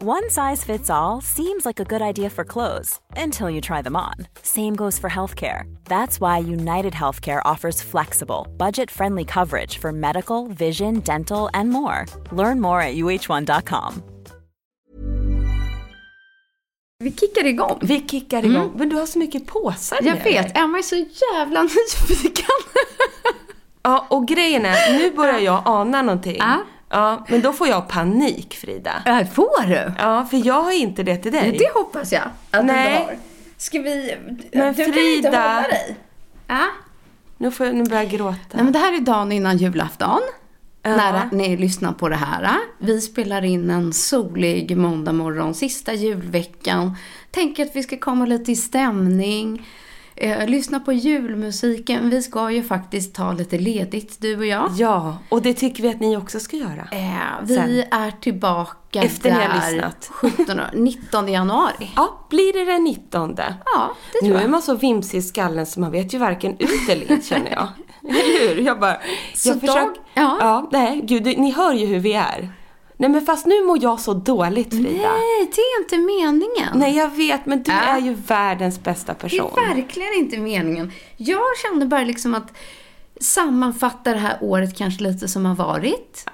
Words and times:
One 0.00 0.30
size 0.30 0.62
fits 0.62 0.90
all 0.90 1.20
seems 1.20 1.66
like 1.66 1.80
a 1.80 1.84
good 1.84 2.00
idea 2.02 2.30
for 2.30 2.44
clothes 2.44 3.00
until 3.16 3.50
you 3.50 3.60
try 3.60 3.82
them 3.82 3.96
on. 3.96 4.14
Same 4.42 4.76
goes 4.76 4.96
for 4.96 5.10
healthcare. 5.10 5.62
That's 5.88 6.20
why 6.20 6.38
United 6.38 6.92
Healthcare 6.92 7.42
offers 7.44 7.82
flexible, 7.82 8.46
budget 8.56 8.92
friendly 8.92 9.24
coverage 9.24 9.78
for 9.78 9.90
medical, 9.90 10.46
vision, 10.46 11.00
dental, 11.00 11.50
and 11.52 11.70
more. 11.70 12.06
Learn 12.30 12.60
more 12.60 12.80
at 12.80 12.94
uh1.com. 12.94 14.02
Vi 17.00 17.10
kickar 17.12 17.44
igång. 17.46 17.78
Vi 17.82 18.00
kickar 18.08 18.44
igång. 18.44 18.62
Mm. 18.64 18.78
Men 18.78 18.88
du 18.88 18.96
har 18.96 19.06
så 19.06 19.18
mycket 19.18 19.46
påsar 19.46 19.98
Jag 20.02 20.14
med 20.14 20.24
vet. 20.24 20.56
Emma 20.58 20.78
är 20.78 20.82
så 20.82 20.96
jävla 20.96 21.62
nyfiken. 21.62 22.44
Ja, 23.82 24.06
och 24.10 24.28
grejen 24.28 24.66
är, 24.66 24.98
nu 24.98 25.10
börjar 25.10 25.38
jag 25.38 25.62
ana 25.64 26.02
någonting. 26.02 26.36
Ja. 26.38 26.56
Ja, 26.90 27.24
men 27.28 27.40
då 27.42 27.52
får 27.52 27.68
jag 27.68 27.88
panik, 27.88 28.54
Frida. 28.54 29.02
Ja, 29.04 29.24
får 29.34 29.66
du? 29.66 29.92
Ja, 29.98 30.26
för 30.30 30.46
jag 30.46 30.62
har 30.62 30.72
inte 30.72 31.02
det 31.02 31.16
till 31.16 31.32
dig. 31.32 31.56
Det 31.58 31.78
hoppas 31.80 32.12
jag 32.12 32.22
att 32.50 32.64
Nej. 32.64 32.98
du 32.98 33.04
har. 33.04 33.18
Ska 33.56 33.78
vi... 33.82 34.16
Men 34.24 34.36
du 34.36 34.44
kan 34.52 34.68
inte 34.68 34.92
Frida- 34.92 35.30
hålla 35.30 35.62
dig. 35.68 35.96
Ja. 36.46 36.64
Nu, 37.36 37.50
får 37.50 37.66
jag, 37.66 37.74
nu 37.74 37.84
börjar 37.84 38.02
jag 38.02 38.12
gråta. 38.12 38.36
Nej, 38.52 38.64
men 38.64 38.72
det 38.72 38.78
här 38.78 38.96
är 38.96 39.00
dagen 39.00 39.32
innan 39.32 39.56
julafton. 39.56 40.20
Ja. 40.82 40.96
När 40.96 41.28
ni 41.32 41.56
lyssnar 41.56 41.92
på 41.92 42.08
det 42.08 42.16
här. 42.16 42.50
Vi 42.78 43.00
spelar 43.00 43.44
in 43.44 43.70
en 43.70 43.92
solig 43.92 44.76
måndag 44.76 45.12
morgon, 45.12 45.54
sista 45.54 45.92
julveckan. 45.94 46.96
Tänker 47.30 47.64
att 47.66 47.76
vi 47.76 47.82
ska 47.82 47.96
komma 47.98 48.26
lite 48.26 48.52
i 48.52 48.56
stämning. 48.56 49.66
Eh, 50.20 50.46
lyssna 50.48 50.80
på 50.80 50.92
julmusiken. 50.92 52.10
Vi 52.10 52.22
ska 52.22 52.50
ju 52.50 52.62
faktiskt 52.62 53.14
ta 53.14 53.32
lite 53.32 53.58
ledigt, 53.58 54.16
du 54.20 54.36
och 54.36 54.46
jag. 54.46 54.70
Ja, 54.76 55.18
och 55.28 55.42
det 55.42 55.54
tycker 55.54 55.82
vi 55.82 55.88
att 55.88 56.00
ni 56.00 56.16
också 56.16 56.40
ska 56.40 56.56
göra. 56.56 56.88
Eh, 56.92 57.08
vi 57.42 57.54
Sen. 57.54 57.82
är 58.00 58.10
tillbaka 58.20 59.02
Efter 59.02 59.30
ni 59.30 59.36
har 59.36 59.48
där 59.60 59.72
lyssnat. 59.72 60.08
17, 60.12 60.60
19 60.74 61.28
januari. 61.28 61.90
Ja, 61.96 62.26
blir 62.30 62.52
det 62.52 62.72
den 62.72 62.84
19? 62.84 63.34
Ja, 63.38 63.94
det 64.12 64.18
tror 64.18 64.28
Nu 64.28 64.34
jag. 64.34 64.42
är 64.44 64.48
man 64.48 64.62
så 64.62 64.74
vimsig 64.74 65.18
i 65.18 65.22
skallen 65.22 65.66
så 65.66 65.80
man 65.80 65.90
vet 65.92 66.14
ju 66.14 66.18
varken 66.18 66.56
ut 66.58 66.88
eller 66.88 67.12
in 67.12 67.22
känner 67.22 67.50
jag. 67.50 67.68
Eller 68.10 68.54
hur? 68.54 68.62
Jag 68.62 68.80
bara... 68.80 68.96
Så 69.34 69.48
jag 69.48 69.56
dag- 69.56 69.60
försöker... 69.66 70.00
ja. 70.14 70.36
ja. 70.40 70.68
Nej, 70.72 71.00
gud, 71.04 71.26
ni 71.38 71.50
hör 71.52 71.72
ju 71.72 71.86
hur 71.86 71.98
vi 71.98 72.12
är. 72.12 72.52
Nej 73.00 73.10
men 73.10 73.20
fast 73.26 73.46
nu 73.46 73.64
mår 73.64 73.82
jag 73.82 74.00
så 74.00 74.14
dåligt 74.14 74.70
Frida. 74.70 74.88
Nej, 74.90 75.50
det 75.54 75.60
är 75.60 75.80
inte 75.82 75.96
meningen. 75.98 76.78
Nej 76.78 76.96
jag 76.96 77.16
vet, 77.16 77.46
men 77.46 77.62
du 77.62 77.70
Ja. 77.72 77.78
är 77.80 77.98
ju 78.00 78.14
världens 78.14 78.82
bästa 78.82 79.12
det 79.12 79.18
person. 79.18 79.50
är 79.56 79.74
verkligen 79.74 80.14
inte 80.18 80.38
meningen. 80.38 80.92
Jag 81.16 81.40
kände 81.62 81.86
bara 81.86 82.04
liksom 82.04 82.34
att 82.34 82.52
sammanfatta 83.20 84.12
det 84.12 84.18
här 84.18 84.36
året 84.40 84.76
kanske 84.78 85.02
lite 85.02 85.28
som 85.28 85.44
har 85.46 85.54
varit. 85.54 86.24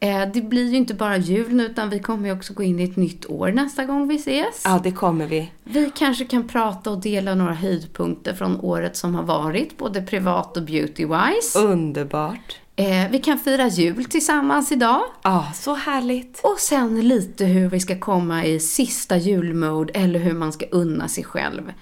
Eh, 0.00 0.26
Det 0.34 0.40
blir 0.40 0.70
ju 0.70 0.76
inte 0.76 0.94
bara 0.94 1.16
jul 1.16 1.54
nu 1.54 1.64
utan 1.66 1.90
vi 1.90 1.98
kommer 2.00 2.28
ju 2.28 2.34
också 2.36 2.52
gå 2.54 2.62
in 2.62 2.80
i 2.80 2.84
ett 2.84 2.96
nytt 2.96 3.26
år 3.26 3.48
nästa 3.52 3.84
gång 3.84 4.08
vi 4.08 4.16
ses. 4.16 4.62
ja, 4.64 4.80
det 4.84 4.92
kommer 4.92 5.26
vi. 5.26 5.50
Vi 5.64 5.90
kanske 5.96 6.24
kan 6.24 6.48
prata 6.48 6.90
och 6.90 7.00
dela 7.00 7.34
några 7.34 7.54
höjdpunkter 7.54 8.34
från 8.34 8.60
året 8.60 8.96
som 8.96 9.14
har 9.14 9.22
varit, 9.22 9.76
både 9.78 10.02
privat 10.02 10.56
och 10.56 10.62
beauty-wise. 10.62 11.58
Underbart. 11.58 12.56
Eh, 12.80 13.10
vi 13.10 13.18
kan 13.18 13.38
fira 13.38 13.68
jul 13.68 14.04
tillsammans 14.04 14.72
idag. 14.72 15.02
Ja, 15.22 15.46
så 15.54 15.74
härligt. 15.74 16.40
Och 16.44 16.58
sen 16.58 17.08
lite 17.08 17.44
hur 17.44 17.68
vi 17.68 17.80
ska 17.80 17.98
komma 17.98 18.44
i 18.44 18.60
sista 18.60 19.16
julmode 19.16 19.92
eller 19.92 20.18
hur 20.18 20.34
man 20.34 20.52
ska 20.52 20.66
unna 20.66 21.08
sig 21.08 21.24
själv 21.24 21.72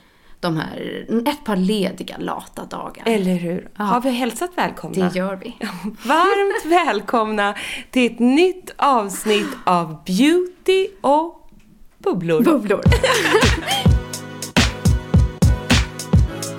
de 0.40 0.56
här, 0.56 1.06
ett 1.28 1.44
par 1.44 1.56
lediga 1.56 2.16
lata 2.18 2.64
dagar. 2.64 3.02
Eller 3.06 3.34
hur? 3.34 3.68
Har 3.74 4.00
vi 4.00 4.10
hälsat 4.10 4.50
välkomna? 4.56 5.08
Det 5.08 5.18
gör 5.18 5.36
vi. 5.36 5.56
Varmt 6.04 6.66
välkomna 6.66 7.54
till 7.90 8.12
ett 8.12 8.18
nytt 8.18 8.74
avsnitt 8.76 9.48
av 9.64 10.04
Beauty 10.04 10.88
och 11.00 11.50
bubblor. 11.98 12.42
Bubblor. 12.42 12.82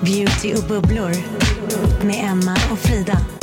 Beauty 0.00 0.54
och 0.54 0.68
bubblor 0.68 1.12
med 2.06 2.30
Emma 2.30 2.56
och 2.72 2.78
Frida. 2.78 3.39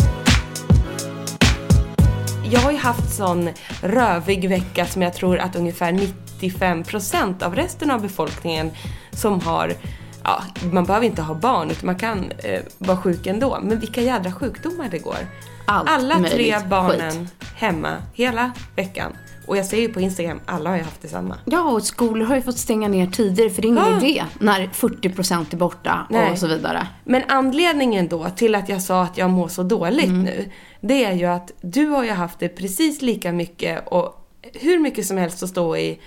Jag 2.51 2.59
har 2.59 2.71
ju 2.71 2.77
haft 2.77 3.15
sån 3.15 3.49
rövig 3.81 4.49
vecka 4.49 4.85
som 4.85 5.01
jag 5.01 5.13
tror 5.13 5.37
att 5.37 5.55
ungefär 5.55 5.91
95% 6.39 7.43
av 7.43 7.55
resten 7.55 7.91
av 7.91 8.01
befolkningen 8.01 8.71
som 9.11 9.41
har 9.41 9.73
Ja, 10.23 10.43
man 10.71 10.85
behöver 10.85 11.05
inte 11.05 11.21
ha 11.21 11.33
barn 11.33 11.71
utan 11.71 11.85
man 11.85 11.95
kan 11.95 12.31
eh, 12.31 12.61
vara 12.77 12.97
sjuk 12.97 13.27
ändå. 13.27 13.59
Men 13.61 13.79
vilka 13.79 14.01
jädra 14.01 14.31
sjukdomar 14.31 14.87
det 14.91 14.99
går. 14.99 15.17
Allt 15.65 15.89
alla 15.89 16.15
tre 16.29 16.59
barnen 16.69 17.11
skit. 17.11 17.49
hemma 17.55 17.97
hela 18.13 18.51
veckan. 18.75 19.13
Och 19.47 19.57
jag 19.57 19.65
ser 19.65 19.77
ju 19.77 19.89
på 19.93 20.01
Instagram, 20.01 20.39
alla 20.45 20.69
har 20.69 20.77
ju 20.77 20.83
haft 20.83 21.01
detsamma. 21.01 21.37
Ja, 21.45 21.63
och 21.71 21.83
skolor 21.83 22.25
har 22.25 22.35
ju 22.35 22.41
fått 22.41 22.57
stänga 22.57 22.87
ner 22.87 23.07
tidigare 23.07 23.49
för 23.49 23.61
det 23.61 23.65
är 23.67 23.69
ingen 23.69 23.83
Ah. 23.93 23.97
idé 24.01 24.23
när 24.39 24.67
40% 24.67 25.53
är 25.53 25.57
borta 25.57 26.07
Nej. 26.09 26.31
och 26.31 26.37
så 26.37 26.47
vidare. 26.47 26.87
Men 27.03 27.23
anledningen 27.27 28.07
då 28.07 28.29
till 28.29 28.55
att 28.55 28.69
jag 28.69 28.81
sa 28.81 29.03
att 29.03 29.17
jag 29.17 29.29
mår 29.29 29.47
så 29.47 29.63
dåligt 29.63 30.05
Mm. 30.05 30.23
nu, 30.23 30.51
det 30.81 31.03
är 31.05 31.13
ju 31.13 31.25
att 31.25 31.51
du 31.61 31.85
har 31.87 32.03
ju 32.03 32.11
haft 32.11 32.39
det 32.39 32.49
precis 32.49 33.01
lika 33.01 33.31
mycket 33.31 33.87
och 33.87 34.27
hur 34.53 34.79
mycket 34.79 35.05
som 35.05 35.17
helst 35.17 35.43
att 35.43 35.49
stå 35.49 35.77
i. 35.77 35.99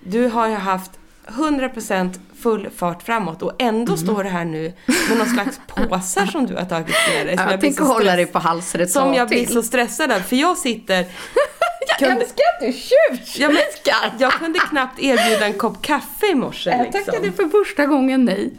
Du 0.00 0.28
har 0.28 0.48
ju 0.48 0.54
haft 0.54 0.90
100% 1.28 2.18
full 2.42 2.68
fart 2.76 3.02
framåt 3.02 3.42
och 3.42 3.52
ändå 3.58 3.92
Mm. 3.92 4.06
står 4.06 4.24
du 4.24 4.30
här 4.30 4.44
nu 4.44 4.72
med 5.08 5.18
någon 5.18 5.26
slags 5.28 5.60
påsar 5.88 6.26
som 6.26 6.46
du 6.46 6.54
har 6.54 6.64
tagit 6.64 6.86
med 7.14 7.26
dig. 7.26 7.36
som 7.36 7.46
Jag, 7.50 7.58
blir 7.60 7.70
tänker 7.70 7.84
hålla 7.84 8.16
dig 8.16 8.26
på 8.26 8.38
halsen 8.38 8.80
ett 8.80 8.90
Som 8.90 9.14
jag 9.14 9.28
blir 9.28 9.44
till. 9.44 9.54
så 9.54 9.62
stressad 9.62 10.12
av, 10.12 10.20
för 10.20 10.36
jag 10.36 10.58
sitter... 10.58 11.04
Jag 11.88 11.98
kunde- 12.08 12.22
älskar 12.24 12.44
att 12.54 12.60
du 12.60 12.72
tjuvkikar! 12.72 13.42
Ja, 13.42 13.48
men, 13.48 14.18
jag 14.20 14.32
kunde 14.32 14.58
knappt 14.58 14.98
erbjuda 14.98 15.46
en 15.46 15.52
kopp 15.52 15.82
kaffe 15.82 16.26
i 16.26 16.34
morse 16.34 16.70
Jag 16.70 16.82
liksom. 16.82 17.04
tackade 17.04 17.32
för 17.32 17.48
första 17.48 17.86
gången 17.86 18.24
nej. 18.24 18.52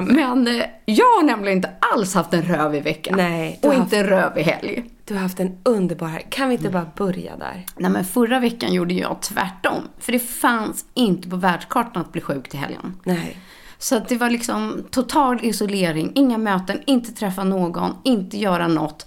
Men- 0.00 0.48
eh, 0.48 0.64
jag 0.84 1.04
har 1.04 1.22
nämligen 1.22 1.58
inte 1.58 1.70
alls 1.92 2.14
haft 2.14 2.34
en 2.34 2.42
rövig 2.42 2.82
vecka. 2.82 3.16
Nej, 3.16 3.58
Och 3.62 3.68
har 3.68 3.82
inte 3.82 3.98
en 3.98 4.04
rövig 4.06 4.42
helg. 4.42 4.84
Du 5.04 5.14
har 5.14 5.20
haft 5.20 5.40
en 5.40 5.58
underbar 5.62 6.06
helg. 6.06 6.26
Kan 6.30 6.48
vi 6.48 6.54
inte 6.54 6.70
bara 6.70 6.86
börja 6.96 7.36
där? 7.36 7.66
Nej 7.76 7.90
men 7.90 8.04
förra 8.04 8.40
veckan 8.40 8.72
gjorde 8.72 8.94
jag 8.94 9.22
tvärtom. 9.22 9.82
För 9.98 10.12
det 10.12 10.18
fanns 10.18 10.84
inte 10.94 11.28
på 11.28 11.36
världskartan 11.36 12.02
att 12.02 12.12
bli 12.12 12.20
sjuk 12.20 12.48
till 12.48 12.58
helgen. 12.60 12.96
Nej. 13.04 13.38
Så 13.78 13.96
att 13.96 14.08
det 14.08 14.16
var 14.16 14.30
liksom 14.30 14.86
total 14.90 15.38
isolering, 15.42 16.12
inga 16.14 16.38
möten, 16.38 16.78
inte 16.86 17.12
träffa 17.12 17.44
någon, 17.44 17.94
inte 18.04 18.36
göra 18.38 18.68
något. 18.68 19.06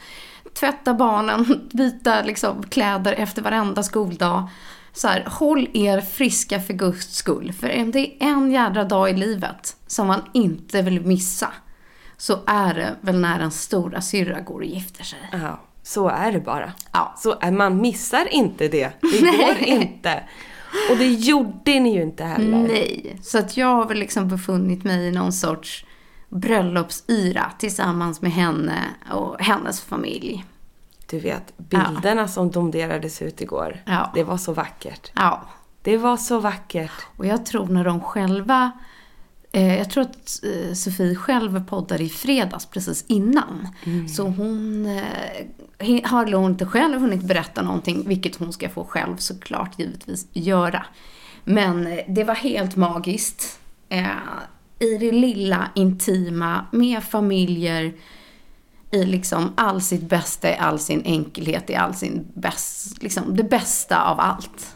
Tvätta 0.60 0.94
barnen, 0.94 1.46
byta 1.74 2.22
liksom 2.22 2.64
kläder 2.64 3.14
efter 3.14 3.42
varenda 3.42 3.84
skoldag. 3.84 4.50
Så 4.94 5.08
här, 5.08 5.26
håll 5.28 5.68
er 5.74 6.02
friska 6.02 6.60
för 6.60 6.74
guds 6.74 7.16
skull. 7.16 7.54
För 7.54 7.82
om 7.82 7.92
det 7.92 8.24
är 8.24 8.28
en 8.28 8.52
jädra 8.52 8.84
dag 8.84 9.10
i 9.10 9.14
livet 9.14 9.76
som 9.88 10.08
man 10.08 10.22
inte 10.34 10.82
vill 10.82 11.02
missa 11.02 11.54
så 12.18 12.40
är 12.48 12.74
det 12.74 12.96
väl 13.02 13.20
när 13.20 13.40
en 13.40 13.52
stora 13.52 14.02
syrra 14.02 14.40
går 14.40 14.60
och 14.60 14.66
gifter 14.66 15.04
sig. 15.04 15.20
Ja, 15.32 15.60
så 15.84 16.10
är 16.10 16.32
det 16.32 16.40
bara. 16.40 16.74
Ja. 16.92 17.16
Så 17.18 17.38
är, 17.42 17.52
man 17.52 17.82
missar 17.82 18.34
inte 18.34 18.68
det. 18.68 18.92
Det 19.02 19.22
går 19.38 19.68
inte. 19.68 20.24
Och 20.92 20.98
det 20.98 21.08
gjorde 21.08 21.80
ni 21.80 21.96
ju 21.96 22.02
inte 22.02 22.24
heller. 22.24 22.58
Nej, 22.58 23.18
så 23.22 23.38
att 23.38 23.58
jag 23.58 23.68
har 23.68 23.86
väl 23.86 23.98
liksom 24.00 24.28
befunnit 24.28 24.84
mig 24.84 25.08
i 25.08 25.12
någon 25.12 25.34
sorts 25.34 25.86
bröllopsyra 26.30 27.52
tillsammans 27.60 28.22
med 28.22 28.32
henne 28.32 28.84
och 29.12 29.40
hennes 29.40 29.82
familj. 29.82 30.46
Du 31.10 31.20
vet, 31.20 31.58
bilderna 31.58 32.28
som 32.28 32.52
domderades 32.52 33.22
ut 33.22 33.42
igår. 33.42 33.84
Ja. 33.86 34.12
Det 34.14 34.24
var 34.24 34.38
så 34.38 34.54
vackert. 34.54 35.12
Ja, 35.16 35.42
Det 35.82 35.98
var 35.98 36.18
så 36.18 36.40
vackert. 36.40 36.92
Och 37.18 37.26
jag 37.26 37.46
tror 37.46 37.68
när 37.68 37.84
de 37.84 38.02
själva, 38.02 38.72
eh, 39.52 39.78
jag 39.78 39.90
tror 39.90 40.02
att 40.04 40.44
eh, 40.44 40.74
Sofie 40.74 41.16
själv 41.16 41.66
poddade 41.66 42.04
i 42.04 42.10
fredags 42.10 42.66
precis 42.66 43.06
innan. 43.08 43.68
Så 44.16 44.24
hon 44.24 44.86
eh, 44.86 46.10
har 46.10 46.26
nog 46.26 46.50
inte 46.50 46.66
själv 46.66 47.00
hunnit 47.00 47.22
berätta 47.22 47.62
någonting, 47.62 48.08
vilket 48.08 48.36
hon 48.36 48.54
ska 48.54 48.70
få 48.70 48.84
själv 48.84 49.18
såklart 49.18 49.80
givetvis 49.80 50.28
göra. 50.34 50.86
Men 51.44 52.00
det 52.08 52.24
var 52.24 52.36
helt 52.36 52.76
magiskt. 52.76 53.60
I 54.80 54.98
det 54.98 55.12
lilla, 55.12 55.70
intima, 55.76 56.66
med 56.72 57.04
familjer, 57.04 57.94
i 58.92 59.06
liksom 59.06 59.54
all 59.56 59.82
sitt 59.82 60.10
bästa, 60.10 60.50
i 60.50 60.56
all 60.58 60.80
sin 60.80 61.02
enkelhet, 61.06 61.70
i 61.70 61.76
all 61.76 61.94
sin 61.94 62.28
bäst, 62.34 63.04
liksom 63.04 63.36
det 63.36 63.44
bästa 63.44 64.04
av 64.04 64.20
allt. 64.20 64.76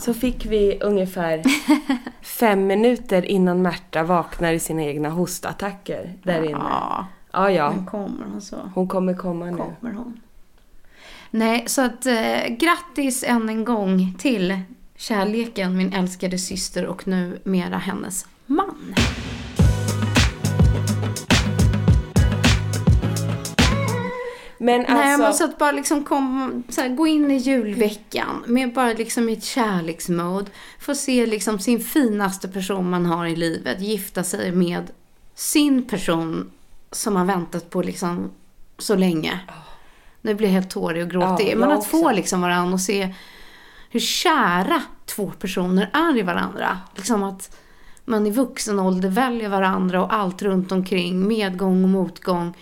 Så 0.00 0.14
fick 0.14 0.46
vi 0.46 0.78
ungefär 0.82 1.42
fem 2.22 2.66
minuter 2.66 3.24
innan 3.24 3.62
Märta 3.62 4.02
vaknar 4.02 4.52
i 4.52 4.60
sina 4.60 4.82
egna 4.82 5.08
hostattacker 5.08 6.14
där 6.22 6.42
inne. 6.42 6.50
Ja, 6.58 7.06
Ja, 7.32 7.50
ja. 7.50 7.70
men 7.70 7.86
kommer 7.86 8.24
hon 8.24 8.40
så 8.40 8.56
Hon 8.74 8.88
kommer 8.88 9.14
komma 9.14 9.44
nu. 9.44 9.56
kommer 9.56 9.94
hon. 9.94 10.20
Nej, 11.30 11.64
så 11.66 11.82
att 11.82 12.06
eh, 12.06 12.46
grattis 12.48 13.24
än 13.26 13.48
en 13.48 13.64
gång 13.64 14.14
till 14.18 14.58
kärleken, 14.96 15.76
min 15.76 15.92
älskade 15.92 16.38
syster 16.38 16.86
och 16.86 17.08
nu 17.08 17.40
mera 17.44 17.78
hennes 17.78 18.26
Men 24.66 24.80
alltså... 24.80 24.94
Nej, 24.94 25.18
men 25.18 25.34
så 25.34 25.44
att 25.44 25.58
bara 25.58 25.72
liksom 25.72 26.04
kom, 26.04 26.62
så 26.68 26.80
här, 26.80 26.88
gå 26.88 27.06
in 27.06 27.30
i 27.30 27.36
julveckan 27.36 28.44
med 28.46 28.72
bara 28.72 28.92
liksom 28.92 29.28
ett 29.28 29.44
kärleksmode. 29.44 30.50
Få 30.78 30.94
se 30.94 31.26
liksom 31.26 31.58
sin 31.58 31.80
finaste 31.80 32.48
person 32.48 32.90
man 32.90 33.06
har 33.06 33.26
i 33.26 33.36
livet 33.36 33.80
gifta 33.80 34.24
sig 34.24 34.52
med 34.52 34.90
sin 35.34 35.88
person 35.88 36.50
som 36.90 37.14
man 37.14 37.26
väntat 37.26 37.70
på 37.70 37.82
liksom 37.82 38.30
så 38.78 38.96
länge. 38.96 39.40
Nu 40.20 40.34
blir 40.34 40.48
jag 40.48 40.54
helt 40.54 40.70
tårig 40.70 41.02
och 41.02 41.10
gråtig. 41.10 41.48
Ja, 41.52 41.56
men 41.56 41.70
att 41.70 41.86
få 41.86 41.98
också. 41.98 42.16
liksom 42.16 42.40
varandra 42.40 42.74
och 42.74 42.80
se 42.80 43.14
hur 43.90 44.00
kära 44.00 44.82
två 45.04 45.30
personer 45.30 45.90
är 45.92 46.18
i 46.18 46.22
varandra. 46.22 46.78
Liksom 46.94 47.22
att 47.22 47.56
man 48.04 48.26
i 48.26 48.30
vuxen 48.30 48.78
ålder 48.78 49.08
väljer 49.08 49.48
varandra 49.48 50.04
och 50.04 50.14
allt 50.14 50.42
runt 50.42 50.72
omkring, 50.72 51.28
medgång 51.28 51.84
och 51.84 51.90
motgång 51.90 52.54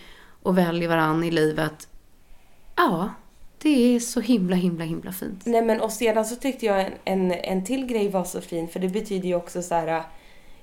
och 0.43 0.59
väljer 0.59 0.89
varandra 0.89 1.27
i 1.27 1.31
livet. 1.31 1.89
Ja, 2.76 3.11
det 3.62 3.94
är 3.94 4.00
så 4.00 4.21
himla, 4.21 4.56
himla, 4.56 4.85
himla 4.85 5.12
fint. 5.12 5.47
Nej 5.47 5.62
men 5.62 5.81
och 5.81 5.93
sedan 5.93 6.25
så 6.25 6.37
tyckte 6.37 6.67
jag 6.67 6.81
en, 6.81 6.93
en, 7.05 7.32
en 7.32 7.65
till 7.65 7.87
grej 7.87 8.09
var 8.09 8.25
så 8.25 8.41
fin 8.41 8.69
för 8.69 8.81
det 8.81 8.88
betyder 8.88 9.29
ju 9.29 9.35
också 9.35 9.62
så 9.62 9.75
här. 9.75 10.03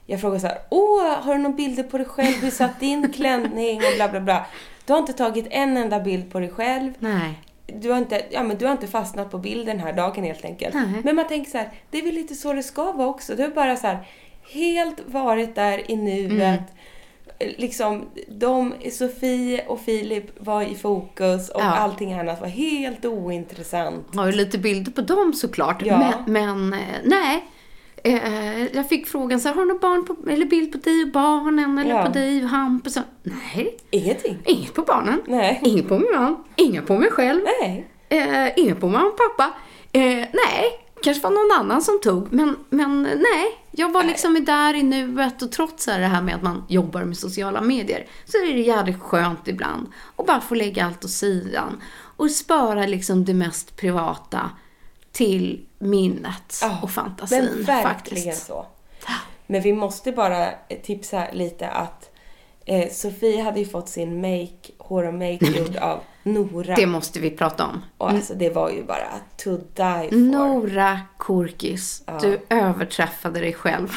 Jag 0.05 0.21
frågade 0.21 0.39
så 0.39 0.47
här, 0.47 0.57
åh, 0.69 1.19
har 1.21 1.35
du 1.35 1.41
några 1.41 1.55
bilder 1.55 1.83
på 1.83 1.97
dig 1.97 2.07
själv? 2.07 2.35
Hur 2.35 2.51
satt 2.51 2.79
din 2.79 3.13
klänning? 3.15 3.77
Och 3.77 3.95
bla 3.95 4.09
bla 4.09 4.19
bla. 4.19 4.45
Du 4.85 4.93
har 4.93 4.99
inte 4.99 5.13
tagit 5.13 5.47
en 5.49 5.77
enda 5.77 5.99
bild 5.99 6.31
på 6.31 6.39
dig 6.39 6.49
själv. 6.49 6.93
Nej. 6.99 7.39
Du 7.65 7.91
har 7.91 7.97
inte, 7.97 8.25
ja, 8.29 8.43
men 8.43 8.57
du 8.57 8.65
har 8.65 8.71
inte 8.71 8.87
fastnat 8.87 9.31
på 9.31 9.37
bilden 9.37 9.77
den 9.77 9.85
här 9.85 9.93
dagen 9.93 10.23
helt 10.23 10.45
enkelt. 10.45 10.73
Nej. 10.73 11.01
Men 11.03 11.15
man 11.15 11.27
tänker 11.27 11.51
så 11.51 11.57
här, 11.57 11.69
det 11.91 11.97
är 11.97 12.03
väl 12.03 12.13
lite 12.13 12.35
så 12.35 12.53
det 12.53 12.63
ska 12.63 12.91
vara 12.91 13.07
också. 13.07 13.35
Du 13.35 13.43
har 13.43 13.49
bara 13.49 13.75
så 13.75 13.87
här, 13.87 14.07
helt 14.53 14.99
varit 15.05 15.55
där 15.55 15.91
i 15.91 15.95
nuet. 15.95 16.41
Mm. 16.41 16.63
Liksom, 17.57 18.05
de, 18.39 18.73
Sofie 18.91 19.65
och 19.67 19.79
Filip 19.81 20.25
var 20.45 20.61
i 20.61 20.75
fokus 20.75 21.49
och 21.49 21.61
Ja. 21.61 21.65
allting 21.65 22.13
annat 22.13 22.41
var 22.41 22.47
helt 22.47 23.05
ointressant. 23.05 24.07
Jag 24.11 24.19
har 24.19 24.25
ju 24.25 24.31
lite 24.31 24.57
bilder 24.57 24.91
på 24.91 25.01
dem 25.01 25.33
såklart. 25.33 25.81
Ja. 25.85 26.13
Men, 26.25 26.33
men 26.33 26.73
eh, 26.73 26.79
nej. 27.03 27.45
Eh, 28.03 28.75
jag 28.75 28.89
fick 28.89 29.07
frågan 29.07 29.39
så 29.39 29.49
har 29.49 29.65
du 29.65 29.79
barn 29.79 30.05
på, 30.05 30.15
eller 30.29 30.45
bild 30.45 30.71
på 30.71 30.77
dig 30.77 31.03
och 31.03 31.11
barnen 31.11 31.77
eller 31.77 31.95
Ja. 31.95 32.05
på 32.05 32.11
dig 32.11 32.43
och 32.43 32.49
Hampus? 32.49 32.97
Nej, 33.23 33.77
Ingenting. 33.89 34.37
inget 34.45 34.73
på 34.73 34.81
barnen. 34.81 35.21
Nej. 35.27 35.61
Inget 35.63 35.87
på 35.87 35.99
min 35.99 36.11
man. 36.15 36.43
Inget 36.55 36.87
på 36.87 36.97
mig 36.97 37.11
själv. 37.11 37.41
Nej. 37.61 37.87
Eh, 38.09 38.59
inget 38.59 38.79
på 38.79 38.87
mamma 38.87 39.05
och 39.07 39.17
pappa. 39.17 39.53
Eh, 39.91 40.01
nej, 40.33 40.63
kanske 41.03 41.23
var 41.23 41.29
någon 41.31 41.59
annan 41.59 41.81
som 41.81 41.99
tog. 42.03 42.33
Men, 42.33 42.55
men 42.69 43.01
nej, 43.03 43.45
jag 43.71 43.91
var 43.91 44.03
liksom 44.03 44.45
där 44.45 44.73
i 44.73 44.83
nuet 44.83 45.41
och 45.41 45.51
trots 45.51 45.85
det 45.85 45.91
här 45.91 46.21
med 46.21 46.35
att 46.35 46.41
man 46.41 46.65
jobbar 46.67 47.03
med 47.03 47.17
sociala 47.17 47.61
medier 47.61 48.07
så 48.25 48.37
är 48.37 48.53
det 48.53 48.61
jävligt 48.61 48.99
skönt 48.99 49.47
ibland 49.47 49.87
att 50.15 50.25
bara 50.25 50.41
få 50.41 50.55
lägga 50.55 50.85
allt 50.85 51.05
åt 51.05 51.11
sidan 51.11 51.81
och 52.17 52.31
spara 52.31 52.85
liksom 52.85 53.25
det 53.25 53.33
mest 53.33 53.75
privata 53.75 54.49
till 55.11 55.65
minnet 55.79 56.59
Ja, 56.61 56.79
och 56.81 56.91
fantasin 56.91 57.45
Men 57.45 57.63
verkligen 57.63 57.83
faktiskt. 58.23 58.45
så. 58.47 58.65
Men 59.47 59.61
vi 59.61 59.73
måste 59.73 60.11
bara 60.11 60.49
tipsa 60.83 61.27
lite 61.33 61.69
att 61.69 62.09
eh, 62.65 62.89
Sofie 62.91 63.43
hade 63.43 63.59
ju 63.59 63.65
fått 63.65 63.89
sin 63.89 64.21
make, 64.21 64.71
hår 64.77 65.03
och 65.03 65.13
make 65.13 65.45
gjord 65.45 65.75
av 65.75 65.99
Nora. 66.23 66.75
Det 66.75 66.85
måste 66.85 67.19
vi 67.19 67.31
prata 67.31 67.65
om. 67.65 67.81
Och 67.97 68.09
alltså 68.09 68.33
det 68.33 68.49
var 68.49 68.69
ju 68.69 68.83
bara 68.83 69.07
to 69.37 69.57
die 69.57 70.09
for. 70.09 70.15
Nora 70.15 70.99
Korkis, 71.17 72.03
du 72.21 72.39
överträffade 72.49 73.39
dig 73.39 73.53
själv. 73.53 73.89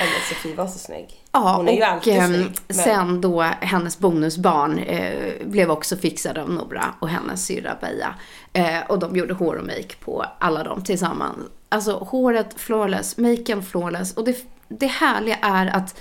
Ja, 0.00 0.06
men 0.06 0.28
Sofie 0.28 0.54
var 0.54 0.66
så 0.66 0.78
snygg. 0.78 1.24
Ja, 1.32 1.54
Hon 1.56 1.68
är 1.68 1.72
ju 1.72 1.82
och 1.82 1.88
alltid 1.88 2.14
ehm, 2.14 2.34
snygg. 2.34 2.58
Men... 2.68 2.76
sen 2.76 3.20
då 3.20 3.40
hennes 3.60 3.98
bonusbarn 3.98 4.78
eh, 4.78 5.46
blev 5.46 5.70
också 5.70 5.96
fixade 5.96 6.42
av 6.42 6.50
Nora 6.50 6.94
och 7.00 7.08
hennes 7.08 7.46
syrra 7.46 7.76
Beja. 7.80 8.14
Eh, 8.52 8.80
och 8.88 8.98
de 8.98 9.16
gjorde 9.16 9.34
hår 9.34 9.56
och 9.56 9.66
make 9.66 9.96
på 10.04 10.24
alla 10.38 10.64
dem 10.64 10.84
tillsammans. 10.84 11.36
Alltså 11.68 11.92
håret 11.92 12.54
flawless, 12.60 13.16
maken 13.16 13.62
flawless. 13.62 14.16
Och 14.16 14.24
det, 14.24 14.36
det 14.68 14.86
härliga 14.86 15.36
är 15.42 15.66
att 15.66 16.00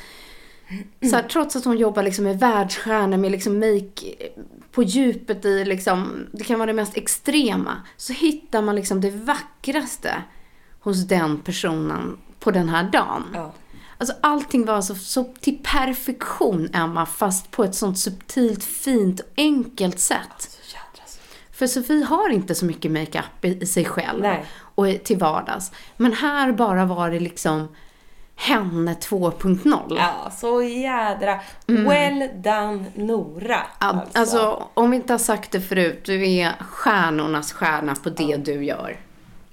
så 1.09 1.15
här, 1.15 1.23
trots 1.23 1.55
att 1.55 1.65
hon 1.65 1.77
jobbar 1.77 2.03
liksom 2.03 2.25
med 2.25 2.39
världsstjärnor, 2.39 3.17
med 3.17 3.31
liksom 3.31 3.59
make 3.59 4.15
på 4.71 4.83
djupet 4.83 5.45
i 5.45 5.65
liksom, 5.65 6.27
det 6.31 6.43
kan 6.43 6.59
vara 6.59 6.67
det 6.67 6.73
mest 6.73 6.97
extrema, 6.97 7.77
så 7.97 8.13
hittar 8.13 8.61
man 8.61 8.75
liksom 8.75 9.01
det 9.01 9.11
vackraste 9.11 10.23
hos 10.79 11.07
den 11.07 11.39
personen 11.39 12.17
på 12.39 12.51
den 12.51 12.69
här 12.69 12.83
dagen. 12.83 13.23
Ja. 13.33 13.53
Alltså 13.97 14.15
allting 14.21 14.65
var 14.65 14.81
så, 14.81 14.95
så 14.95 15.23
till 15.39 15.57
perfektion, 15.63 16.69
Emma, 16.73 17.05
fast 17.05 17.51
på 17.51 17.63
ett 17.63 17.75
sånt 17.75 17.99
subtilt, 17.99 18.63
fint 18.63 19.19
och 19.19 19.25
enkelt 19.37 19.99
sätt. 19.99 20.59
För 21.51 21.67
Sofie 21.67 22.03
har 22.05 22.29
inte 22.29 22.55
så 22.55 22.65
mycket 22.65 22.91
makeup 22.91 23.45
i, 23.45 23.47
i 23.61 23.65
sig 23.65 23.85
själv 23.85 24.21
Nej. 24.21 24.45
och 24.75 24.89
i- 24.89 24.97
till 24.97 25.17
vardags. 25.17 25.71
Men 25.97 26.13
här 26.13 26.51
bara 26.51 26.85
var 26.85 27.11
det 27.11 27.19
liksom 27.19 27.67
henne 28.41 28.93
2.0. 28.93 29.95
Ja, 29.97 30.31
så 30.31 30.61
jädra 30.63 31.39
well 31.65 32.29
done 32.35 32.85
Nora. 32.95 33.55
Mm. 33.55 33.65
Ja, 33.79 34.05
Alltså, 34.13 34.63
om 34.73 34.91
vi 34.91 34.95
inte 34.97 35.13
har 35.13 35.17
sagt 35.17 35.51
det 35.51 35.61
förut, 35.61 36.01
du 36.05 36.29
är 36.31 36.51
stjärnornas 36.59 37.53
stjärna 37.53 37.95
på 37.95 38.09
det 38.09 38.37
du 38.37 38.65
gör. 38.65 38.97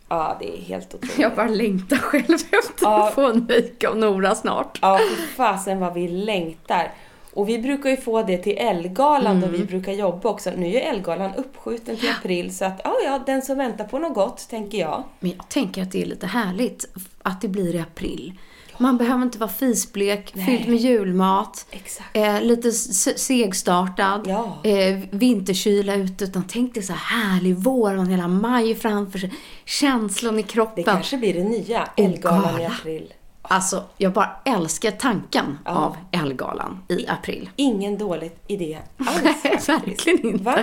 Ja, 0.08 0.36
det 0.40 0.58
är 0.58 0.62
helt 0.62 0.94
otroligt. 0.94 1.18
Jag 1.18 1.34
bara 1.34 1.48
längtar 1.48 1.96
själv 1.96 2.24
efter 2.32 2.52
Ja. 2.80 3.08
att 3.08 3.14
få 3.14 3.26
en 3.30 3.38
make 3.40 3.88
av 3.88 3.96
Nora 3.96 4.34
snart. 4.34 4.78
Ja, 4.82 5.00
fy 5.16 5.22
fasen 5.26 5.80
vad 5.80 5.94
vi 5.94 6.08
längtar. 6.08 6.90
Och 7.34 7.48
vi 7.48 7.58
brukar 7.58 7.90
ju 7.90 7.96
få 7.96 8.22
det 8.22 8.38
till 8.38 8.56
Elgalan 8.58 9.40
då 9.40 9.46
vi 9.46 9.56
Mm. 9.56 9.66
brukar 9.66 9.92
jobba 9.92 10.28
också. 10.28 10.50
Nu 10.56 10.66
är 10.74 10.80
Elgalan 10.90 11.34
uppskjuten 11.34 11.96
till 11.96 12.10
april 12.20 12.56
så 12.56 12.64
att 12.64 12.80
ja, 12.84 12.94
ja, 13.04 13.20
den 13.26 13.42
som 13.42 13.58
väntar 13.58 13.84
på 13.84 13.98
något 13.98 14.14
gott, 14.14 14.48
tänker 14.50 14.78
jag. 14.78 15.04
Men 15.20 15.30
jag 15.30 15.48
tänker 15.48 15.82
att 15.82 15.92
det 15.92 16.02
är 16.02 16.06
lite 16.06 16.26
härligt 16.26 16.84
att 17.22 17.40
det 17.40 17.48
blir 17.48 17.74
i 17.74 17.78
april. 17.80 18.32
Man 18.78 18.96
behöver 18.98 19.22
inte 19.22 19.38
vara 19.38 19.50
fisblek, 19.50 20.32
fylld 20.46 20.68
med 20.68 20.78
julmat, 20.78 21.66
eh, 22.12 22.40
lite 22.42 22.72
segstartad, 22.72 24.22
Ja. 24.26 24.56
eh, 24.70 24.98
vinterkyla 25.10 25.94
ute. 25.94 26.24
Utan 26.24 26.44
tänk 26.48 26.74
dig 26.74 26.82
så 26.82 26.92
här 26.92 27.20
härlig 27.22 27.56
vår, 27.56 27.94
man 27.96 28.06
hela 28.06 28.28
maj 28.28 28.74
framför 28.74 29.18
sig, 29.18 29.32
känslan 29.64 30.38
i 30.38 30.42
Det 30.42 30.48
kroppen. 30.48 30.84
kanske 30.84 31.16
blir 31.18 31.34
det 31.34 31.44
nya 31.44 31.82
Och 31.82 31.98
Elgalan 31.98 32.60
i 32.60 32.64
april. 32.66 33.12
Alltså, 33.42 33.84
jag 33.98 34.12
bara 34.12 34.30
älskar 34.44 34.90
tanken 34.90 35.58
av 35.64 35.96
Elgalan 36.12 36.82
i 36.88 37.06
april. 37.08 37.50
Ingen 37.56 37.98
dålig 37.98 38.32
idé 38.46 38.78
alls. 38.98 39.68
Verkligen 39.68 40.26
inte. 40.26 40.44
Va? 40.44 40.58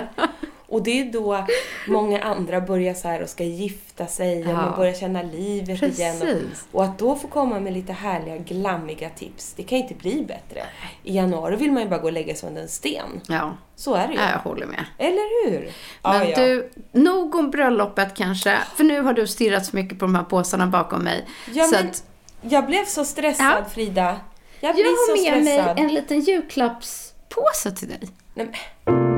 Och 0.74 0.82
det 0.82 1.00
är 1.00 1.04
då 1.12 1.46
många 1.88 2.22
andra 2.22 2.60
börjar 2.60 2.94
så 2.94 3.08
här 3.08 3.22
och 3.22 3.28
ska 3.28 3.44
gifta 3.44 4.06
sig 4.06 4.42
och 4.44 4.48
Ja. 4.50 4.52
man 4.56 4.76
börjar 4.76 4.92
känna 4.94 5.22
livet 5.22 5.82
igen. 5.82 6.16
Precis. 6.20 6.64
Och, 6.72 6.78
och 6.80 6.84
att 6.84 6.98
då 6.98 7.16
få 7.16 7.28
komma 7.28 7.60
med 7.60 7.72
lite 7.72 7.92
härliga, 7.92 8.36
glammiga 8.36 9.08
tips, 9.10 9.52
det 9.56 9.62
kan 9.62 9.78
inte 9.78 9.94
bli 9.94 10.24
bättre. 10.28 10.62
I 11.02 11.16
januari 11.16 11.56
vill 11.56 11.72
man 11.72 11.82
ju 11.82 11.88
bara 11.88 11.98
gå 12.00 12.06
och 12.06 12.12
lägga 12.12 12.34
sig 12.34 12.48
under 12.48 12.62
en 12.62 12.68
sten. 12.68 13.20
Ja, 13.28 13.56
Så 13.76 13.94
är 13.94 14.06
det 14.06 14.12
ju. 14.12 14.18
ja, 14.20 14.30
jag 14.30 14.38
håller 14.38 14.66
med. 14.66 14.84
Eller 14.98 15.50
hur? 15.50 15.72
Men 16.02 16.28
Ja, 16.30 16.36
du, 16.36 16.70
nog 16.92 17.34
om 17.34 17.50
bröllopet 17.50 18.14
kanske. 18.14 18.58
För 18.76 18.84
nu 18.84 19.00
har 19.00 19.12
du 19.12 19.26
stirrat 19.26 19.66
så 19.66 19.76
mycket 19.76 19.98
på 19.98 20.04
de 20.04 20.14
här 20.14 20.24
påsarna 20.24 20.66
bakom 20.66 21.02
mig. 21.02 21.26
Ja, 21.52 21.66
men 21.72 21.88
att 21.88 22.04
jag 22.40 22.66
blev 22.66 22.84
så 22.84 23.04
stressad. 23.04 23.64
Frida. 23.72 24.16
Jag 24.60 24.68
jag 24.68 24.74
blir 24.74 24.84
har 24.84 25.16
så 25.16 25.22
med 25.32 25.44
mig 25.44 25.84
en 25.84 25.94
liten 25.94 26.20
julklappspåse 26.20 27.70
till 27.76 27.88
dig. 27.88 28.00
Nej, 28.34 28.46
men- 28.84 29.13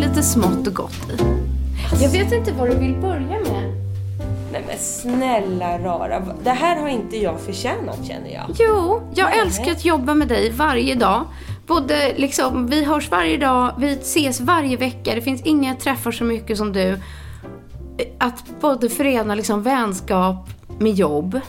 lite 0.00 0.22
smått 0.22 0.66
och 0.66 0.74
gott 0.74 1.10
i. 1.10 1.22
Jag 2.02 2.10
vet 2.10 2.32
inte 2.32 2.52
vad 2.52 2.70
du 2.70 2.76
vill 2.76 2.96
börja 2.96 3.20
med. 3.40 3.72
Nej 4.52 4.64
men 4.66 4.78
snälla 4.78 5.78
rara, 5.78 6.22
det 6.44 6.50
här 6.50 6.80
har 6.80 6.88
inte 6.88 7.16
jag 7.16 7.40
förtjänat 7.40 8.06
känner 8.06 8.30
jag. 8.30 8.44
Jo, 8.58 9.02
jag 9.14 9.30
Nej. 9.30 9.38
älskar 9.38 9.72
att 9.72 9.84
jobba 9.84 10.14
med 10.14 10.28
dig 10.28 10.50
varje 10.50 10.94
dag. 10.94 11.24
Både 11.66 12.14
liksom, 12.16 12.66
vi 12.66 12.84
hörs 12.84 13.10
varje 13.10 13.36
dag, 13.36 13.72
vi 13.78 13.92
ses 13.92 14.40
varje 14.40 14.76
vecka. 14.76 15.14
Det 15.14 15.20
finns 15.20 15.42
inga 15.42 15.74
träffar 15.74 16.12
så 16.12 16.24
mycket 16.24 16.58
som 16.58 16.72
du. 16.72 16.98
Att 18.18 18.60
både 18.60 18.88
förena 18.88 19.34
liksom 19.34 19.62
vänskap 19.62 20.48
med 20.78 20.92
jobb. 20.92 21.40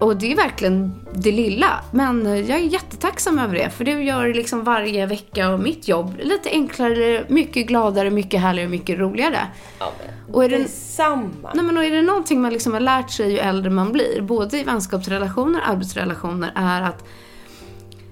Och 0.00 0.16
det 0.16 0.32
är 0.32 0.36
verkligen 0.36 0.94
det 1.14 1.32
lilla. 1.32 1.80
Men 1.90 2.26
jag 2.26 2.50
är 2.58 2.64
jättetacksam 2.64 3.38
över 3.38 3.54
det. 3.54 3.70
För 3.70 3.84
du 3.84 4.02
gör 4.04 4.34
liksom 4.34 4.64
varje 4.64 5.06
vecka 5.06 5.48
av 5.48 5.60
mitt 5.62 5.88
jobb 5.88 6.14
lite 6.22 6.48
enklare, 6.50 7.24
mycket 7.28 7.66
gladare, 7.66 8.10
mycket 8.10 8.40
härligare, 8.40 8.68
mycket 8.68 8.98
roligare. 8.98 9.38
Ja, 9.78 9.92
men 10.26 10.34
Och 10.34 10.44
är 10.44 10.48
det- 10.48 10.58
Detsamma. 10.58 11.50
Nej 11.54 11.64
men 11.64 11.76
och 11.76 11.84
är 11.84 11.90
det 11.90 12.02
någonting 12.02 12.40
man 12.40 12.52
liksom 12.52 12.72
har 12.72 12.80
lärt 12.80 13.10
sig 13.10 13.32
ju 13.32 13.38
äldre 13.38 13.70
man 13.70 13.92
blir, 13.92 14.20
både 14.22 14.58
i 14.58 14.64
vänskapsrelationer 14.64 15.60
och 15.60 15.68
arbetsrelationer, 15.68 16.52
är 16.54 16.82
att 16.82 17.04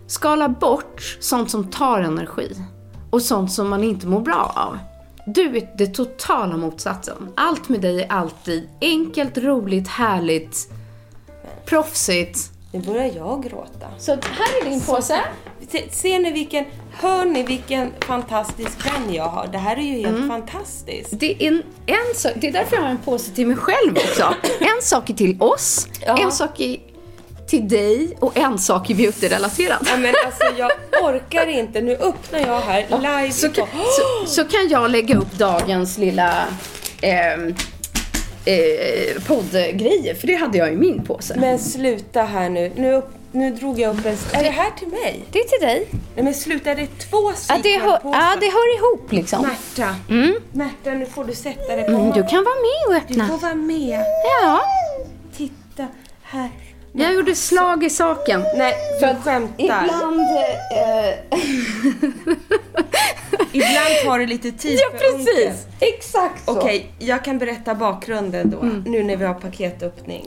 skala 0.06 0.48
bort 0.48 1.16
sånt 1.20 1.50
som 1.50 1.70
tar 1.70 2.00
energi 2.00 2.52
och 3.10 3.22
sånt 3.22 3.52
som 3.52 3.68
man 3.68 3.84
inte 3.84 4.06
mår 4.06 4.20
bra 4.20 4.52
av. 4.56 4.78
Du 5.26 5.56
är 5.56 5.68
det 5.78 5.86
totala 5.86 6.56
motsatsen. 6.56 7.16
Allt 7.36 7.68
med 7.68 7.80
dig 7.80 8.02
är 8.02 8.12
alltid 8.12 8.68
enkelt, 8.80 9.38
roligt, 9.38 9.88
härligt, 9.88 10.70
proffsigt. 11.68 12.38
Nu 12.72 12.78
börjar 12.80 13.10
jag 13.16 13.42
gråta. 13.42 13.86
Så 13.98 14.10
här 14.12 14.60
är 14.60 14.70
din 14.70 14.80
påse. 14.80 15.20
Se- 15.70 15.90
Ser 15.90 16.18
ni 16.18 16.32
vilken, 16.32 16.64
hör 16.92 17.24
ni 17.24 17.42
vilken 17.42 17.92
fantastisk 18.00 18.86
vän 18.86 19.14
jag 19.14 19.24
har? 19.24 19.46
Det 19.46 19.58
här 19.58 19.76
är 19.76 19.82
ju 19.82 19.94
helt 19.96 20.06
Mm. 20.16 20.28
fantastiskt. 20.28 21.10
Det 21.10 21.42
är, 21.42 21.48
en, 21.48 21.62
en 21.86 22.14
sak, 22.14 22.32
det 22.36 22.48
är 22.48 22.52
därför 22.52 22.76
jag 22.76 22.82
har 22.82 22.90
en 22.90 22.98
påse 22.98 23.30
till 23.30 23.46
mig 23.46 23.56
själv 23.56 23.96
också. 23.96 24.34
En 24.60 24.82
sak 24.82 25.10
är 25.10 25.14
till 25.14 25.36
oss, 25.42 25.88
Ja. 26.06 26.18
en 26.18 26.32
sak 26.32 26.60
är 26.60 26.76
till 27.48 27.68
dig 27.68 28.16
och 28.20 28.36
en 28.36 28.58
sak 28.58 28.90
är 28.90 28.94
beauty-relaterad. 28.94 29.86
Ja, 29.90 29.96
men 29.96 30.14
alltså 30.26 30.44
jag 30.58 30.70
orkar 31.02 31.46
inte. 31.46 31.80
Nu 31.80 31.96
öppnar 31.96 32.38
jag 32.38 32.60
här 32.60 32.86
live. 32.90 33.32
Så 33.32 33.48
kan, 33.48 33.66
så, 33.70 34.26
så 34.26 34.44
kan 34.44 34.68
jag 34.68 34.90
lägga 34.90 35.16
upp 35.18 35.32
dagens 35.32 35.98
lilla 35.98 36.44
ehm, 37.02 37.54
eh, 38.44 39.22
poddgrejer, 39.26 40.14
för 40.14 40.26
det 40.26 40.34
hade 40.34 40.58
jag 40.58 40.72
i 40.72 40.76
min 40.76 41.04
påse. 41.04 41.34
Men 41.40 41.58
sluta 41.58 42.22
här 42.22 42.48
nu. 42.48 42.72
Nu, 42.76 42.92
upp, 42.94 43.08
nu 43.32 43.50
drog 43.50 43.80
jag 43.80 43.98
upp 43.98 44.06
en... 44.06 44.16
Är 44.32 44.42
det 44.44 44.50
här 44.50 44.70
till 44.78 44.88
mig? 44.88 45.24
det 45.32 45.38
är 45.38 45.44
till 45.44 45.66
dig. 45.66 45.86
Nej 46.14 46.24
men 46.24 46.34
sluta, 46.34 46.70
är 46.70 46.74
det 46.76 46.86
två 47.10 47.32
Ja, 47.48 47.56
det, 47.62 47.78
hör, 47.78 47.86
sequelpåsar? 47.96 48.20
ja, 48.20 48.36
det 48.40 48.46
hör 48.46 48.76
ihop 48.76 49.12
liksom. 49.12 49.42
Märta, 49.42 49.94
Märta 50.52 50.90
nu 50.90 51.06
får 51.06 51.24
du 51.24 51.34
sätta 51.34 51.76
dig 51.76 51.84
på 51.84 51.90
Mm, 51.90 52.10
du 52.10 52.22
kan 52.26 52.44
vara 52.44 52.54
med 52.54 52.96
och 53.02 53.02
Du 53.08 53.14
får 53.14 53.22
öppna. 53.24 53.36
vara 53.36 53.54
med. 53.54 54.00
Ja, 54.42 54.60
Titta 55.36 55.86
här. 56.22 56.48
jag 56.92 57.14
gjorde 57.14 57.34
slag 57.34 57.84
i 57.84 57.90
saken. 57.90 58.44
Nej, 58.56 58.74
du 59.00 59.06
skämtar. 59.24 59.64
Ibland... 59.64 60.20
Eh, 60.20 61.38
Ibland 63.52 63.94
tar 64.04 64.18
det 64.18 64.26
lite 64.26 64.52
tid 64.52 64.78
ja, 64.82 64.98
precis. 64.98 65.66
Exakt 65.80 66.44
så. 66.44 66.58
Okej, 66.58 66.92
jag 66.98 67.24
kan 67.24 67.38
berätta 67.38 67.74
bakgrunden 67.74 68.50
då, 68.50 68.90
nu 68.90 69.02
när 69.02 69.16
vi 69.16 69.24
har 69.24 69.34
paketöppning. 69.34 70.24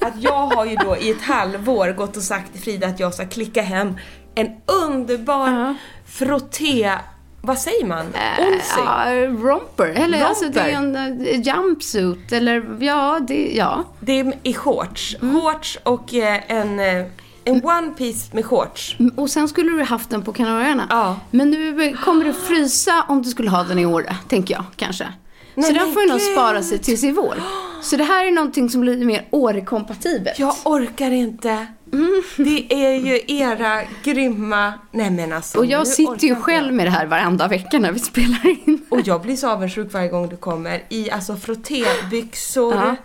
att 0.00 0.22
jag 0.22 0.46
har 0.46 0.66
ju 0.66 0.76
då 0.76 0.96
i 0.96 1.10
ett 1.10 1.22
halvår 1.22 1.92
gått 1.92 2.16
och 2.16 2.22
sagt 2.22 2.52
till 2.52 2.62
Frida 2.62 2.86
att 2.86 3.00
jag 3.00 3.14
ska 3.14 3.26
klicka 3.26 3.62
hem 3.62 3.96
en 4.34 4.50
underbar 4.66 5.74
frotté... 6.06 6.92
Vad 7.40 7.58
säger 7.58 7.86
man? 7.86 8.06
Onesie? 8.38 8.84
Ja, 8.84 9.26
romper. 9.26 9.86
Eller 9.86 10.24
alltså 10.24 10.48
det 10.48 10.60
är 10.60 10.82
Romper. 10.82 11.00
en 11.00 11.26
eh, 11.26 11.40
jumpsuit. 11.40 12.32
Eller 12.32 12.76
ja, 12.80 13.18
det, 13.28 13.52
ja. 13.54 13.84
Det 14.00 14.20
är 14.20 14.32
i 14.42 14.54
shorts. 14.54 15.16
Mm. 15.22 15.40
Shorts 15.40 15.78
och 15.82 16.14
eh, 16.14 16.40
en, 16.46 16.80
eh, 16.80 17.04
en 17.46 17.64
one 17.64 17.90
piece 17.90 18.34
med 18.34 18.44
shorts. 18.44 18.96
Och 19.16 19.30
sen 19.30 19.48
skulle 19.48 19.72
du 19.72 19.82
haft 19.82 20.10
den 20.10 20.22
på 20.22 20.32
Kanarieöarna. 20.32 20.86
Ja. 20.90 21.16
Men 21.30 21.50
nu 21.50 21.96
kommer 21.96 22.24
du 22.24 22.32
frysa 22.32 23.04
om 23.08 23.22
du 23.22 23.30
skulle 23.30 23.50
ha 23.50 23.64
den 23.64 23.78
i 23.78 23.86
Åre, 23.86 24.16
tänker 24.28 24.54
jag 24.54 24.64
kanske. 24.76 25.08
Nej, 25.54 25.66
så 25.66 25.72
den 25.72 25.92
får 25.92 26.08
nog 26.08 26.20
spara 26.20 26.62
sig 26.62 26.78
tills 26.78 27.04
i 27.04 27.12
vår. 27.12 27.34
Så 27.82 27.96
det 27.96 28.04
här 28.04 28.26
är 28.26 28.30
någonting 28.30 28.70
som 28.70 28.80
blir 28.80 29.04
mer 29.04 29.26
Åre-kompatibelt. 29.30 30.38
Jag 30.38 30.54
orkar 30.64 31.10
inte. 31.10 31.66
Mm. 31.92 32.22
Det 32.36 32.74
är 32.74 32.94
ju 32.94 33.20
era 33.26 33.82
grymma... 34.04 34.72
Nej 34.92 35.10
men 35.10 35.32
alltså. 35.32 35.58
Och 35.58 35.66
jag 35.66 35.86
sitter 35.86 36.26
ju 36.26 36.34
själv 36.34 36.66
jag. 36.66 36.74
med 36.74 36.86
det 36.86 36.90
här 36.90 37.06
varenda 37.06 37.48
vecka 37.48 37.78
när 37.78 37.92
vi 37.92 37.98
spelar 37.98 38.46
in. 38.46 38.86
Och 38.88 39.00
jag 39.04 39.22
blir 39.22 39.36
så 39.36 39.50
avundsjuk 39.50 39.92
varje 39.92 40.08
gång 40.08 40.28
du 40.28 40.36
kommer 40.36 40.82
i 40.88 41.10
alltså 41.10 41.36
frottébyxor 41.36 42.74
Ja. 42.74 42.96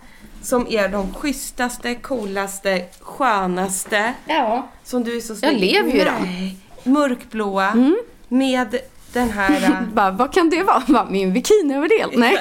Som 0.42 0.66
är 0.68 0.88
de 0.88 1.14
schysstaste, 1.14 1.94
coolaste, 1.94 2.84
skönaste. 3.00 4.14
Ja. 4.26 4.68
Som 4.84 5.04
du 5.04 5.16
är 5.16 5.20
så 5.20 5.34
snygg. 5.36 5.60
lever 5.60 5.90
ju 5.90 6.00
i 6.00 6.04
dem. 6.04 6.50
Mörkblåa 6.92 7.68
Mm. 7.68 7.98
med 8.28 8.78
den 9.12 9.30
här... 9.30 9.62
äh, 9.64 9.82
Bara, 9.94 10.10
vad 10.10 10.32
kan 10.34 10.50
det 10.50 10.62
vara? 10.62 10.82
Bara, 10.86 11.04
min 11.10 11.32
bikiniöverdel? 11.32 12.10
Nej. 12.12 12.38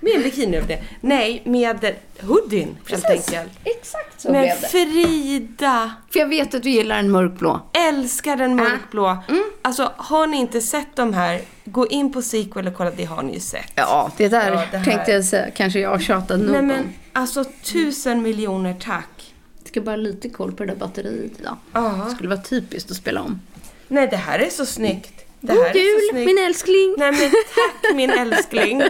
med 0.00 0.12
en 0.16 0.22
bikini 0.22 0.56
över 0.56 0.68
det. 0.68 0.82
Nej, 1.00 1.42
med 1.44 1.94
hoodien 2.20 2.76
helt 2.88 3.04
enkelt. 3.04 3.52
Exakt 3.64 4.20
så 4.20 4.32
Men 4.32 4.42
blev 4.42 4.60
det. 4.60 4.66
Frida! 4.68 5.92
För 6.12 6.18
jag 6.20 6.26
vet 6.28 6.54
att 6.54 6.62
du 6.62 6.70
gillar 6.70 6.98
en 6.98 7.10
mörkblå. 7.10 7.60
Älskar 7.88 8.36
den 8.36 8.56
mörkblå. 8.56 9.16
Alltså 9.62 9.92
har 9.96 10.26
ni 10.26 10.36
inte 10.36 10.60
sett 10.60 10.96
de 10.96 11.14
här, 11.14 11.40
gå 11.72 11.86
in 11.86 12.12
på 12.12 12.22
sequel 12.22 12.66
och 12.66 12.74
kolla, 12.74 12.90
det 12.96 13.04
har 13.04 13.22
ni 13.22 13.34
ju 13.34 13.40
sett. 13.40 13.72
Ja, 13.74 14.10
det 14.16 14.28
där 14.28 14.52
Ja, 14.52 14.64
det 14.78 14.84
tänkte 14.84 15.12
jag 15.12 15.24
säga. 15.24 15.50
Kanske 15.50 15.80
jag 15.80 15.90
har 15.90 15.98
tjatat 15.98 16.40
nog 16.40 16.50
Nej 16.50 16.62
men 16.62 16.92
alltså 17.12 17.44
tusen 17.64 18.22
miljoner 18.22 18.74
tack. 18.74 19.34
Ska 19.64 19.80
bara 19.80 19.90
ha 19.90 19.96
lite 19.96 20.28
koll 20.28 20.52
på 20.52 20.64
det 20.64 20.72
där 20.72 20.78
batteriet 20.78 21.40
idag. 21.40 21.56
Ja. 21.72 22.04
Det 22.08 22.14
skulle 22.14 22.28
vara 22.28 22.40
typiskt 22.40 22.90
att 22.90 22.96
spela 22.96 23.22
om. 23.22 23.40
Nej 23.88 24.06
det 24.06 24.16
här 24.16 24.38
är 24.38 24.50
så 24.50 24.66
snyggt. 24.66 25.12
Det 25.40 25.54
God 25.54 25.66
jul 25.74 26.24
min 26.26 26.38
älskling! 26.38 26.94
Nej 26.98 27.12
men 27.12 27.30
tack 27.30 27.94
min 27.94 28.10
älskling. 28.18 28.82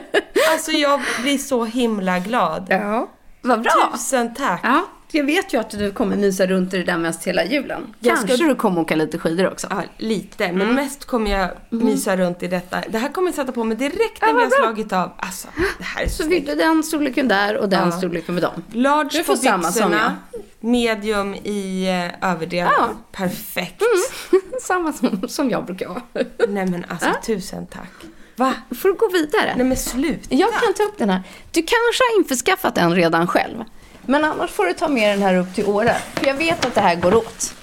Alltså 0.52 0.72
jag 0.72 1.00
blir 1.22 1.38
så 1.38 1.64
himla 1.64 2.18
glad. 2.18 2.66
Ja. 2.70 3.08
Vad 3.42 3.62
bra! 3.62 3.90
Tusen 3.92 4.34
tack. 4.34 4.60
Ja, 4.64 4.84
jag 5.12 5.25
vet 5.25 5.54
ju 5.54 5.61
att 5.61 5.71
du 5.71 5.90
kommer 5.92 6.16
mysa 6.16 6.47
runt 6.47 6.75
i 6.75 6.78
det 6.78 6.85
där 6.85 6.99
mest 6.99 7.25
hela 7.25 7.45
julen. 7.45 7.95
Jag 8.00 8.19
ska- 8.19 8.26
Kanske 8.26 8.47
du 8.47 8.54
kommer 8.54 8.81
åka 8.81 8.97
lite 8.97 9.19
skidor 9.19 9.47
också. 9.52 9.66
Ja, 9.71 9.83
lite. 9.99 10.52
Men 10.52 10.61
Mm. 10.62 10.75
mest 10.75 11.04
kommer 11.04 11.31
jag 11.31 11.50
mysa 11.71 12.16
runt 12.16 12.42
i 12.42 12.49
detta. 12.49 12.83
Det 12.88 12.99
här 12.99 13.09
kommer 13.09 13.28
jag 13.28 13.35
sätta 13.35 13.52
på 13.52 13.64
mig 13.64 13.76
direkt 13.76 14.23
när 14.23 14.28
Ja, 14.28 14.35
vi 14.35 14.42
har 14.42 14.50
slagit 14.50 14.92
av. 14.92 15.11
Alltså, 15.19 15.49
det 15.78 15.85
här 15.85 16.04
är 16.04 16.09
så 16.09 16.23
Så 16.23 16.28
fick 16.28 16.47
du 16.47 16.54
den 16.54 16.83
storleken 16.83 17.28
där 17.28 17.57
och 17.57 17.69
den 17.69 17.85
Ja. 17.90 17.92
storleken 17.99 18.35
med 18.35 18.42
dem. 18.42 18.64
Large 18.73 19.09
Du 19.12 19.19
på 19.19 19.25
får 19.25 19.37
samma 19.37 19.62
som 19.73 19.90
byxorna, 19.90 20.16
medium 20.61 21.35
i 21.35 21.87
eh, 22.21 22.31
överdelen. 22.33 22.73
Ja. 22.78 22.85
Mm. 22.85 22.97
Perfekt. 23.12 23.83
Samma 24.62 24.92
som, 24.92 25.28
som 25.28 25.50
jag 25.50 25.64
brukar 25.64 25.88
ha. 25.88 26.00
Nej 26.49 26.66
men 26.66 26.85
alltså 26.88 27.09
tusen 27.26 27.66
tack. 27.66 27.90
Va? 28.37 28.54
Får 28.81 28.88
du 28.88 28.95
gå 28.95 29.09
vidare? 29.12 29.52
Nej 29.57 29.66
men 29.66 29.76
sluta. 29.76 30.35
Jag 30.35 30.50
kan 30.52 30.75
ta 30.76 30.83
upp 30.83 30.99
den 30.99 31.11
här. 31.11 31.23
Du 31.50 31.61
kanske 31.61 32.02
har 32.12 32.19
införskaffat 32.19 32.75
den 32.75 32.95
redan 32.95 33.26
själv. 33.26 33.64
Men 34.06 34.25
annars 34.25 34.50
får 34.50 34.66
du 34.66 34.73
ta 34.73 34.88
med 34.88 35.11
den 35.18 35.23
här 35.23 35.35
upp 35.35 35.54
till 35.54 35.66
Åre. 35.66 35.97
För 36.14 36.26
jag 36.26 36.35
vet 36.35 36.64
att 36.64 36.75
det 36.75 36.80
här 36.80 36.94
går 36.97 37.14
åt. 37.14 37.54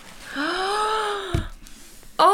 Åh! 2.17 2.25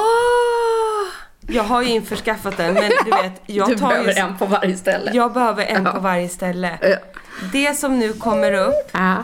Jag 1.48 1.64
har 1.64 1.82
ju 1.82 1.90
införskaffat 1.90 2.58
den 2.58 2.74
men 2.74 2.92
du 3.06 3.12
vet, 3.12 3.42
jag 3.46 3.70
du 3.70 3.78
tar 3.78 3.90
behöver 3.90 4.14
ju... 4.14 4.20
en 4.20 4.38
på 4.38 4.46
varje 4.46 4.78
ställe. 4.78 5.12
Jag 5.14 5.34
behöver 5.34 5.66
en 5.66 5.84
Ja. 5.86 5.92
på 5.92 6.00
varje 6.00 6.30
ställe. 6.30 6.78
Ja. 6.82 6.96
Det 7.52 7.74
som 7.80 8.00
nu 8.00 8.14
kommer 8.14 8.54
upp, 8.54 8.90
Ja. 8.92 9.16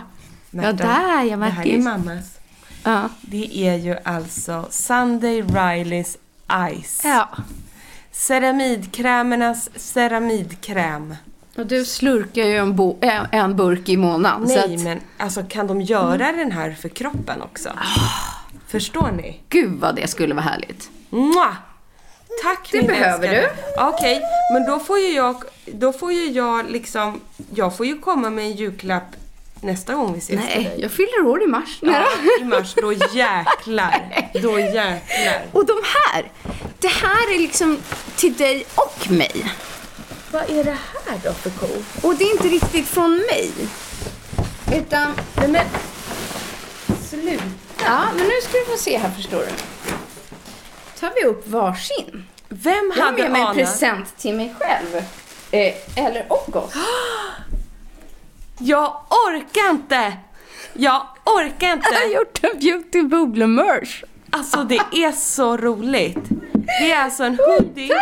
Ja, 0.52 0.62
där 0.62 0.64
ja, 0.64 0.74
det 0.74 0.86
här 0.88 1.26
är 1.32 1.36
Marcus. 1.36 1.84
mammas. 1.84 2.40
Ja. 2.84 3.10
Det 3.22 3.58
är 3.68 3.76
ju 3.76 3.98
alltså 4.04 4.66
Sunday 4.70 5.42
Rileys 5.42 6.18
Ice. 6.84 7.02
ja. 7.06 7.30
Ceramidkrämernas 8.12 9.70
ceramidkräm. 9.76 11.16
Och 11.58 11.66
du 11.66 11.86
slurkar 11.86 12.44
ju 12.44 12.58
en, 12.58 12.76
bo- 12.76 12.98
en- 13.02 13.28
en 13.32 13.56
burk 13.56 13.90
i 13.90 13.98
månaden. 13.98 14.44
Nej 14.48 14.76
att, 14.76 14.82
men 14.84 15.02
alltså 15.18 15.44
kan 15.50 15.68
de 15.68 15.82
göra 15.82 16.32
den 16.32 16.52
här 16.52 16.72
för 16.82 16.90
kroppen 16.90 17.42
också? 17.42 17.70
Förstår 18.68 19.12
ni? 19.12 19.40
Gud 19.50 19.80
vad 19.80 19.96
det 19.96 20.08
skulle 20.08 20.34
vara 20.34 20.46
härligt. 20.46 20.90
Mwah! 21.10 21.54
Tack 22.44 22.70
Det 22.72 22.78
min 22.78 22.88
behöver 22.88 23.28
älskade. 23.28 23.88
Okej, 23.90 24.22
men 24.54 24.66
då 24.66 24.80
får 24.80 25.00
ju 25.00 25.08
jag, 25.14 25.44
då 25.66 25.94
får 25.94 26.14
ju 26.14 26.26
jag 26.32 26.72
liksom, 26.72 27.22
jag 27.56 27.78
får 27.78 27.86
ju 27.86 28.00
komma 28.00 28.30
med 28.30 28.46
en 28.46 28.52
julklapp 28.52 29.16
nästa 29.62 29.94
gång 29.94 30.14
vi 30.14 30.20
ses 30.20 30.40
Nej, 30.40 30.76
jag 30.78 30.92
fyller 30.92 31.26
år 31.26 31.44
i 31.44 31.48
mars. 31.48 31.80
Ja, 31.82 32.06
i 32.42 32.44
mars, 32.44 32.74
då 32.82 32.94
jäklar. 32.94 34.28
Då 34.42 34.60
jäklar. 34.60 35.42
Och 35.52 35.66
de 35.66 35.74
här, 35.84 36.32
det 36.80 36.88
här 36.88 37.36
är 37.36 37.40
liksom 37.40 37.78
till 38.16 38.34
dig 38.34 38.66
och 38.76 39.12
mig. 39.12 39.52
Vad 40.32 40.50
är 40.50 40.64
det 40.64 40.78
här 41.08 41.20
då 41.24 41.34
för 41.34 41.50
ko? 41.50 41.68
Och 42.08 42.16
det 42.16 42.24
är 42.24 42.32
inte 42.32 42.48
riktigt 42.48 42.88
från 42.88 43.12
mig. 43.18 43.52
Utan, 44.76 45.14
Nej 45.38 45.48
men, 45.48 45.66
sluta. 47.04 47.44
ja 47.86 48.06
men 48.16 48.24
nu 48.28 48.34
ska 48.44 48.58
du 48.58 48.66
få 48.66 48.78
se 48.78 48.98
här 48.98 49.10
förstår 49.10 49.40
du. 49.40 49.52
tar 51.00 51.12
vi 51.16 51.26
upp 51.28 51.48
varsin. 51.48 52.26
Vem 52.50 52.94
Jag 52.96 53.04
har 53.04 53.12
hade 53.12 53.24
med 53.24 53.32
mig 53.32 53.42
en 53.42 53.56
present 53.56 54.18
till 54.18 54.36
mig 54.36 54.56
själv. 54.60 54.96
Eh, 55.52 55.74
eller 56.06 56.26
och 56.30 56.56
oss. 56.56 56.74
Jag 58.64 59.02
orkar 59.10 59.70
inte! 59.70 60.14
Jag 60.74 61.08
orkar 61.26 61.74
inte! 61.74 61.88
Jag 61.92 62.00
har 62.00 62.08
gjort 62.16 62.40
en 62.44 62.60
beauty 62.60 63.02
bubble 63.04 63.48
merch. 63.48 64.04
Alltså 64.30 64.64
det 64.64 64.76
är 64.92 65.12
så 65.12 65.58
roligt. 65.58 66.18
Det 66.82 66.92
är 66.92 67.04
alltså 67.04 67.24
en 67.24 67.38
hoodie 67.48 67.94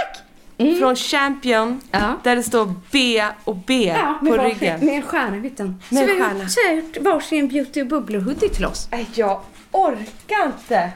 från 0.80 0.96
Champion 0.96 1.82
Ja. 1.92 2.14
där 2.24 2.36
det 2.36 2.44
står 2.44 2.74
B 2.92 3.24
och 3.44 3.56
B 3.56 3.96
på 4.20 4.38
ryggen. 4.38 4.86
Med 4.86 4.96
en 4.96 5.02
stjärna 5.02 5.38
i 5.38 5.40
mitten. 5.40 5.82
Så 5.90 5.96
vi, 5.96 6.20
har 6.20 6.74
gjort 6.76 6.98
varsin 7.02 7.48
beauty 7.48 7.84
bubble 7.84 8.18
hoodie 8.20 8.50
till 8.50 8.66
oss. 8.66 8.88
Jag 9.14 9.42
orkar 9.72 10.46
inte. 10.46 10.92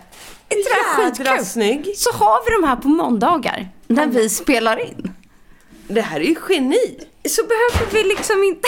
Jädra 0.99 1.37
snygg. 1.43 1.93
Så 1.95 2.11
har 2.11 2.45
vi 2.45 2.61
de 2.61 2.67
här 2.67 2.75
på 2.75 2.87
måndagar 2.87 3.69
när 3.87 4.07
vi 4.07 4.29
spelar 4.29 4.77
in. 4.89 5.13
Det 5.87 6.01
här 6.01 6.19
är 6.19 6.23
ju 6.23 6.35
geni. 6.49 6.99
Så 7.29 7.41
behöver 7.43 7.91
vi 7.93 8.09
liksom 8.09 8.43
inte 8.43 8.67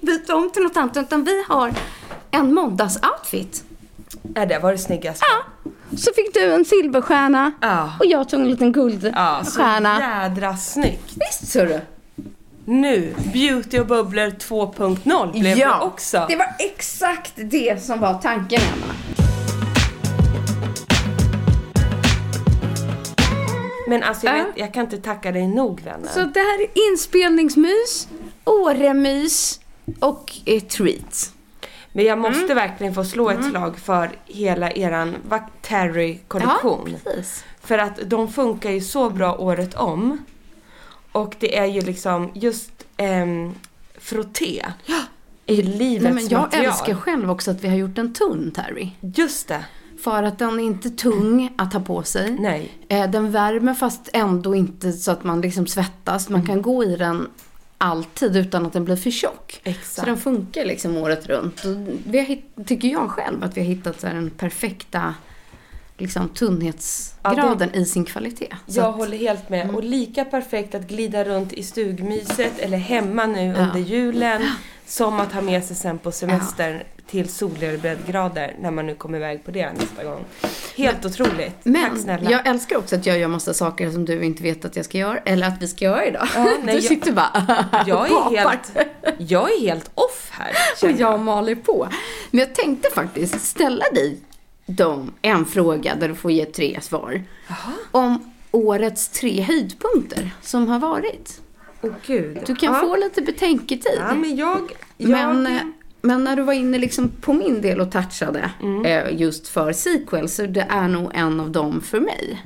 byta 0.06 0.36
om 0.36 0.50
till 0.50 0.62
något 0.62 0.76
annat 0.76 0.96
utan 0.96 1.24
vi 1.24 1.44
har 1.48 1.72
en 2.30 2.54
måndagsoutfit. 2.54 3.64
Ja, 4.34 4.46
det 4.46 4.58
var 4.58 4.72
det 4.72 4.78
snyggaste. 4.78 5.24
Ja. 5.28 5.70
Så 5.96 6.12
fick 6.16 6.34
du 6.34 6.54
en 6.54 6.64
silverstjärna 6.64 7.52
Ja. 7.60 7.92
och 8.00 8.06
jag 8.06 8.28
tog 8.28 8.40
en 8.40 8.50
liten 8.50 8.66
Ja, 8.66 8.72
så 8.72 8.80
guldstjärna. 8.80 10.00
jädra 10.22 10.56
snyggt. 10.56 11.12
Visst 11.16 11.52
du? 11.52 11.80
Nu, 12.64 13.14
Beauty 13.32 13.78
och 13.78 13.86
bubblor 13.86 14.30
2.0 14.30 15.40
blev 15.40 15.56
det 15.56 15.70
också. 15.80 16.24
det 16.28 16.36
var 16.36 16.48
exakt 16.58 17.32
det 17.36 17.82
som 17.82 18.00
var 18.00 18.14
tanken 18.14 18.60
Emma. 18.74 18.94
Men 23.88 24.02
alltså 24.02 24.26
jag, 24.26 24.38
Ja. 24.38 24.44
vet, 24.44 24.52
jag 24.58 24.74
kan 24.74 24.84
inte 24.84 24.98
tacka 24.98 25.32
dig 25.32 25.46
nog 25.48 25.80
vännen. 25.80 26.08
Så 26.14 26.20
det 26.20 26.40
här 26.40 26.60
är 26.62 26.90
inspelningsmys, 26.92 28.08
Åremys 28.44 29.60
och 30.00 30.32
eh, 30.44 30.60
treat. 30.62 31.32
Men 31.98 32.06
jag 32.06 32.18
måste 32.18 32.44
Mm. 32.44 32.56
verkligen 32.56 32.94
få 32.94 33.04
slå 33.04 33.30
ett 33.30 33.44
slag 33.44 33.78
för 33.78 34.10
hela 34.26 34.70
eran 34.70 35.14
Terry-kollektion. 35.62 36.88
Ja, 37.04 37.10
precis. 37.12 37.44
För 37.60 37.78
att 37.78 37.98
de 38.10 38.28
funkar 38.32 38.70
ju 38.70 38.80
så 38.80 39.10
bra 39.10 39.36
året 39.38 39.74
om. 39.74 40.18
Och 41.12 41.36
det 41.38 41.56
är 41.58 41.64
ju 41.66 41.80
liksom 41.80 42.30
just 42.34 42.70
ehm, 42.96 43.54
frotté. 43.98 44.64
är 45.46 45.54
ju 45.54 45.62
livets 45.62 46.02
Nej, 46.04 46.12
men 46.12 46.28
jag 46.28 46.40
material. 46.40 46.66
älskar 46.66 46.94
själv 46.94 47.30
också 47.30 47.50
att 47.50 47.64
vi 47.64 47.68
har 47.68 47.76
gjort 47.76 47.98
en 47.98 48.14
tunn 48.14 48.50
Terry. 48.50 48.90
Just 49.00 49.48
det. 49.48 49.64
För 50.04 50.22
att 50.22 50.38
den 50.38 50.60
är 50.60 50.64
inte 50.64 50.90
tung 50.90 51.52
att 51.58 51.72
ha 51.72 51.80
på 51.80 52.02
sig. 52.02 52.36
Nej. 52.40 52.72
Eh, 52.88 53.10
Den 53.10 53.30
värmer 53.30 53.74
fast 53.74 54.08
ändå 54.12 54.54
inte 54.54 54.92
så 54.92 55.10
att 55.10 55.24
man 55.24 55.40
liksom 55.40 55.66
svettas. 55.66 56.28
Mm. 56.28 56.38
Man 56.40 56.46
kan 56.46 56.62
gå 56.62 56.84
i 56.84 56.96
den 56.96 57.28
alltid 57.78 58.36
utan 58.36 58.66
att 58.66 58.72
den 58.72 58.84
blir 58.84 58.96
för 58.96 59.10
tjock. 59.10 59.60
Exakt. 59.64 59.88
Så 59.94 60.04
den 60.04 60.16
funkar 60.16 60.64
liksom 60.64 60.96
året 60.96 61.26
runt. 61.26 61.64
Och 61.64 61.76
vi 62.06 62.18
har 62.18 62.64
tycker 62.64 62.88
jag 62.88 63.10
själv 63.10 63.44
att 63.44 63.56
vi 63.56 63.60
har 63.60 63.68
hittat 63.68 64.00
så 64.00 64.06
den 64.06 64.30
perfekta 64.30 65.14
liksom, 65.98 66.28
tunnhetsgraden 66.28 67.74
i 67.74 67.84
sin 67.84 68.04
kvalitet. 68.04 68.56
Så 68.66 68.80
Jag 68.80 68.86
att- 68.88 68.94
håller 68.96 69.16
helt 69.18 69.48
med. 69.48 69.70
Och 69.74 69.84
lika 69.84 70.24
perfekt 70.24 70.74
att 70.74 70.88
glida 70.88 71.24
runt 71.24 71.52
i 71.52 71.62
stugmyset 71.62 72.58
eller 72.58 72.78
hemma 72.78 73.26
nu 73.26 73.54
under 73.54 73.78
julen. 73.80 74.42
Som 74.86 75.20
att 75.20 75.32
ha 75.32 75.40
med 75.40 75.64
sig 75.64 75.76
sen 75.76 75.98
på 75.98 76.12
semester 76.12 76.86
till 77.10 77.28
soligare 77.28 77.78
breddgrader 77.78 78.56
när 78.60 78.70
man 78.70 78.86
nu 78.86 78.94
kommer 78.94 79.18
iväg 79.18 79.44
på 79.44 79.50
det 79.50 79.72
nästa 79.72 80.04
gång. 80.04 80.24
Helt 80.76 81.04
otroligt. 81.04 81.36
Tack 81.54 81.64
Men 81.64 81.98
snälla. 81.98 82.30
jag 82.30 82.46
älskar 82.46 82.76
också 82.76 82.96
att 82.96 83.06
jag 83.06 83.18
gör 83.18 83.28
massa 83.28 83.54
saker 83.54 83.90
som 83.90 84.04
du 84.04 84.24
inte 84.24 84.42
vet 84.42 84.64
att 84.64 84.76
jag 84.76 84.84
ska 84.84 84.98
göra. 84.98 85.18
Eller 85.18 85.46
att 85.48 85.62
vi 85.62 85.68
ska 85.68 85.84
göra 85.84 86.06
idag. 86.06 86.28
Ja, 86.34 86.44
nej, 86.44 86.58
du 86.64 86.72
jag- 86.72 86.82
sitter 86.82 87.12
bara 87.12 87.64
Jag 87.86 88.10
är, 88.10 88.36
helt, 88.36 88.76
jag 89.18 89.52
är 89.52 89.60
helt 89.60 89.90
off 89.94 90.28
här. 90.32 90.50
Och 90.72 90.78
känner 90.80 91.00
jag 91.00 91.20
maler 91.20 91.54
på. 91.54 91.88
Men 92.30 92.38
jag 92.38 92.54
tänkte 92.54 92.90
faktiskt 92.94 93.40
ställa 93.40 93.84
dig 93.94 94.18
dem 94.66 95.12
en 95.22 95.44
fråga 95.44 95.94
där 95.94 96.08
du 96.08 96.14
får 96.14 96.30
ge 96.30 96.44
tre 96.44 96.78
svar. 96.80 97.22
Om 97.90 98.32
årets 98.50 99.08
tre 99.08 99.40
höjdpunkter 99.42 100.30
som 100.42 100.68
har 100.68 100.78
varit. 100.78 101.40
Åh 101.82 101.90
gud. 102.06 102.38
Du 102.46 102.54
kan 102.54 102.74
ja. 102.74 102.80
få 102.80 102.96
lite 102.96 103.22
betänketid. 103.22 103.98
Ja, 103.98 104.14
men 104.14 104.36
jag... 104.36 104.72
jag 104.96 105.10
Men, 105.10 105.46
eh, 105.46 105.60
men 106.00 106.24
när 106.24 106.36
du 106.36 106.42
var 106.42 106.52
inne 106.52 106.78
liksom 106.78 107.08
på 107.20 107.32
min 107.32 107.60
del 107.60 107.80
och 107.80 107.92
touchade 107.92 108.50
Mm. 108.62 108.84
eh, 108.86 109.20
just 109.20 109.48
för 109.48 109.72
sequel 109.72 110.28
så 110.28 110.46
det 110.46 110.66
är 110.70 110.88
nog 110.88 111.10
en 111.14 111.40
av 111.40 111.50
dem 111.50 111.80
för 111.80 112.00
mig. 112.00 112.42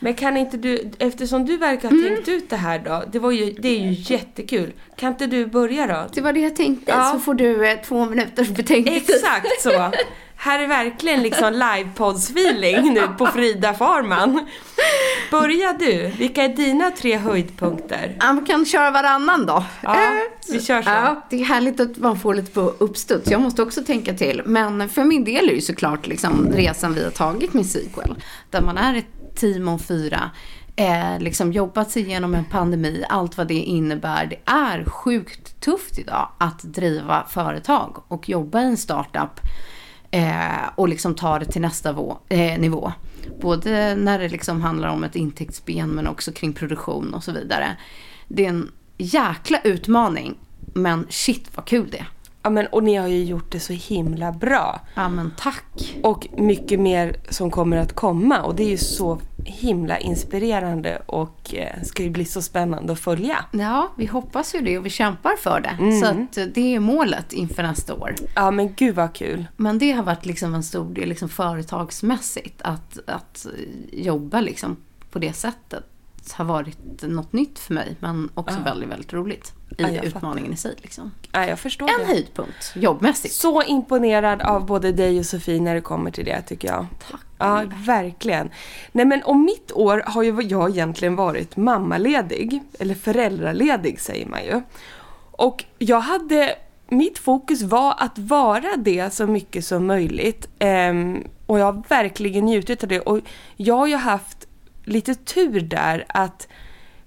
Men 0.00 0.14
kan 0.14 0.36
inte 0.36 0.56
du, 0.56 0.90
eftersom 0.98 1.46
du 1.46 1.56
verkar 1.56 1.90
ha 1.90 2.08
tänkt 2.08 2.28
ut 2.28 2.50
det 2.50 2.56
här 2.56 2.78
då, 2.78 3.02
det, 3.12 3.18
var 3.18 3.30
ju, 3.30 3.52
det 3.52 3.68
är 3.68 3.80
ju 3.80 4.14
jättekul. 4.14 4.72
Kan 4.96 5.12
inte 5.12 5.26
du 5.26 5.46
börja 5.46 5.86
då? 5.86 6.06
Det 6.14 6.20
var 6.20 6.32
det 6.32 6.40
jag 6.40 6.56
tänkte. 6.56 6.92
Ja. 6.92 7.12
Så 7.12 7.18
får 7.18 7.34
du 7.34 7.68
eh, 7.68 7.78
två 7.84 8.04
minuters 8.06 8.48
betänketid. 8.48 9.02
Exakt 9.14 9.62
så. 9.62 9.70
Här 10.44 10.58
är 10.58 10.66
verkligen 10.68 11.22
liksom 11.22 11.54
livepods-feeling 11.54 12.92
nu 12.92 13.08
på 13.18 13.26
Frida 13.26 13.74
Farman. 13.74 14.46
Börja 15.30 15.72
du. 15.72 16.12
Vilka 16.18 16.42
är 16.42 16.48
dina 16.48 16.90
tre 16.90 17.16
höjdpunkter? 17.16 18.18
Vi 18.40 18.46
kan 18.46 18.66
köra 18.66 18.90
varannan 18.90 19.46
då. 19.46 19.64
Ja, 19.82 19.94
Eh, 19.94 20.52
vi 20.52 20.60
kör 20.62 20.82
så. 20.82 20.90
Ja, 20.90 21.26
det 21.30 21.40
är 21.40 21.44
härligt 21.44 21.80
att 21.80 21.96
man 21.96 22.18
får 22.20 22.34
lite 22.34 22.52
på 22.52 22.60
uppstuds. 22.60 23.30
Jag 23.30 23.40
måste 23.40 23.62
också 23.62 23.82
tänka 23.82 24.14
till. 24.14 24.42
Men 24.44 24.88
för 24.88 25.04
min 25.04 25.24
del 25.24 25.48
är 25.48 25.54
det 25.54 25.60
såklart 25.60 26.06
liksom 26.06 26.48
resan 26.52 26.94
vi 26.94 27.04
har 27.04 27.10
tagit 27.10 27.54
med 27.54 27.66
sequel. 27.66 28.14
Där 28.50 28.60
man 28.62 28.78
är 28.78 28.94
ett 28.96 29.36
team 29.36 29.68
om 29.68 29.78
fyra. 29.78 30.30
Eh, 30.76 31.18
liksom 31.20 31.52
jobbat 31.52 31.90
sig 31.90 32.02
igenom 32.02 32.34
en 32.34 32.44
pandemi, 32.44 33.04
allt 33.08 33.36
vad 33.36 33.48
det 33.48 33.54
innebär. 33.54 34.26
Det 34.26 34.52
är 34.52 34.84
sjukt 34.84 35.60
tufft 35.60 35.98
idag 35.98 36.28
att 36.38 36.62
driva 36.62 37.26
företag 37.28 38.02
och 38.08 38.28
jobba 38.28 38.60
i 38.60 38.64
en 38.64 38.76
startup. 38.76 39.40
Eh, 40.14 40.68
och 40.74 40.88
liksom 40.88 41.14
ta 41.14 41.38
det 41.38 41.44
till 41.44 41.60
nästa 41.60 41.92
vå, 41.92 42.18
eh, 42.28 42.60
nivå. 42.60 42.92
Både 43.40 43.94
när 43.94 44.18
det 44.18 44.28
liksom 44.28 44.60
handlar 44.60 44.88
om 44.88 45.04
ett 45.04 45.16
intäktsben 45.16 45.88
men 45.88 46.06
också 46.06 46.32
kring 46.32 46.52
produktion 46.52 47.14
och 47.14 47.24
så 47.24 47.32
vidare. 47.32 47.76
Det 48.28 48.44
är 48.44 48.48
en 48.48 48.70
jäkla 48.98 49.60
utmaning. 49.64 50.38
Men 50.74 51.06
shit 51.08 51.48
vad 51.54 51.64
kul 51.64 51.88
det 51.90 51.98
är. 51.98 52.08
Ja, 52.42 52.50
men, 52.50 52.66
och 52.66 52.82
ni 52.82 52.94
har 52.94 53.08
ju 53.08 53.24
gjort 53.24 53.52
det 53.52 53.60
så 53.60 53.72
himla 53.72 54.32
bra. 54.32 54.80
Ja 54.94 55.08
men 55.08 55.32
tack. 55.38 55.94
Och 56.02 56.26
mycket 56.36 56.80
mer 56.80 57.16
som 57.28 57.50
kommer 57.50 57.76
att 57.76 57.92
komma. 57.92 58.42
Och 58.42 58.54
det 58.54 58.62
är 58.62 58.68
ju 58.70 58.76
så 58.76 59.20
himla 59.44 59.98
inspirerande 59.98 61.02
och 61.06 61.54
eh, 61.54 61.82
ska 61.82 62.02
ju 62.02 62.10
bli 62.10 62.24
så 62.24 62.42
spännande 62.42 62.92
att 62.92 63.00
följa. 63.00 63.44
Ja, 63.52 63.92
vi 63.96 64.06
hoppas 64.06 64.54
ju 64.54 64.60
det 64.60 64.78
och 64.78 64.86
vi 64.86 64.90
kämpar 64.90 65.36
för 65.36 65.60
det. 65.60 66.00
Så 66.00 66.06
att 66.06 66.36
eh, 66.38 66.44
det 66.44 66.74
är 66.74 66.80
målet 66.80 67.32
inför 67.32 67.62
nästa 67.62 67.94
år. 67.94 68.14
Ja 68.36 68.50
men 68.50 68.74
gud 68.74 68.94
vad 68.94 69.14
kul. 69.14 69.46
Men 69.56 69.78
det 69.78 69.92
har 69.92 70.02
varit 70.02 70.26
liksom 70.26 70.54
en 70.54 70.62
stor 70.62 70.94
del 70.94 71.08
liksom 71.08 71.28
företagsmässigt. 71.28 72.62
Att, 72.62 72.98
att 73.06 73.46
jobba 73.92 74.40
liksom 74.40 74.76
på 75.10 75.18
det 75.18 75.32
sättet 75.32 75.84
har 76.32 76.44
varit 76.44 77.02
något 77.02 77.32
nytt 77.32 77.58
för 77.58 77.74
mig. 77.74 77.96
Men 78.00 78.28
också 78.34 78.56
väldigt, 78.64 78.88
väldigt 78.88 79.12
roligt. 79.12 79.52
I 79.78 79.82
Ja, 79.82 79.88
utmaningen 80.02 80.52
i 80.52 80.56
sig. 80.56 80.74
Liksom. 80.82 81.10
Ja, 81.32 81.46
jag 81.46 81.58
förstår 81.58 81.88
En 81.88 81.94
det. 81.98 82.04
höjdpunkt 82.06 82.72
jobbmässigt. 82.76 83.34
Så 83.34 83.62
imponerad 83.62 84.42
av 84.42 84.66
både 84.66 84.92
dig 84.92 85.18
och 85.18 85.26
Sofie 85.26 85.60
när 85.60 85.74
det 85.74 85.80
kommer 85.80 86.10
till 86.10 86.24
det 86.24 86.42
tycker 86.42 86.68
jag. 86.68 86.86
Tack. 87.10 87.20
Ja, 87.42 87.64
verkligen. 87.86 88.50
Nej 88.92 89.04
men 89.04 89.22
och 89.22 89.36
mitt 89.36 89.72
år 89.72 90.02
har 90.06 90.22
ju 90.22 90.42
jag 90.42 90.70
egentligen 90.70 91.16
varit 91.16 91.56
mammaledig. 91.56 92.62
Eller 92.78 92.94
föräldraledig 92.94 94.00
säger 94.00 94.26
man 94.26 94.44
ju. 94.44 94.60
Och 95.30 95.64
jag 95.78 96.00
hade, 96.00 96.54
mitt 96.88 97.18
fokus 97.18 97.62
var 97.62 97.94
att 97.98 98.18
vara 98.18 98.76
det 98.76 99.14
så 99.14 99.26
mycket 99.26 99.64
som 99.64 99.86
möjligt. 99.86 100.48
Ehm, 100.58 101.24
och 101.46 101.58
jag 101.58 101.64
har 101.64 101.82
verkligen 101.88 102.44
njutit 102.44 102.82
av 102.82 102.88
det. 102.88 103.00
Och 103.00 103.20
jag 103.56 103.74
har 103.74 103.86
ju 103.86 103.96
haft 103.96 104.48
lite 104.84 105.14
tur 105.14 105.60
där 105.60 106.04
att 106.08 106.48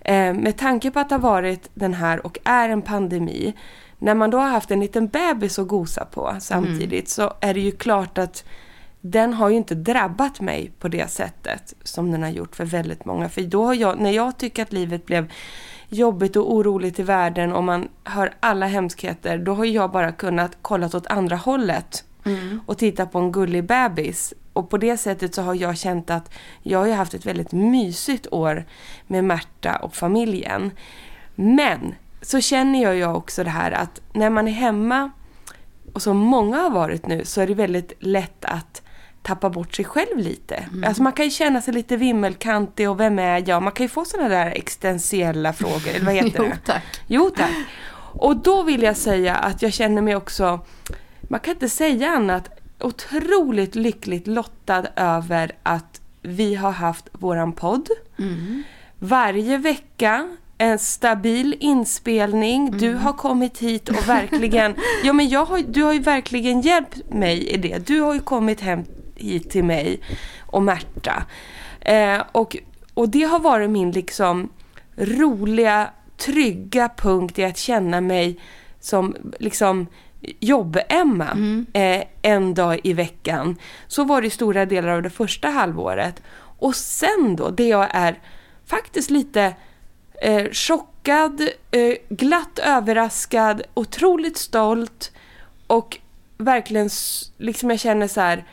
eh, 0.02 0.34
med 0.34 0.58
tanke 0.58 0.92
på 0.92 1.00
att 1.00 1.10
det 1.10 1.16
har 1.16 1.20
varit 1.20 1.70
den 1.74 1.94
här 1.94 2.26
och 2.26 2.40
är 2.44 2.70
en 2.70 2.82
pandemi. 2.82 3.54
När 4.00 4.16
man 4.16 4.30
då 4.30 4.38
har 4.38 4.50
haft 4.50 4.72
en 4.72 4.80
liten 4.80 5.08
bebis 5.08 5.60
att 5.60 5.68
gosa 5.68 6.06
på 6.06 6.36
samtidigt 6.40 7.10
så 7.10 7.34
är 7.42 7.54
det 7.54 7.60
ju 7.60 7.72
klart 7.72 8.18
att 8.18 8.46
den 9.12 9.34
har 9.34 9.50
ju 9.50 9.56
inte 9.56 9.76
drabbat 9.76 10.42
mig 10.42 10.72
på 10.80 10.88
det 10.88 11.12
sättet 11.12 11.74
som 11.84 12.12
den 12.12 12.24
har 12.24 12.30
gjort 12.30 12.56
för 12.56 12.66
väldigt 12.66 13.06
många. 13.06 13.30
För 13.30 13.42
då 13.42 13.66
har 13.66 13.74
jag, 13.74 14.00
när 14.00 14.12
jag 14.12 14.38
tycker 14.38 14.64
att 14.64 14.74
livet 14.74 15.06
blev 15.06 15.32
jobbigt 15.90 16.36
och 16.36 16.54
oroligt 16.54 17.00
i 17.00 17.04
världen 17.04 17.54
och 17.54 17.64
man 17.64 17.88
hör 18.04 18.34
alla 18.40 18.66
hemskheter, 18.66 19.38
då 19.38 19.54
har 19.54 19.66
jag 19.66 19.92
bara 19.92 20.12
kunnat 20.12 20.58
kolla 20.62 20.86
åt 20.86 21.08
andra 21.08 21.36
hållet 21.36 22.04
och 22.66 22.78
titta 22.78 23.06
på 23.06 23.20
en 23.20 23.32
gullig 23.32 23.64
bebis. 23.64 24.34
Och 24.54 24.70
på 24.70 24.78
det 24.78 24.98
sättet 24.98 25.36
så 25.36 25.42
har 25.42 25.56
jag 25.56 25.78
känt 25.78 26.10
att 26.10 26.34
jag 26.62 26.80
har 26.80 26.94
haft 26.94 27.14
ett 27.14 27.26
väldigt 27.26 27.52
mysigt 27.52 28.28
år 28.32 28.66
med 29.08 29.24
Märta 29.24 29.76
och 29.76 29.96
familjen. 29.96 30.72
Men 31.36 31.96
så 32.22 32.42
känner 32.42 32.84
jag 32.84 32.96
ju 32.96 33.06
också 33.06 33.44
det 33.44 33.50
här 33.50 33.72
att 33.72 34.02
när 34.14 34.30
man 34.30 34.48
är 34.48 34.52
hemma 34.52 35.12
och 35.94 36.02
som 36.02 36.18
många 36.18 36.58
har 36.58 36.70
varit 36.70 37.08
nu 37.08 37.26
så 37.26 37.42
är 37.42 37.48
det 37.48 37.54
väldigt 37.54 37.94
lätt 38.00 38.46
att 38.46 38.82
tappa 39.26 39.50
bort 39.50 39.76
sig 39.76 39.86
själv 39.86 40.18
lite. 40.18 40.66
Alltså 40.86 41.04
man 41.04 41.14
kan 41.14 41.26
ju 41.26 41.32
känna 41.32 41.62
sig 41.62 41.74
lite 41.74 41.98
vimmelkantig 41.98 42.90
och 42.90 43.00
vem 43.00 43.20
är 43.20 43.44
jag? 43.50 43.64
Man 43.64 43.72
kan 43.72 43.84
ju 43.84 43.90
få 43.90 44.06
sådana 44.06 44.30
där 44.30 44.46
existentiella 44.46 45.54
frågor, 45.54 45.90
eller 45.96 46.06
vad 46.06 46.14
heter 46.16 46.40
Jo, 46.44 46.50
det? 46.50 46.58
tack. 46.66 46.84
Jo 47.08 47.30
tack. 47.38 47.52
Och 48.14 48.38
då 48.38 48.64
vill 48.64 48.84
jag 48.84 48.98
säga 48.98 49.36
att 49.36 49.62
jag 49.62 49.74
känner 49.74 50.02
mig 50.02 50.16
också, 50.16 50.60
man 51.22 51.40
kan 51.40 51.54
inte 51.54 51.70
säga 51.70 52.10
annat, 52.10 52.50
otroligt 52.80 53.76
lyckligt 53.76 54.28
lottad 54.28 54.86
över 54.96 55.52
att 55.64 56.02
vi 56.22 56.56
har 56.56 56.72
haft 56.72 57.06
våran 57.12 57.54
podd. 57.54 57.90
Varje 59.00 59.58
vecka 59.58 60.30
en 60.58 60.80
stabil 60.80 61.56
inspelning. 61.60 62.78
Du 62.78 62.94
har 62.94 63.14
kommit 63.14 63.58
hit 63.60 63.90
och 63.90 64.10
verkligen... 64.10 64.76
ja, 65.04 65.14
men 65.14 65.30
jag 65.30 65.46
har, 65.46 65.64
du 65.68 65.84
har 65.84 65.94
ju 65.94 66.00
verkligen 66.00 66.62
hjälpt 66.62 67.14
mig 67.14 67.48
i 67.48 67.58
det. 67.58 67.88
Du 67.88 68.00
har 68.00 68.14
ju 68.14 68.20
kommit 68.20 68.62
hem 68.62 68.84
hit 69.16 69.50
till 69.50 69.64
mig 69.64 70.00
och 70.40 70.64
Märta. 70.64 71.26
Eh, 71.80 72.22
och, 72.32 72.58
och 72.94 73.10
det 73.10 73.24
har 73.24 73.40
varit 73.40 73.70
min 73.70 73.92
liksom 73.92 74.50
roliga, 74.96 75.90
trygga 76.18 76.90
punkt 76.98 77.40
i 77.40 77.44
att 77.44 77.58
känna 77.58 78.02
mig 78.02 78.40
som 78.80 79.16
liksom 79.40 79.88
jobb-Emma 80.40 81.38
eh, 81.74 82.04
en 82.22 82.54
dag 82.54 82.80
i 82.84 82.94
veckan. 82.94 83.56
Så 83.88 84.04
var 84.04 84.22
det 84.22 84.30
stora 84.30 84.66
delar 84.66 84.90
av 84.90 85.02
det 85.02 85.10
första 85.10 85.50
halvåret. 85.50 86.22
Och 86.60 86.76
sen 86.76 87.36
då, 87.36 87.50
det 87.50 87.68
jag 87.68 87.88
är 87.92 88.20
faktiskt 88.66 89.10
lite 89.10 89.56
eh, 90.22 90.52
chockad, 90.52 91.42
eh, 91.72 91.96
glatt 92.10 92.60
överraskad, 92.60 93.62
otroligt 93.74 94.38
stolt 94.38 95.12
och 95.68 95.98
verkligen 96.38 96.90
liksom 97.38 97.70
jag 97.70 97.80
känner 97.80 98.08
så 98.08 98.22
här 98.22 98.46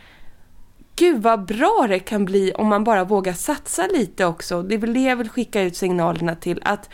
Gud 0.96 1.22
vad 1.22 1.44
bra 1.44 1.86
det 1.88 1.98
kan 1.98 2.24
bli 2.24 2.52
om 2.52 2.66
man 2.66 2.84
bara 2.84 3.04
vågar 3.04 3.32
satsa 3.32 3.86
lite 3.86 4.24
också. 4.24 4.62
Det 4.62 4.74
är 4.74 4.78
väl 4.78 4.94
det 4.94 5.00
jag 5.00 5.16
vill 5.16 5.28
skicka 5.28 5.62
ut 5.62 5.76
signalerna 5.76 6.34
till 6.34 6.60
att 6.64 6.88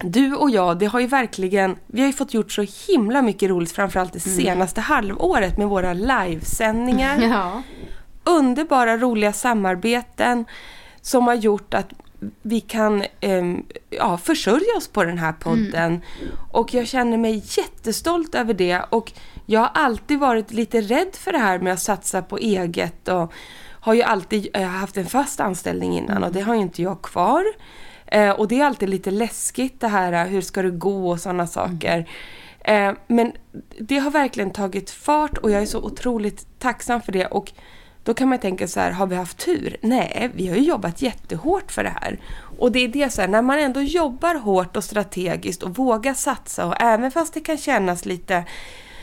du 0.00 0.34
och 0.34 0.50
jag, 0.50 0.78
det 0.78 0.86
har 0.86 1.00
ju 1.00 1.06
verkligen, 1.06 1.76
vi 1.86 2.00
har 2.00 2.06
ju 2.06 2.12
fått 2.12 2.34
gjort 2.34 2.52
så 2.52 2.66
himla 2.88 3.22
mycket 3.22 3.50
roligt 3.50 3.72
framförallt 3.72 4.12
det 4.12 4.20
senaste 4.20 4.80
halvåret 4.80 5.58
med 5.58 5.68
våra 5.68 5.92
livesändningar 5.92 7.20
Ja. 7.22 7.62
underbara, 8.24 8.96
roliga 8.96 9.32
samarbeten 9.32 10.44
som 11.00 11.26
har 11.26 11.34
gjort 11.34 11.74
att 11.74 11.88
vi 12.42 12.60
kan 12.60 13.04
em, 13.20 13.66
ja, 13.90 14.18
försörja 14.18 14.76
oss 14.76 14.88
på 14.88 15.04
den 15.04 15.18
här 15.18 15.32
podden. 15.32 16.00
Och 16.52 16.74
jag 16.74 16.88
känner 16.88 17.16
mig 17.18 17.42
jättestolt 17.46 18.34
över 18.34 18.54
det. 18.54 18.80
Och 18.90 19.12
jag 19.46 19.60
har 19.60 19.70
alltid 19.74 20.18
varit 20.18 20.52
lite 20.52 20.80
rädd 20.80 21.14
för 21.16 21.32
det 21.32 21.38
här 21.38 21.58
med 21.58 21.72
att 21.72 21.80
satsa 21.80 22.22
på 22.22 22.38
eget. 22.38 23.08
Och 23.08 23.32
har 23.82 23.94
ju 23.94 24.02
alltid 24.02 24.48
eh, 24.54 24.62
haft 24.62 24.96
en 24.96 25.06
fast 25.06 25.40
anställning 25.40 25.98
innan 25.98 26.24
och 26.24 26.32
det 26.32 26.40
har 26.40 26.54
ju 26.54 26.60
inte 26.60 26.82
jag 26.82 27.02
kvar. 27.02 27.44
Eh, 28.06 28.30
och 28.30 28.48
det 28.48 28.60
är 28.60 28.64
alltid 28.64 28.88
lite 28.88 29.10
läskigt 29.10 29.80
det 29.80 29.88
här, 29.88 30.12
eh, 30.12 30.30
hur 30.30 30.40
ska 30.40 30.62
det 30.62 30.70
gå 30.70 31.10
och 31.10 31.20
sådana 31.20 31.46
saker. 31.46 32.08
Eh, 32.64 32.92
men 33.06 33.32
det 33.78 33.98
har 33.98 34.10
verkligen 34.10 34.50
tagit 34.50 34.90
fart 34.90 35.38
och 35.38 35.50
jag 35.50 35.62
är 35.62 35.66
så 35.66 35.78
otroligt 35.78 36.46
tacksam 36.58 37.02
för 37.02 37.12
det. 37.12 37.26
Och 37.26 37.52
då 38.04 38.14
kan 38.14 38.28
man 38.28 38.38
tänka 38.38 38.68
så 38.68 38.80
här, 38.80 38.90
har 38.90 39.06
vi 39.06 39.16
haft 39.16 39.38
tur? 39.38 39.76
Nej, 39.80 40.30
vi 40.34 40.48
har 40.48 40.56
ju 40.56 40.62
jobbat 40.62 41.02
jättehårt 41.02 41.72
för 41.72 41.84
det 41.84 41.94
här. 42.00 42.20
Och 42.58 42.72
det 42.72 42.78
är 42.78 42.88
det 42.88 43.12
så 43.12 43.20
här, 43.20 43.28
när 43.28 43.42
man 43.42 43.58
ändå 43.58 43.80
jobbar 43.80 44.34
hårt 44.34 44.76
och 44.76 44.84
strategiskt 44.84 45.62
och 45.62 45.76
vågar 45.76 46.14
satsa 46.14 46.66
och 46.66 46.80
även 46.80 47.10
fast 47.10 47.34
det 47.34 47.40
kan 47.40 47.58
kännas 47.58 48.04
lite 48.04 48.44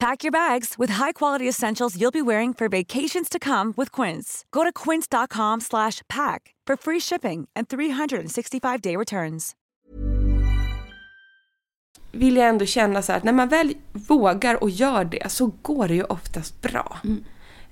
Pack 0.00 0.22
your 0.22 0.30
bags 0.30 0.74
with 0.78 0.90
high-quality 0.90 1.48
essentials 1.48 1.96
you'll 2.00 2.12
be 2.12 2.22
wearing 2.22 2.54
for 2.54 2.68
vacations 2.68 3.28
to 3.28 3.38
come 3.40 3.74
with 3.76 3.90
Quince. 3.90 4.44
Go 4.52 4.62
to 4.62 4.72
quince.com 4.72 5.60
slash 5.60 6.02
pack 6.08 6.54
for 6.66 6.76
free 6.76 7.00
shipping 7.00 7.48
and 7.56 7.68
365-day 7.68 8.96
returns. 8.96 9.54
vill 12.12 12.36
jag 12.36 12.48
ändå 12.48 12.66
känna 12.66 13.02
så 13.02 13.12
här 13.12 13.18
att 13.18 13.24
när 13.24 13.32
man 13.32 13.48
väl 13.48 13.74
vågar 13.92 14.62
och 14.62 14.70
gör 14.70 15.04
det 15.04 15.32
så 15.32 15.52
går 15.62 15.88
det 15.88 15.94
ju 15.94 16.04
oftast 16.04 16.62
bra. 16.62 16.98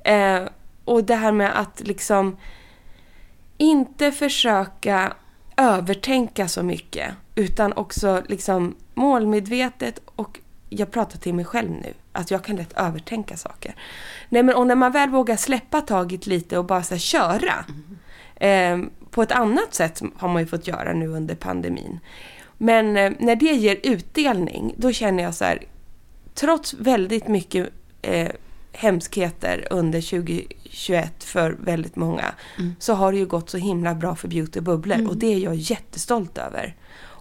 Eh, 0.05 0.43
och 0.85 1.05
det 1.05 1.15
här 1.15 1.33
med 1.33 1.61
att 1.61 1.81
liksom 1.81 2.37
inte 3.57 4.13
försöka 4.13 5.13
övertänka 5.57 6.49
så 6.49 6.63
mycket 6.63 7.15
utan 7.35 7.73
också 7.73 8.23
liksom 8.29 8.77
målmedvetet 8.95 10.01
jag 10.69 10.91
pratar 10.91 11.19
till 11.19 11.35
mig 11.35 11.45
själv 11.45 11.71
nu, 11.71 11.95
att 12.13 12.31
jag 12.31 12.45
kan 12.45 12.57
lätt 12.57 12.73
övertänka 12.73 13.37
saker. 13.37 13.75
Nej 14.29 14.43
men 14.43 14.55
och 14.55 14.67
när 14.67 14.75
man 14.75 14.93
väl 14.93 15.11
vågar 15.11 15.37
släppa 15.37 15.81
taget 15.81 16.27
lite 16.27 16.59
och 16.59 16.65
bara 16.65 16.83
så 16.83 16.95
här, 16.95 16.99
köra. 17.01 17.65
Eh, 18.37 18.79
på 19.11 19.23
ett 19.23 19.33
annat 19.33 19.75
sätt 19.75 20.03
har 20.17 20.29
man 20.29 20.43
ju 20.43 20.47
fått 20.47 20.67
göra 20.67 20.93
nu 20.93 21.09
under 21.09 21.35
pandemin. 21.35 22.01
Men 22.59 22.97
eh, 22.97 23.13
när 23.19 23.37
det 23.37 23.53
ger 23.53 23.81
utdelning, 23.83 24.75
då 24.77 24.93
känner 24.93 25.23
jag 25.23 25.35
så 25.35 25.45
här, 25.45 25.63
trots 26.35 26.75
väldigt 26.75 27.29
mycket 27.29 27.69
eh, 28.03 28.29
hemskheter 28.73 29.67
under 29.71 30.01
2021 30.01 31.25
för 31.25 31.51
väldigt 31.51 31.97
många, 31.97 32.35
så 32.79 32.95
har 32.95 33.13
det 33.13 33.19
ju 33.19 33.27
gått 33.27 33.51
så 33.51 33.59
himla 33.59 33.95
bra 33.95 34.17
för 34.17 34.29
Beauty 34.29 34.61
bubblor 34.61 35.09
och 35.09 35.17
det 35.17 35.35
är 35.35 35.39
jag 35.39 35.55
jättestolt 35.55 36.39
över. 36.39 36.75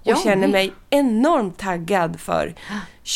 Och 0.06 0.12
Jag 0.12 0.22
känner 0.22 0.48
mig 0.48 0.74
enormt 0.90 1.58
taggad 1.58 2.20
för 2.20 2.56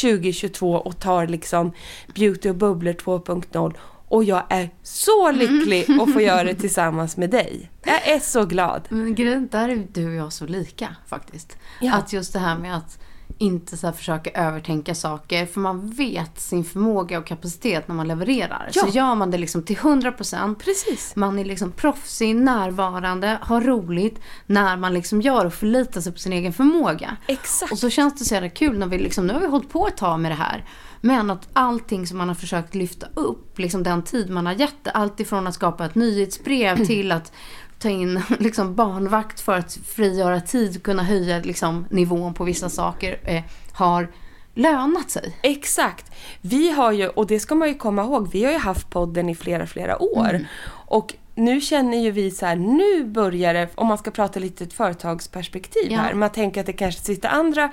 2022 0.01 0.71
och 0.73 0.99
tar 0.99 1.27
liksom 1.27 1.71
Beauty 2.15 2.49
och 2.49 2.55
bubblor 2.55 2.93
2.0 2.93 3.73
och 4.07 4.23
jag 4.23 4.43
är 4.49 4.69
så 4.83 5.31
lycklig 5.31 6.01
att 6.01 6.13
få 6.13 6.21
göra 6.21 6.43
det 6.43 6.55
tillsammans 6.59 7.17
med 7.17 7.29
dig. 7.29 7.71
Jag 7.83 8.07
är 8.07 8.19
så 8.19 8.45
glad. 8.45 8.87
Men 8.89 9.15
grejen, 9.15 9.47
där 9.51 9.69
är 9.69 9.87
du 9.91 10.07
och 10.07 10.13
jag 10.13 10.33
så 10.33 10.45
lika 10.45 10.95
faktiskt. 11.07 11.57
Ja. 11.81 11.93
Att 11.95 12.13
just 12.13 12.33
det 12.33 12.39
här 12.39 12.57
med 12.57 12.77
att 12.77 12.99
inte 13.39 13.77
så 13.77 13.91
försöka 13.91 14.29
övertänka 14.29 14.95
saker. 14.95 15.45
För 15.45 15.59
man 15.59 15.89
vet 15.89 16.39
sin 16.39 16.63
förmåga 16.63 17.19
och 17.19 17.25
kapacitet 17.25 17.87
när 17.87 17.95
man 17.95 18.07
levererar. 18.07 18.69
Ja. 18.73 18.81
Så 18.81 18.87
gör 18.87 19.15
man 19.15 19.31
det 19.31 19.37
liksom 19.37 19.63
till 19.63 19.77
100%. 19.77 20.55
Precis. 20.55 21.15
Man 21.15 21.39
är 21.39 21.45
liksom 21.45 21.71
proffsig, 21.71 22.35
närvarande, 22.35 23.37
har 23.41 23.61
roligt 23.61 24.19
när 24.45 24.77
man 24.77 24.93
liksom 24.93 25.21
gör 25.21 25.45
och 25.45 25.53
förlitar 25.53 26.01
sig 26.01 26.11
på 26.13 26.19
sin 26.19 26.33
egen 26.33 26.53
förmåga. 26.53 27.17
Exakt. 27.27 27.71
Och 27.71 27.77
så 27.77 27.89
känns 27.89 28.19
det 28.19 28.25
så 28.25 28.33
jävla 28.33 28.49
kul 28.49 28.77
när 28.77 28.87
vi 28.87 28.97
liksom, 28.97 29.27
nu 29.27 29.33
har 29.33 29.39
vi 29.39 29.47
hållit 29.47 29.69
på 29.69 29.87
ett 29.87 29.97
tag 29.97 30.19
med 30.19 30.31
det 30.31 30.35
här. 30.35 30.65
Men 31.01 31.29
att 31.29 31.47
allting 31.53 32.07
som 32.07 32.17
man 32.17 32.27
har 32.27 32.35
försökt 32.35 32.75
lyfta 32.75 33.07
upp, 33.13 33.59
liksom 33.59 33.83
den 33.83 34.03
tid 34.03 34.29
man 34.29 34.45
har 34.45 34.53
gett 34.53 34.83
det, 34.83 34.91
allt 34.91 35.19
ifrån 35.19 35.47
att 35.47 35.53
skapa 35.53 35.85
ett 35.85 35.95
nyhetsbrev 35.95 36.85
till 36.85 37.11
att 37.11 37.31
ta 37.79 37.89
in 37.89 38.21
liksom 38.39 38.75
barnvakt 38.75 39.39
för 39.39 39.57
att 39.57 39.73
frigöra 39.87 40.41
tid, 40.41 40.83
kunna 40.83 41.03
höja 41.03 41.39
liksom, 41.39 41.85
nivån 41.89 42.33
på 42.33 42.43
vissa 42.43 42.69
saker, 42.69 43.19
eh, 43.25 43.43
har 43.71 44.07
lönat 44.53 45.09
sig. 45.09 45.35
Exakt. 45.41 46.11
Vi 46.41 46.71
har 46.71 46.91
ju, 46.91 47.07
och 47.07 47.27
det 47.27 47.39
ska 47.39 47.55
man 47.55 47.67
ju 47.67 47.73
komma 47.73 48.01
ihåg, 48.03 48.31
vi 48.31 48.43
har 48.45 48.51
ju 48.51 48.57
haft 48.57 48.89
podden 48.89 49.29
i 49.29 49.35
flera, 49.35 49.67
flera 49.67 50.01
år. 50.01 50.47
Och 50.69 51.15
nu 51.35 51.61
känner 51.61 51.97
ju 51.97 52.11
vi 52.11 52.31
så 52.31 52.45
här, 52.45 52.55
nu 52.55 53.03
börjar 53.03 53.53
det, 53.53 53.69
om 53.75 53.87
man 53.87 53.97
ska 53.97 54.11
prata 54.11 54.39
lite 54.39 54.63
ett 54.63 54.73
företagsperspektiv 54.73 55.91
Ja. 55.91 55.97
här. 55.99 56.13
Man 56.13 56.29
tänker 56.29 56.59
att 56.59 56.65
det 56.65 56.73
kanske 56.73 57.01
sitter 57.01 57.29
andra 57.29 57.71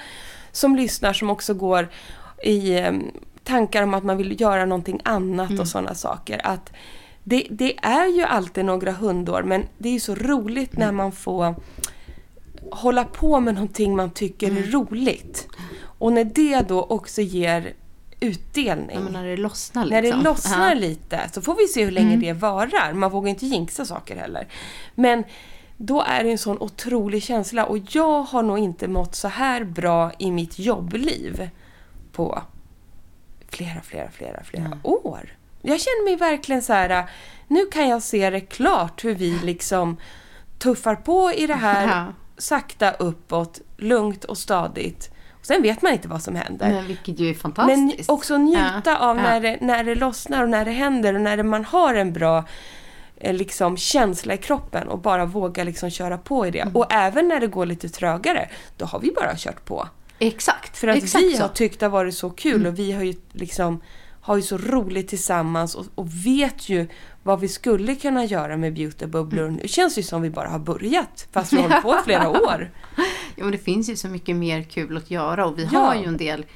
som 0.52 0.76
lyssnar 0.76 1.12
som 1.12 1.30
också 1.30 1.54
går 1.54 1.88
i 2.42 2.78
eh, 2.78 2.92
tankar 3.44 3.82
om 3.82 3.94
att 3.94 4.04
man 4.04 4.16
vill 4.16 4.40
göra 4.40 4.64
någonting 4.66 5.00
annat 5.04 5.58
och 5.58 5.68
sådana 5.68 5.94
saker. 5.94 6.40
Att 6.44 6.72
det, 7.28 7.46
det 7.50 7.78
är 7.82 8.06
ju 8.06 8.22
alltid 8.22 8.64
några 8.64 8.92
hundår 8.92 9.42
men 9.42 9.64
det 9.78 9.88
är 9.88 9.92
ju 9.92 10.00
så 10.00 10.14
roligt 10.14 10.76
när 10.76 10.92
man 10.92 11.12
får 11.12 11.54
hålla 12.70 13.04
på 13.04 13.40
med 13.40 13.54
någonting 13.54 13.96
man 13.96 14.10
tycker 14.10 14.50
är 14.50 14.70
roligt. 14.72 15.48
Och 15.82 16.12
när 16.12 16.24
det 16.24 16.60
då 16.68 16.82
också 16.82 17.22
ger 17.22 17.72
utdelning. 18.20 18.98
Ja, 19.04 19.08
när 19.12 19.24
det 19.24 19.36
lossnar 19.36 19.86
När 19.86 20.02
liksom. 20.02 20.18
det 20.22 20.24
lossnar 20.28 20.74
Ja. 20.74 20.80
lite 20.80 21.30
så 21.32 21.42
får 21.42 21.54
vi 21.54 21.66
se 21.68 21.84
hur 21.84 21.90
länge 21.90 22.16
det 22.16 22.32
varar. 22.32 22.92
Man 22.92 23.10
vågar 23.10 23.30
inte 23.30 23.46
jinxa 23.46 23.84
saker 23.84 24.16
heller. 24.16 24.46
Men 24.94 25.24
då 25.76 26.02
är 26.02 26.24
det 26.24 26.30
en 26.30 26.38
sån 26.38 26.58
otrolig 26.58 27.22
känsla 27.22 27.66
och 27.66 27.78
jag 27.94 28.22
har 28.22 28.42
nog 28.42 28.58
inte 28.58 28.88
mått 28.88 29.14
så 29.14 29.28
här 29.28 29.64
bra 29.64 30.12
i 30.18 30.30
mitt 30.30 30.58
jobbliv 30.58 31.48
på 32.12 32.42
flera, 33.48 33.80
flera, 33.82 34.10
flera, 34.10 34.42
flera 34.44 34.78
år. 34.82 35.35
Jag 35.66 35.80
känner 35.80 36.04
mig 36.04 36.16
verkligen 36.16 36.62
så 36.62 36.72
här, 36.72 37.04
nu 37.48 37.66
kan 37.66 37.88
jag 37.88 38.02
se 38.02 38.30
det 38.30 38.40
klart 38.40 39.04
hur 39.04 39.14
vi 39.14 39.38
liksom 39.44 39.96
tuffar 40.58 40.94
på 40.94 41.32
i 41.32 41.46
det 41.46 41.54
här 41.54 41.86
Ja. 41.88 42.12
sakta 42.38 42.90
uppåt, 42.92 43.60
lugnt 43.76 44.24
och 44.24 44.38
stadigt. 44.38 45.10
Och 45.32 45.46
sen 45.46 45.62
vet 45.62 45.82
man 45.82 45.92
inte 45.92 46.08
vad 46.08 46.22
som 46.22 46.36
händer. 46.36 46.70
Men 46.70 46.86
vilket 46.86 47.20
ju 47.20 47.24
är 47.30 47.32
Men 47.32 47.54
fantastiskt. 47.54 48.10
också 48.10 48.36
njuta 48.38 48.80
Ja, 48.84 48.98
av 48.98 49.16
när, 49.16 49.40
det, 49.40 49.58
när 49.60 49.84
det 49.84 49.94
lossnar 49.94 50.42
och 50.42 50.48
när 50.48 50.64
det 50.64 50.70
händer 50.70 51.14
och 51.14 51.20
när 51.20 51.36
det, 51.36 51.42
man 51.42 51.64
har 51.64 51.94
en 51.94 52.12
bra 52.12 52.44
eh, 53.16 53.34
liksom, 53.34 53.76
känsla 53.76 54.34
i 54.34 54.38
kroppen 54.38 54.88
och 54.88 54.98
bara 54.98 55.24
våga 55.24 55.64
liksom, 55.64 55.90
köra 55.90 56.18
på 56.18 56.46
i 56.46 56.50
det. 56.50 56.60
Mm. 56.60 56.76
Och 56.76 56.86
även 56.92 57.28
när 57.28 57.40
det 57.40 57.46
går 57.46 57.66
lite 57.66 57.88
trögare, 57.88 58.48
då 58.76 58.84
har 58.86 59.00
vi 59.00 59.12
bara 59.12 59.36
kört 59.36 59.64
på. 59.64 59.88
Exakt. 60.18 60.76
För 60.78 60.88
att 60.88 60.96
Exakt 60.96 61.24
vi 61.24 61.36
har 61.36 61.48
tyckt 61.48 61.80
det 61.80 61.86
har 61.86 61.90
varit 61.90 62.14
så 62.14 62.30
kul 62.30 62.66
och 62.66 62.78
vi 62.78 62.92
har 62.92 63.02
ju 63.02 63.14
liksom 63.32 63.80
har 64.26 64.36
ju 64.36 64.42
så 64.42 64.56
roligt 64.58 65.08
tillsammans 65.08 65.74
och, 65.74 65.86
och 65.94 66.08
vet 66.26 66.68
ju 66.68 66.86
vad 67.22 67.40
vi 67.40 67.48
skulle 67.48 67.94
kunna 67.94 68.24
göra 68.24 68.56
med 68.56 68.74
Beauty 68.74 69.06
Bubblor. 69.06 69.50
Nu 69.50 69.68
känns 69.68 69.94
det 69.94 70.00
ju 70.00 70.06
som 70.06 70.22
vi 70.22 70.30
bara 70.30 70.48
har 70.48 70.58
börjat 70.58 71.28
fast 71.32 71.52
vi 71.52 71.56
har 71.56 71.68
hållit 71.68 71.82
på 71.82 71.94
flera 72.04 72.28
år. 72.46 72.70
Ja, 73.36 73.42
men 73.44 73.50
det 73.52 73.58
finns 73.58 73.90
ju 73.90 73.96
så 73.96 74.08
mycket 74.08 74.36
mer 74.36 74.62
kul 74.62 74.96
att 74.96 75.10
göra 75.10 75.46
och 75.46 75.58
vi 75.58 75.68
Ja. 75.72 75.78
har 75.78 75.94
ju 75.94 76.04
en 76.04 76.16
del 76.16 76.46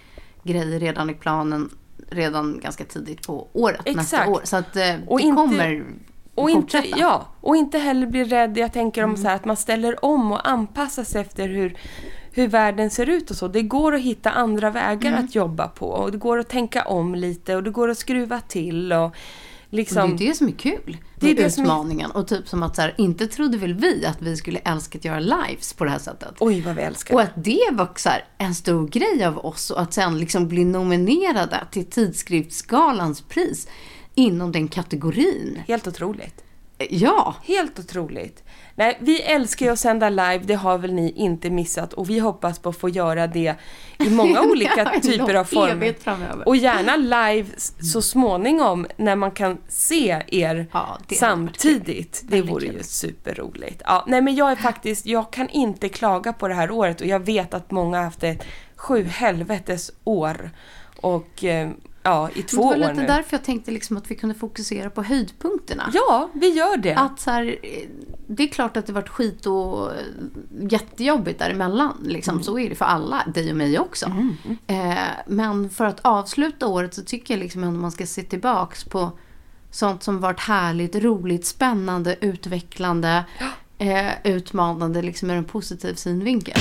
grejer 0.43 0.81
redan 0.81 1.11
i 1.11 1.15
planen 1.15 1.71
redan 2.11 2.61
ganska 2.63 2.85
tidigt 2.85 3.27
på 3.27 3.49
året, 3.53 3.81
nästa 3.87 4.01
Exakt. 4.01 4.29
år. 4.29 4.41
Så 4.45 4.57
att 4.57 4.77
eh, 4.77 4.95
Och 5.07 5.19
det 5.19 5.25
inte- 5.25 5.37
kommer 5.37 5.85
Och 6.35 6.51
inte, 6.51 6.61
fortsätta. 6.63 6.99
ja, 6.99 7.27
och 7.41 7.57
inte 7.57 7.79
heller 7.79 8.07
bli 8.07 8.25
rädd. 8.25 8.59
Jag 8.59 8.73
tänker 8.73 9.05
om 9.05 9.17
så 9.17 9.29
här, 9.29 9.35
att 9.37 9.45
man 9.45 9.57
ställer 9.57 10.05
om 10.05 10.33
och 10.33 10.49
anpassar 10.49 11.05
sig 11.05 11.21
efter 11.21 11.49
hur, 11.49 11.77
hur 12.33 12.49
världen 12.49 12.91
ser 12.91 13.09
ut 13.09 13.31
och 13.31 13.37
så. 13.37 13.49
Det 13.49 13.63
går 13.63 13.95
att 13.95 14.01
hitta 14.01 14.31
andra 14.31 14.71
vägar 14.71 15.13
att 15.13 15.35
jobba 15.35 15.69
på. 15.69 15.87
Och 15.87 16.13
det 16.13 16.19
går 16.19 16.39
att 16.39 16.49
tänka 16.49 16.83
om 16.85 17.15
lite 17.15 17.57
och 17.57 17.63
det 17.63 17.71
går 17.71 17.89
att 17.89 17.99
skruva 17.99 18.41
till. 18.41 18.93
Och 18.93 19.15
liksom, 19.71 20.13
Och 20.13 20.19
det 20.19 20.25
är 20.25 20.29
det 20.29 20.35
som 20.35 20.49
är 20.49 20.53
kul 20.53 20.97
Det 21.17 21.31
är 21.31 21.35
det 21.35 21.51
som 21.51 21.63
är- 21.63 21.67
utmaningen. 21.67 22.11
Och 22.11 22.29
typ 22.29 22.49
som 22.49 22.63
att 22.63 22.77
så 22.77 22.83
här, 22.83 22.95
inte 22.99 23.27
trodde 23.27 23.59
väl 23.59 23.75
vi 23.75 24.07
att 24.07 24.23
vi 24.23 24.37
skulle 24.37 24.59
älska 24.59 24.99
att 24.99 25.05
göra 25.05 25.21
lives 25.21 25.73
på 25.73 25.85
det 25.85 25.91
här 25.91 25.99
sättet. 25.99 26.35
Oj, 26.41 26.61
vad 26.61 26.75
vi 26.77 26.83
älskar 26.83 27.15
Och 27.15 27.21
att 27.21 27.33
det 27.45 27.69
var 27.73 27.89
så 27.97 28.09
här, 28.09 28.25
en 28.39 28.55
stor 28.55 28.89
grej 28.89 29.25
av 29.25 29.39
oss 29.39 29.71
och 29.71 29.81
att 29.83 29.93
sen 29.93 30.19
liksom 30.19 30.49
bli 30.49 30.65
nominerade 30.65 31.61
till 31.71 31.85
Tidskriftsgalans 31.87 33.21
pris 33.21 33.69
inom 34.15 34.53
den 34.53 34.69
kategorin. 34.69 35.63
Helt 35.69 35.87
otroligt. 35.87 36.45
Ja, 36.91 37.35
Helt 37.43 37.79
otroligt. 37.79 38.45
Nej, 38.75 38.99
vi 39.01 39.23
älskar 39.23 39.67
ju 39.67 39.73
att 39.73 39.79
sända 39.79 40.09
live, 40.09 40.41
det 40.45 40.55
har 40.55 40.79
väl 40.79 40.93
ni 40.93 41.11
inte 41.11 41.51
missat. 41.51 41.93
Och 41.93 42.11
vi 42.11 42.19
hoppas 42.19 42.59
på 42.59 42.69
att 42.69 42.77
få 42.77 42.89
göra 42.89 43.27
det 43.27 43.55
i 43.99 44.11
många 44.11 44.43
olika 44.51 45.01
typer 45.03 45.35
av 45.35 45.45
former. 45.45 45.95
Och 46.47 46.57
gärna 46.57 46.97
live 46.97 47.49
så 47.93 48.03
småningom 48.03 48.87
när 48.97 49.17
man 49.17 49.31
kan 49.31 49.59
se 49.69 50.23
er 50.27 50.67
Ja, 50.73 50.99
det 51.09 51.15
samtidigt. 51.15 52.23
Det 52.25 52.43
vore 52.43 52.67
ju 52.67 52.83
superroligt. 52.83 53.83
Ja, 53.85 54.05
nej 54.07 54.21
men 54.21 54.35
jag 54.35 54.51
är 54.51 54.57
faktiskt, 54.57 55.07
jag 55.07 55.31
kan 55.33 55.49
inte 55.49 55.89
klaga 55.89 56.33
på 56.33 56.49
det 56.49 56.55
här 56.55 56.71
året 56.71 57.01
och 57.01 57.07
jag 57.07 57.21
vet 57.21 57.55
att 57.55 57.71
många 57.71 57.97
har 57.97 58.05
haft 58.05 58.23
ett 58.23 58.45
sju 58.77 59.05
helvetes 59.05 59.93
år. 60.05 60.51
Och 61.01 61.45
eh, 61.45 61.71
ja, 62.03 62.31
i 62.35 62.43
två 62.43 62.57
det 62.57 62.79
var 62.79 62.87
år 62.87 62.89
lite 62.89 63.01
nu. 63.01 63.07
därför 63.07 63.37
jag 63.37 63.45
tänkte 63.45 63.71
liksom 63.71 63.97
att 63.97 64.11
vi 64.11 64.15
kunde 64.15 64.35
fokusera 64.35 64.91
på 64.91 65.03
höjdpunkterna. 65.03 65.91
Ja, 65.95 66.31
vi 66.33 66.49
gör 66.49 66.77
det. 66.77 66.95
Att 66.95 67.21
så 67.21 67.31
här, 67.31 67.59
eh, 67.63 67.89
det 68.27 68.43
är 68.43 68.49
klart 68.49 68.77
att 68.77 68.87
det 68.87 68.93
varit 68.93 69.09
skit 69.09 69.47
och 69.47 69.93
eh, 69.93 70.01
jättejobbigt 70.61 71.39
däremellan. 71.39 71.97
Liksom. 72.07 72.35
Mm. 72.35 72.45
Så 72.45 72.59
är 72.59 72.69
det 72.69 72.75
för 72.75 72.85
alla, 72.85 73.25
dig 73.35 73.51
och 73.51 73.57
mig 73.57 73.79
också. 73.79 74.07
Eh, 74.67 74.95
men 75.27 75.71
för 75.71 75.85
att 75.85 76.01
avsluta 76.01 76.67
året 76.67 76.95
så 76.95 77.03
tycker 77.03 77.35
jag 77.35 77.39
liksom 77.41 77.65
ändå 77.65 77.81
man 77.81 77.93
ska 77.93 78.07
se 78.07 78.23
tillbaks 78.23 78.85
på 78.85 79.13
sånt 79.71 80.03
som 80.03 80.21
varit 80.21 80.41
härligt, 80.41 80.95
roligt, 80.97 81.47
spännande, 81.47 82.17
utvecklande, 82.21 83.25
eh, 83.79 84.13
utmanande 84.25 85.03
liksom 85.03 85.31
ur 85.31 85.37
en 85.37 85.45
positiv 85.45 85.95
synvinkel. 85.95 86.59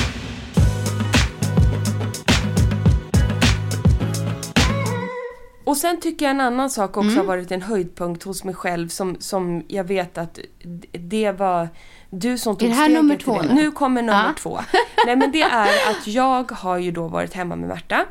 Och 5.70 5.78
sen 5.78 6.00
tycker 6.00 6.26
jag 6.26 6.32
en 6.32 6.42
annan 6.42 6.70
sak 6.70 6.90
också 6.98 7.02
Mm. 7.02 7.18
har 7.18 7.24
varit 7.26 7.52
en 7.52 7.62
höjdpunkt 7.62 8.24
hos 8.24 8.44
mig 8.44 8.56
själv 8.56 8.88
som, 8.88 9.16
som 9.20 9.64
jag 9.68 9.84
vet 9.84 10.18
att 10.18 10.40
det 10.92 11.32
var 11.32 11.70
du 12.10 12.38
som 12.38 12.56
tog 12.58 12.70
det 12.70 12.76
här 12.76 12.84
steget 12.86 13.02
nummer 13.04 13.16
två 13.18 13.42
nu? 13.42 13.54
Nu 13.54 13.72
kommer 13.72 14.02
nummer 14.02 14.26
Ja. 14.28 14.34
två. 14.38 14.60
Nej 15.06 15.16
men 15.16 15.32
det 15.32 15.42
är 15.42 15.92
att 15.92 16.08
jag 16.08 16.52
har 16.52 16.78
ju 16.78 16.92
då 16.92 17.08
varit 17.08 17.34
hemma 17.34 17.56
med 17.56 17.70
Märta. 17.70 18.06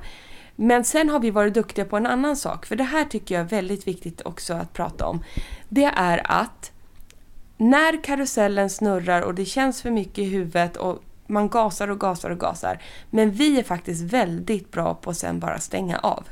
Men 0.57 0.85
sen 0.85 1.09
har 1.09 1.21
vi 1.21 1.31
varit 1.31 1.55
duktiga 1.55 1.85
på 1.85 1.97
en 1.97 2.07
annan 2.07 2.37
sak. 2.37 2.67
För 2.67 2.77
det 2.77 2.85
här 2.85 3.05
tycker 3.05 3.35
jag 3.35 3.45
är 3.45 3.49
väldigt 3.49 3.87
viktigt 3.87 4.21
också 4.25 4.55
att 4.55 4.73
prata 4.73 5.07
om. 5.07 5.25
Det 5.69 5.85
är 5.97 6.23
att 6.25 6.73
när 7.57 8.05
karusellen 8.05 8.71
snurrar 8.71 9.23
och 9.23 9.35
det 9.35 9.45
känns 9.45 9.83
för 9.83 9.91
mycket 9.91 10.19
i 10.19 10.25
huvudet 10.25 10.77
och 10.77 11.03
man 11.27 11.49
gasar 11.49 11.89
och 11.91 12.01
gasar 12.01 12.31
och 12.31 12.39
gasar. 12.41 12.83
Men 13.11 13.31
vi 13.31 13.59
är 13.59 13.63
faktiskt 13.63 14.03
väldigt 14.03 14.71
bra 14.73 14.95
på 14.95 15.11
att 15.11 15.17
sen 15.17 15.41
bara 15.41 15.59
stänga 15.59 15.99
av. 15.99 16.25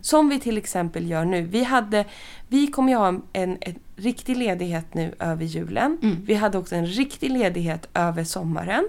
Som 0.00 0.28
vi 0.28 0.40
till 0.40 0.58
exempel 0.58 1.10
gör 1.10 1.24
nu. 1.24 1.42
Vi, 1.42 1.64
hade, 1.64 2.04
vi 2.48 2.66
kommer 2.66 2.92
ju 2.92 2.98
ha 2.98 3.08
en, 3.08 3.22
en, 3.32 3.58
en 3.60 3.78
riktig 3.96 4.36
ledighet 4.36 4.94
nu 4.94 5.14
över 5.18 5.44
julen. 5.44 5.98
Vi 6.24 6.34
hade 6.34 6.58
också 6.58 6.74
en 6.74 6.86
riktig 6.86 7.30
ledighet 7.30 7.88
över 7.94 8.24
sommaren. 8.24 8.88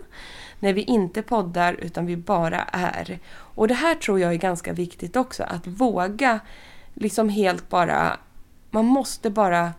När 0.59 0.73
vi 0.73 0.81
inte 0.81 1.21
poddar 1.21 1.73
utan 1.73 2.05
vi 2.05 2.17
bara 2.17 2.61
är. 2.71 3.19
Och 3.29 3.67
det 3.67 3.73
här 3.73 3.95
tror 3.95 4.19
jag 4.19 4.33
är 4.33 4.37
ganska 4.37 4.73
viktigt 4.73 5.15
också. 5.15 5.43
Att 5.43 5.67
våga 5.67 6.39
liksom 6.93 7.29
helt 7.29 7.69
bara... 7.69 8.17
Man 8.71 8.85
måste 8.85 9.29
bara 9.29 9.71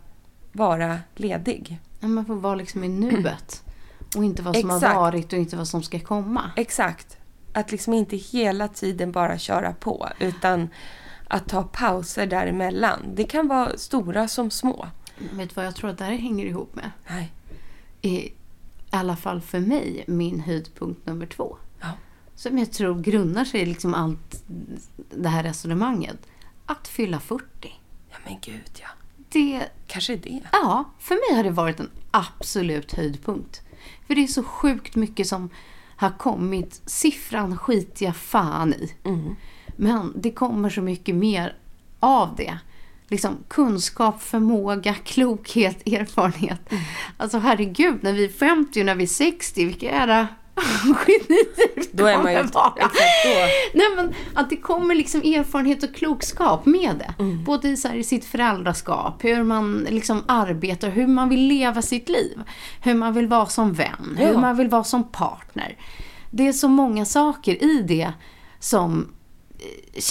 vara 0.53 0.99
ledig. 1.15 1.81
Ja, 2.01 2.09
Man 2.09 2.27
får 2.27 2.35
vara 2.35 2.55
liksom 2.55 2.85
i 2.85 2.89
nuet. 2.89 3.63
Och 4.17 4.25
inte 4.25 4.43
vad 4.43 4.57
som 4.57 4.71
Exakt. 4.71 4.95
har 4.95 5.01
varit 5.01 5.33
och 5.33 5.39
inte 5.39 5.57
vad 5.57 5.69
som 5.69 5.83
ska 5.83 6.01
komma. 6.01 6.51
Exakt. 6.57 7.19
Att 7.55 7.73
liksom 7.73 7.95
inte 7.95 8.17
hela 8.17 8.69
tiden 8.69 9.13
bara 9.13 9.39
köra 9.39 9.73
på 9.73 10.09
utan 10.19 10.69
att 11.29 11.49
ta 11.49 11.63
pauser 11.63 12.27
däremellan. 12.27 13.01
Det 13.15 13.25
kan 13.25 13.49
vara 13.49 13.79
stora 13.79 14.29
som 14.29 14.51
små. 14.51 14.89
Vet 15.33 15.49
du 15.49 15.55
vad 15.55 15.67
jag 15.67 15.77
tror 15.77 15.91
att 15.91 15.99
det 15.99 16.05
här 16.05 16.13
hänger 16.13 16.47
ihop 16.47 16.75
med? 16.75 16.91
Nej. 17.09 17.33
I 18.03 18.33
alla 18.91 19.17
fall 19.17 19.41
för 19.41 19.61
mig, 19.61 20.05
min 20.07 20.41
höjdpunkt 20.41 21.07
nummer 21.07 21.27
två. 21.27 21.57
Ja. 21.81 21.89
Som 22.35 22.59
jag 22.59 22.73
tror 22.73 23.01
grundar 23.01 23.45
sig 23.45 23.61
i 23.61 23.67
liksom 23.67 23.95
allt 23.95 24.45
det 25.11 25.29
här 25.29 25.43
resonemanget. 25.43 26.17
Att 26.67 26.89
fylla 26.89 27.21
40. 27.21 27.45
Ja 28.11 28.17
men 28.25 28.39
gud 28.41 28.71
ja. 28.81 28.89
Det, 29.29 29.69
Kanske 29.87 30.17
det. 30.17 30.41
ja, 30.53 30.85
för 30.99 31.15
mig 31.15 31.37
har 31.37 31.45
det 31.45 31.51
varit 31.51 31.81
en 31.81 31.91
absolut 32.11 32.93
höjdpunkt. 32.93 33.63
För 34.07 34.15
det 34.15 34.23
är 34.23 34.27
så 34.27 34.43
sjukt 34.43 34.97
mycket 34.97 35.27
som 35.27 35.51
har 35.97 36.11
kommit 36.11 36.83
siffran 36.87 37.59
skiter 37.59 38.07
jag 38.07 38.17
fan 38.17 38.73
i. 38.73 38.95
Men 39.77 40.13
det 40.17 40.31
kommer 40.31 40.71
så 40.71 40.83
mycket 40.83 41.15
mer 41.15 41.57
av 42.01 42.35
det. 42.37 42.59
Liksom 43.09 43.37
kunskap, 43.49 44.23
förmåga, 44.23 44.95
klokhet, 44.95 45.83
erfarenhet. 45.87 46.73
Alltså 47.17 47.39
herregud, 47.39 48.03
när 48.03 48.13
vi 48.13 48.25
är 48.25 48.29
50 48.29 48.81
och 48.81 48.87
när 48.87 48.95
vi 48.95 49.03
är 49.03 49.09
60, 49.09 49.65
vilka 49.65 49.91
era 49.91 50.29
genier 51.07 51.87
Då 51.93 52.07
är 52.07 52.19
man 52.23 52.33
ju... 52.33 52.43
vara. 52.43 52.73
Då. 53.25 53.31
Nej, 53.75 53.87
men 53.97 54.15
att 54.35 54.51
det 54.51 54.57
kommer 54.57 54.95
liksom 54.95 55.21
erfarenhet 55.21 55.83
och 55.83 55.95
klokskap 55.95 56.67
med 56.67 56.95
det. 56.99 57.15
Mm. 57.23 57.45
Både 57.45 57.69
i, 57.69 57.77
så 57.77 57.89
här, 57.89 57.95
i 57.97 58.05
sitt 58.05 58.25
föräldraskap, 58.25 59.25
hur 59.25 59.43
man 59.43 59.87
liksom 59.91 60.23
arbetar, 60.29 60.89
hur 60.91 61.07
man 61.07 61.29
vill 61.29 61.47
leva 61.47 61.83
sitt 61.83 62.09
liv. 62.09 62.43
Hur 62.83 62.95
man 62.95 63.15
vill 63.15 63.27
vara 63.27 63.47
som 63.47 63.73
vän, 63.73 64.17
hur 64.19 64.33
Ja. 64.33 64.41
man 64.41 64.57
vill 64.57 64.69
vara 64.69 64.85
som 64.85 65.05
partner. 65.05 65.77
Det 66.31 66.49
är 66.49 66.53
så 66.53 66.69
många 66.69 67.05
saker 67.05 67.65
i 67.65 67.83
det 67.83 68.13
som 68.59 69.13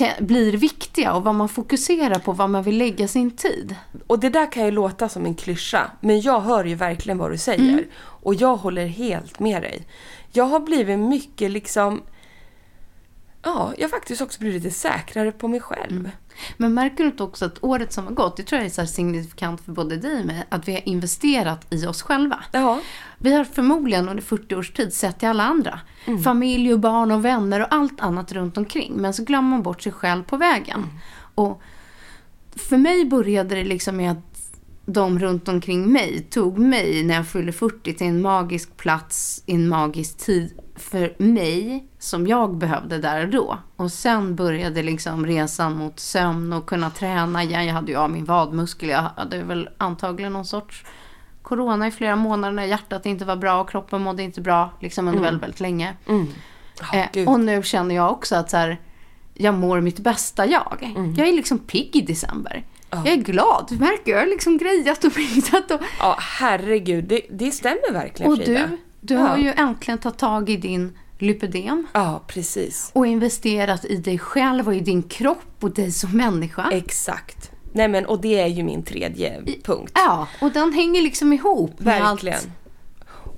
eh, 0.01 0.23
blir 0.25 0.51
viktiga 0.58 1.13
och 1.13 1.23
vad 1.23 1.36
man 1.36 1.49
fokuserar 1.49 2.19
på, 2.19 2.32
vad 2.32 2.49
man 2.49 2.63
vill 2.63 2.77
lägga 2.77 3.08
sin 3.08 3.32
tid. 3.32 3.75
Och 4.08 4.19
det 4.19 4.29
där 4.29 4.51
kan 4.51 4.65
ju 4.65 4.71
låta 4.71 5.10
som 5.10 5.25
en 5.25 5.36
klyscha, 5.36 5.91
men 6.01 6.21
jag 6.21 6.41
hör 6.41 6.65
ju 6.65 6.75
verkligen 6.75 7.17
vad 7.17 7.32
du 7.32 7.38
säger. 7.38 7.88
Och 7.95 8.36
jag 8.36 8.56
håller 8.56 8.86
helt 8.86 9.39
med 9.39 9.62
dig. 9.62 9.88
Jag 10.34 10.46
har 10.46 10.60
blivit 10.60 11.00
mycket 11.00 11.52
liksom... 11.52 12.04
Ja, 13.46 13.74
jag 13.78 13.84
har 13.84 13.89
faktiskt 13.89 14.22
också 14.22 14.39
blivit 14.39 14.63
lite 14.63 14.76
säkrare 14.76 15.32
på 15.32 15.48
mig 15.48 15.60
själv. 15.60 16.12
Men 16.58 16.74
märker 16.74 17.04
du 17.04 17.10
inte 17.10 17.24
också 17.24 17.46
att 17.46 17.63
året 17.63 17.93
som 17.93 18.06
har 18.06 18.13
gått, 18.13 18.38
det 18.38 18.43
tror 18.43 18.60
jag 18.60 18.65
är 18.65 18.69
så 18.69 18.86
signifikant 18.86 19.62
för 19.62 19.72
både 19.72 19.98
dig 19.98 20.19
och 20.19 20.26
mig, 20.26 20.43
att 20.50 20.67
vi 20.67 20.74
har 20.74 20.88
investerat 20.88 21.74
i 21.74 21.86
oss 21.86 22.02
själva. 22.02 22.43
Ja. 22.52 22.80
Vi 23.17 23.34
har 23.34 23.43
förmodligen 23.43 24.10
under 24.10 24.24
40 24.24 24.56
års 24.56 24.74
tid 24.74 24.93
sett 24.93 25.19
till 25.19 25.28
alla 25.28 25.43
andra. 25.43 25.80
Familj 26.24 26.74
och 26.74 26.80
barn 26.80 27.12
och 27.12 27.26
vänner 27.26 27.60
och 27.60 27.67
allt 27.69 28.02
annat 28.02 28.32
runt 28.32 28.58
omkring. 28.58 28.93
Men 28.93 29.13
så 29.13 29.24
glömmer 29.24 29.50
man 29.50 29.63
bort 29.63 29.82
sig 29.82 29.91
själv 29.91 30.24
på 30.24 30.38
vägen. 30.38 30.88
Och 31.36 31.62
för 32.56 32.78
mig 32.78 33.06
började 33.06 33.56
det 33.56 33.63
liksom 33.63 33.98
med 33.98 34.12
att 34.12 34.33
de 34.86 35.19
runt 35.19 35.48
omkring 35.48 35.91
mig 35.91 36.28
tog 36.30 36.58
mig 36.58 37.04
när 37.04 37.15
jag 37.15 37.28
fyllde 37.28 37.52
40 37.52 37.93
till 37.93 38.08
en 38.08 38.22
magisk 38.22 38.78
plats 38.78 39.43
i 39.46 39.56
en 39.56 39.69
magisk 39.69 40.17
tid 40.17 40.60
för 40.76 41.15
mig 41.17 41.88
som 42.00 42.28
jag 42.28 42.58
behövde 42.58 42.98
där 42.98 43.24
och 43.24 43.30
då. 43.30 43.58
Och 43.76 43.91
sen 43.91 44.36
började 44.36 44.84
liksom 44.84 45.26
resan 45.26 45.78
mot 45.78 46.00
sömn 46.00 46.54
och 46.54 46.65
kunna 46.65 46.89
träna 46.89 47.43
igen. 47.43 47.65
Jag 47.65 47.74
hade 47.74 47.91
ju 47.91 47.98
av 47.98 48.10
min 48.10 48.26
vadmuskel. 48.26 48.89
Jag 48.89 49.10
hade 49.15 49.43
väl 49.43 49.69
antagligen 49.78 50.34
någon 50.34 50.46
sorts 50.46 50.86
corona 51.41 51.88
i 51.88 51.91
flera 51.91 52.15
månader 52.15 52.54
när 52.54 52.63
hjärtat 52.63 53.06
inte 53.06 53.26
var 53.26 53.36
bra 53.36 53.62
och 53.62 53.69
kroppen 53.69 54.02
mådde 54.02 54.24
inte 54.24 54.41
bra 54.41 54.74
liksom 54.80 55.08
under 55.08 55.22
väldigt, 55.22 55.43
väldigt 55.43 55.60
länge. 55.60 55.93
Eh, 56.93 57.06
gud. 57.13 57.28
och 57.28 57.39
nu 57.39 57.63
känner 57.63 57.96
jag 57.96 58.12
också 58.12 58.36
att 58.36 58.50
så 58.50 58.58
här, 58.58 58.82
jag 59.34 59.54
mår 59.54 59.82
mitt 59.82 60.00
bästa 60.00 60.46
jag. 60.46 60.93
Jag 61.17 61.28
är 61.28 61.34
liksom 61.34 61.60
pigg 61.60 61.96
i 61.96 62.02
december. 62.02 62.63
Jag 63.06 63.08
är 63.13 63.15
glad, 63.17 63.65
du 63.69 63.75
märker. 63.77 64.12
Jag 64.12 64.19
har 64.19 64.25
liksom 64.27 64.58
grejat 64.58 65.03
och 65.03 65.13
piggat 65.15 65.71
och, 65.71 65.79
Ja, 65.99 66.17
herregud. 66.19 67.03
Det, 67.06 67.21
det 67.29 67.51
stämmer 67.51 67.93
verkligen 67.93 68.32
och 68.32 68.38
Frida. 68.38 68.60
du, 68.67 68.77
du 69.01 69.13
ja. 69.13 69.19
har 69.21 69.38
ju 69.38 69.49
äntligen 69.58 69.97
tagit 69.97 70.17
tag 70.17 70.49
i 70.49 70.58
din 70.58 70.97
lipödem 71.19 71.88
Ja, 71.93 72.23
precis. 72.27 72.91
och 72.93 73.08
investerat 73.08 73.86
i 73.86 73.95
dig 73.95 74.19
själv 74.19 74.67
och 74.67 74.75
i 74.75 74.79
din 74.79 75.03
kropp 75.03 75.56
och 75.60 75.71
dig 75.73 75.91
som 75.91 76.17
människa. 76.17 76.69
Exakt. 76.71 77.51
Nej 77.75 77.88
men, 77.88 78.06
och 78.06 78.21
det 78.21 78.39
är 78.41 78.47
ju 78.47 78.63
min 78.63 78.84
tredje 78.84 79.41
punkt. 79.63 79.91
Ja, 79.95 80.27
och 80.41 80.51
den 80.51 80.73
hänger 80.73 81.01
liksom 81.01 81.34
ihop 81.34 81.79
med 81.79 81.99
Verkligen. 82.01 82.36
allt 82.38 82.47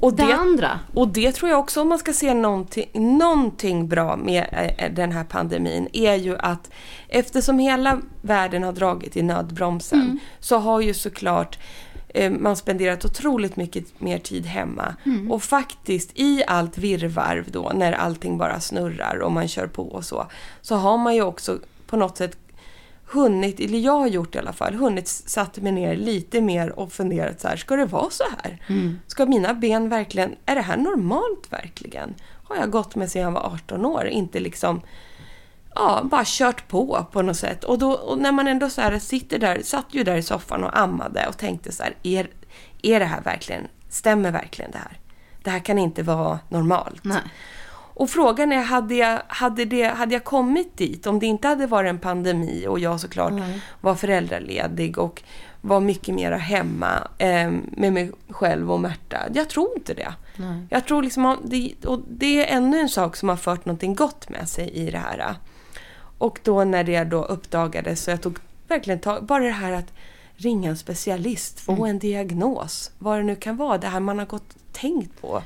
Och 0.05 0.13
det 0.13 0.33
andra. 0.33 0.79
Och 0.93 1.07
det 1.07 1.31
tror 1.31 1.51
jag 1.51 1.59
också 1.59 1.81
om 1.81 1.89
man 1.89 1.99
ska 1.99 2.13
se 2.13 2.33
någonting, 2.33 2.89
någonting 2.93 3.87
bra 3.87 4.15
med 4.15 4.73
eh, 4.77 4.91
den 4.93 5.11
här 5.11 5.23
pandemin 5.23 5.87
är 5.93 6.15
ju 6.15 6.37
att 6.37 6.71
eftersom 7.07 7.59
hela 7.59 8.01
världen 8.21 8.63
har 8.63 8.71
dragit 8.73 9.17
i 9.17 9.21
nödbromsen 9.21 10.01
Mm. 10.01 10.19
så 10.39 10.57
har 10.57 10.81
ju 10.81 10.93
såklart 10.93 11.59
eh, 12.07 12.31
man 12.31 12.55
spenderat 12.55 13.05
otroligt 13.05 13.55
mycket 13.55 14.01
mer 14.01 14.17
tid 14.17 14.45
hemma. 14.45 14.95
Mm. 15.05 15.31
Och 15.31 15.43
faktiskt 15.43 16.11
i 16.13 16.43
allt 16.47 16.77
virrvarv 16.77 17.51
då 17.51 17.71
när 17.75 17.93
allting 17.93 18.37
bara 18.37 18.59
snurrar 18.59 19.19
och 19.19 19.31
man 19.31 19.47
kör 19.47 19.67
på 19.67 19.83
och 19.83 20.05
så. 20.05 20.27
Så 20.61 20.75
har 20.75 20.97
man 20.97 21.15
ju 21.15 21.21
också 21.21 21.59
på 21.87 21.97
något 21.97 22.17
sätt 22.17 22.37
hunnit, 23.07 23.59
eller 23.59 23.79
jag 23.79 23.99
har 23.99 24.07
gjort 24.07 24.35
i 24.35 24.39
alla 24.39 24.53
fall, 24.53 24.73
hunnit 24.73 25.07
satt 25.07 25.57
mig 25.57 25.71
ner 25.71 25.95
lite 25.95 26.41
mer 26.41 26.79
och 26.79 26.91
funderat 26.91 27.41
så 27.41 27.47
här, 27.47 27.57
ska 27.57 27.75
det 27.75 27.85
vara 27.85 28.09
så 28.09 28.23
här? 28.23 28.61
Ska 29.07 29.25
mina 29.25 29.53
ben 29.53 29.89
verkligen, 29.89 30.35
är 30.45 30.55
det 30.55 30.61
här 30.61 30.77
normalt 30.77 31.51
verkligen? 31.51 32.15
Har 32.43 32.55
jag 32.55 32.71
gått 32.71 32.95
med 32.95 33.11
sedan 33.11 33.21
jag 33.21 33.31
var 33.31 33.53
18 33.53 33.85
år, 33.85 34.05
inte 34.07 34.39
liksom 34.39 34.81
ja, 35.75 36.01
bara 36.03 36.23
kört 36.25 36.67
på 36.67 37.05
på 37.11 37.21
något 37.21 37.37
sätt. 37.37 37.63
Och, 37.63 37.79
då, 37.79 37.91
och 37.91 38.17
när 38.17 38.31
man 38.31 38.47
ändå 38.47 38.69
så 38.69 38.81
här 38.81 38.99
sitter 38.99 39.39
där, 39.39 39.61
satt 39.63 39.85
ju 39.91 40.03
där 40.03 40.15
i 40.15 40.23
soffan 40.23 40.63
och 40.63 40.79
ammade 40.79 41.27
och 41.27 41.37
tänkte 41.37 41.71
så 41.71 41.83
här, 41.83 41.95
är, 42.03 42.27
är 42.81 42.99
det 42.99 43.05
här 43.05 43.21
verkligen, 43.21 43.67
stämmer 43.89 44.31
verkligen 44.31 44.71
det 44.71 44.77
här? 44.77 44.99
Det 45.43 45.49
här 45.49 45.59
kan 45.59 45.77
inte 45.77 46.03
vara 46.03 46.39
normalt. 46.49 47.03
Nej. 47.03 47.21
Och 47.95 48.09
frågan 48.09 48.51
är, 48.51 48.61
hade 48.61 48.95
jag, 48.95 49.21
hade, 49.27 49.65
det, 49.65 49.83
hade 49.83 50.13
jag 50.13 50.23
kommit 50.23 50.77
dit 50.77 51.07
om 51.07 51.19
det 51.19 51.25
inte 51.25 51.47
hade 51.47 51.67
varit 51.67 51.89
en 51.89 51.99
pandemi 51.99 52.67
och 52.67 52.79
jag 52.79 52.99
såklart 52.99 53.33
var 53.81 53.95
föräldraledig 53.95 54.97
och 54.97 55.23
var 55.61 55.79
mycket 55.79 56.15
mer 56.15 56.31
hemma 56.31 57.07
eh, 57.17 57.51
med 57.71 57.93
mig 57.93 58.11
själv 58.29 58.71
och 58.71 58.79
Märta? 58.79 59.17
Jag 59.33 59.49
tror 59.49 59.69
inte 59.75 59.93
det. 59.93 60.13
Jag 60.69 60.85
tror 60.85 61.03
liksom, 61.03 61.37
det, 61.43 61.85
och 61.85 61.99
det 62.07 62.45
är 62.45 62.57
ännu 62.57 62.79
en 62.79 62.89
sak 62.89 63.15
som 63.15 63.29
har 63.29 63.35
fört 63.35 63.65
någonting 63.65 63.95
gott 63.95 64.29
med 64.29 64.49
sig 64.49 64.69
i 64.69 64.91
det 64.91 64.97
här. 64.97 65.35
Och 66.17 66.39
då 66.43 66.63
när 66.63 66.83
det 66.83 67.03
då 67.03 67.23
uppdagades 67.23 68.03
så 68.03 68.11
jag 68.11 68.21
tog 68.21 68.37
verkligen 68.67 68.99
tag, 68.99 69.25
bara 69.25 69.43
det 69.43 69.51
här 69.51 69.71
att 69.71 69.93
ringa 70.35 70.69
en 70.69 70.77
specialist, 70.77 71.59
få 71.59 71.85
en 71.85 71.99
diagnos, 71.99 72.91
vad 72.99 73.17
det 73.19 73.23
nu 73.23 73.35
kan 73.35 73.57
vara, 73.57 73.77
det 73.77 73.87
här 73.87 73.99
man 73.99 74.19
har 74.19 74.25
gått 74.25 74.55
tänkt 74.71 75.21
på 75.21 75.41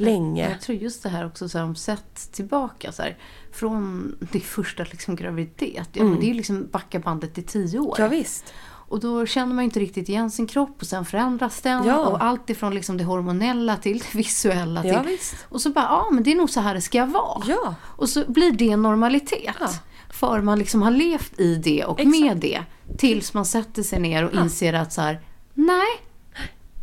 länge. 0.00 0.50
Jag 0.50 0.60
tror 0.60 0.78
just 0.78 1.02
det 1.02 1.08
här 1.08 1.26
också 1.26 1.48
så 1.48 1.58
här, 1.58 1.64
om 1.64 1.74
sett 1.74 2.32
tillbaka 2.32 2.92
så 2.92 3.02
här, 3.02 3.18
från 3.52 4.14
din 4.20 4.40
första 4.40 4.82
liksom, 4.82 5.16
graviditet. 5.16 5.88
Ja, 5.92 6.04
men 6.04 6.20
det 6.20 6.26
är 6.26 6.28
ju 6.28 6.34
liksom 6.34 6.68
backa 6.70 6.98
bandet 6.98 7.38
i 7.38 7.42
tio 7.42 7.78
år. 7.78 7.96
Ja, 7.98 8.08
visst. 8.08 8.52
Och 8.90 9.00
då 9.00 9.26
känner 9.26 9.54
man 9.54 9.64
ju 9.64 9.64
inte 9.64 9.80
riktigt 9.80 10.08
igen 10.08 10.30
sin 10.30 10.46
kropp 10.46 10.76
och 10.80 10.86
sen 10.86 11.04
förändras 11.04 11.60
den. 11.60 11.84
Ja. 11.84 12.06
Och 12.06 12.24
allt 12.24 12.50
ifrån 12.50 12.74
liksom 12.74 12.96
det 12.96 13.04
hormonella 13.04 13.76
till 13.76 13.98
det 13.98 14.18
visuella. 14.18 14.82
Till. 14.82 14.90
Ja. 14.90 15.04
Och 15.48 15.60
så 15.60 15.70
bara, 15.70 15.84
ja 15.84 16.08
men 16.12 16.22
det 16.22 16.32
är 16.32 16.36
nog 16.36 16.50
så 16.50 16.60
här 16.60 16.74
det 16.74 16.80
ska 16.80 17.04
vara. 17.04 17.42
Ja. 17.46 17.74
Och 17.82 18.08
så 18.08 18.24
blir 18.32 18.52
det 18.52 18.76
normalitet. 18.76 19.54
Ja. 19.60 19.68
För 20.10 20.40
man 20.40 20.58
liksom 20.58 20.82
har 20.82 20.90
levt 20.90 21.40
i 21.40 21.54
det 21.54 21.84
och 21.84 22.00
Exakt. 22.00 22.20
med 22.20 22.36
det. 22.36 22.62
Tills 22.98 23.34
man 23.34 23.44
sätter 23.44 23.82
sig 23.82 24.00
ner 24.00 24.24
och 24.24 24.34
inser 24.34 24.72
att 24.72 24.92
så 24.92 25.00
här, 25.00 25.20
nej, 25.54 25.88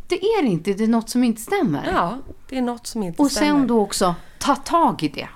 det 0.08 0.24
är 0.24 0.42
det 0.42 0.48
inte. 0.48 0.72
Det 0.74 0.84
är 0.84 0.88
något 0.88 1.08
som 1.10 1.24
inte 1.24 1.40
stämmer. 1.42 1.90
Ja, 1.92 2.18
det 2.48 2.58
är 2.58 2.62
något 2.62 2.86
som 2.86 3.02
inte 3.02 3.22
Och 3.22 3.30
stämmer. 3.30 3.46
sen 3.58 3.66
då 3.66 3.80
också 3.80 4.14
ta 4.38 4.56
tag 4.56 5.02
i 5.02 5.08
det. 5.08 5.28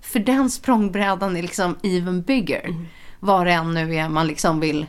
För 0.00 0.18
den 0.18 0.50
språngbrädan 0.50 1.36
är 1.36 1.42
liksom 1.42 1.76
even 1.82 2.22
bigger. 2.22 2.64
Mm. 2.64 2.86
Vad 3.20 3.46
det 3.46 3.52
än 3.52 3.74
nu 3.74 3.94
är 3.94 4.08
man 4.08 4.26
liksom 4.26 4.60
vill. 4.60 4.86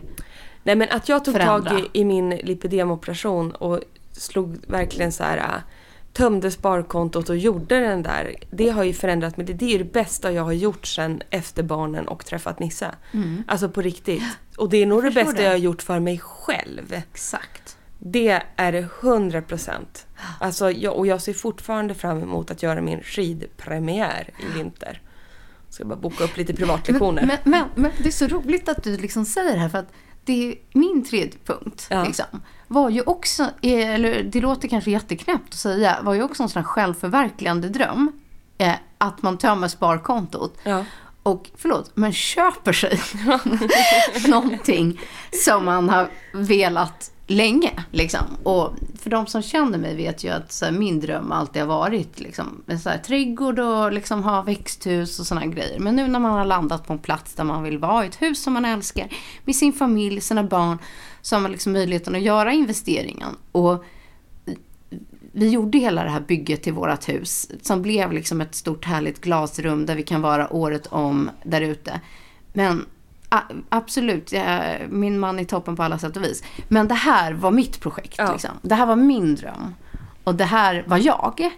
Nej 0.64 0.76
men 0.76 0.88
att 0.92 1.10
jag 1.10 1.26
tog 1.26 1.34
förändra. 1.34 1.70
tag 1.70 1.80
i, 1.80 2.00
i 2.00 2.06
min 2.06 2.30
lipidemoperation 2.30 3.52
och 3.52 3.80
slog 4.12 4.58
verkligen 4.68 5.12
så 5.12 5.24
här 5.24 5.38
äh, 5.38 5.44
tömde 6.14 6.52
sparkontot 6.52 7.30
och 7.30 7.38
gjorde 7.38 7.80
den 7.80 8.04
där. 8.04 8.36
Det 8.52 8.70
har 8.70 8.84
ju 8.84 8.94
förändrat 8.94 9.38
mig. 9.38 9.46
Det 9.46 9.76
är 9.76 9.80
det 9.80 9.94
bästa 9.94 10.32
jag 10.32 10.44
har 10.44 10.52
gjort 10.52 10.88
sen 10.88 11.22
efter 11.30 11.64
barnen 11.64 12.08
och 12.08 12.26
träffat 12.26 12.60
Nisse. 12.60 12.92
Alltså 13.48 13.70
på 13.70 13.82
riktigt. 13.82 14.24
Och 14.58 14.70
det 14.70 14.78
är 14.78 14.86
nog 14.86 15.04
det 15.04 15.08
Mm. 15.08 15.14
bästa 15.26 15.38
det. 15.38 15.44
jag 15.44 15.52
har 15.52 15.58
gjort 15.58 15.82
för 15.82 16.00
mig 16.00 16.20
själv. 16.20 16.94
Exakt. 16.94 17.78
Det 18.04 18.42
är 18.56 18.72
det 18.72 18.88
100 19.02 19.42
procent. 19.42 20.08
Alltså, 20.40 20.72
jag, 20.72 20.98
och 20.98 21.08
jag 21.08 21.22
ser 21.22 21.34
fortfarande 21.34 21.96
fram 21.96 22.24
emot 22.24 22.52
att 22.52 22.64
göra 22.64 22.82
min 22.82 23.02
skidpremiär 23.04 24.30
i 24.40 24.58
vinter. 24.58 25.02
Ska 25.70 25.86
bara 25.86 25.96
boka 25.96 26.24
upp 26.24 26.38
lite 26.38 26.54
privatlektioner. 26.54 27.26
Men, 27.26 27.38
men, 27.44 27.66
men 27.76 27.92
det 27.98 28.08
är 28.08 28.12
så 28.12 28.28
roligt 28.28 28.70
att 28.70 28.84
du 28.84 28.98
liksom 28.98 29.26
säger 29.26 29.54
det 29.54 29.60
här 29.60 29.70
för 29.70 29.78
att 29.78 29.94
det 30.26 30.52
är 30.52 30.56
min 30.74 31.06
tredje 31.06 31.40
punkt. 31.46 31.88
Ja. 31.90 32.04
Liksom, 32.04 32.26
var 32.68 32.90
ju 32.90 33.02
också, 33.02 33.50
eller 33.62 34.24
det 34.24 34.42
låter 34.42 34.68
kanske 34.68 34.92
jätteknäppt 34.92 35.54
att 35.54 35.60
säga, 35.60 36.00
var 36.02 36.14
ju 36.14 36.24
också 36.24 36.44
en 36.44 36.50
sån 36.50 36.64
självförverkligande 36.64 37.70
dröm. 37.70 38.12
Eh, 38.58 38.76
att 38.98 39.22
man 39.22 39.38
tömmer 39.38 39.68
sparkontot. 39.68 40.58
Ja. 40.64 40.86
Och 41.24 41.50
förlåt, 41.56 41.92
men 41.94 42.14
köper 42.14 42.74
sig 42.74 43.00
någonting 44.28 45.00
som 45.46 45.66
man 45.66 45.90
har 45.90 46.10
velat 46.34 47.12
länge. 47.32 47.72
Liksom. 47.92 48.26
Och 48.44 48.74
för 49.00 49.10
de 49.10 49.28
som 49.28 49.42
känner 49.42 49.78
mig 49.78 49.96
vet 49.96 50.24
ju 50.24 50.30
att 50.30 50.52
så 50.52 50.66
här, 50.66 50.72
min 50.72 51.00
dröm 51.00 51.32
alltid 51.32 51.62
har 51.62 51.70
varit 51.70 52.20
liksom, 52.20 52.64
en 52.68 52.80
så 52.80 52.90
här, 52.90 52.98
trädgård 52.98 53.60
och 53.60 53.92
liksom, 53.92 54.24
ha 54.24 54.42
växthus 54.42 55.20
och 55.20 55.28
sådana 55.28 55.46
grejer. 55.46 55.80
Men 55.80 55.96
nu 55.96 56.08
när 56.08 56.20
man 56.20 56.32
har 56.32 56.46
landat 56.46 56.88
på 56.88 56.94
en 56.94 57.00
plats 57.00 57.34
där 57.34 57.44
man 57.44 57.64
vill 57.64 57.78
vara, 57.78 58.06
i 58.06 58.08
ett 58.08 58.22
hus 58.22 58.44
som 58.44 58.54
man 58.54 58.66
älskar, 58.66 59.08
med 59.46 59.56
sin 59.56 59.74
familj, 59.74 60.22
sina 60.22 60.44
barn, 60.44 60.78
så 61.22 61.36
har 61.36 61.42
man 61.42 61.52
liksom 61.52 61.74
möjligheten 61.74 62.16
att 62.16 62.22
göra 62.22 62.54
investeringen. 62.54 63.36
Och 63.52 63.84
vi 65.32 65.50
gjorde 65.50 65.78
hela 65.78 66.04
det 66.04 66.10
här 66.10 66.22
bygget 66.22 66.64
till 66.64 66.74
vårt 66.74 67.10
hus. 67.10 67.52
Som 67.62 67.82
blev 67.82 68.12
liksom 68.12 68.42
ett 68.42 68.56
stort 68.56 68.86
härligt 68.86 69.22
glasrum 69.22 69.86
där 69.86 69.96
vi 69.96 70.04
kan 70.04 70.22
vara 70.22 70.54
året 70.54 70.88
om 70.88 71.30
där 71.44 71.62
ute. 71.62 72.02
Men 72.54 72.86
absolut, 73.70 74.32
jag, 74.32 74.80
min 74.90 75.20
man 75.20 75.40
är 75.40 75.44
toppen 75.44 75.76
på 75.76 75.84
alla 75.84 76.00
sätt 76.00 76.18
och 76.18 76.24
vis. 76.24 76.44
Men 76.68 76.88
det 76.88 76.96
här 76.96 77.34
var 77.34 77.52
mitt 77.52 77.80
projekt. 77.80 78.16
Ja. 78.18 78.32
Liksom. 78.32 78.52
Det 78.62 78.76
här 78.76 78.86
var 78.86 78.96
min 78.96 79.36
dröm. 79.36 79.76
Och 80.24 80.36
det 80.36 80.46
här 80.46 80.84
var 80.88 80.98
jag. 80.98 81.52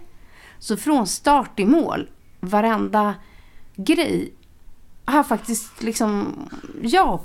Så 0.58 0.76
från 0.76 1.06
start 1.06 1.56
till 1.56 1.66
mål, 1.66 2.08
varenda 2.40 3.14
grej 3.76 4.32
har 5.04 5.22
faktiskt 5.22 5.82
liksom 5.82 6.34
jag 6.82 7.20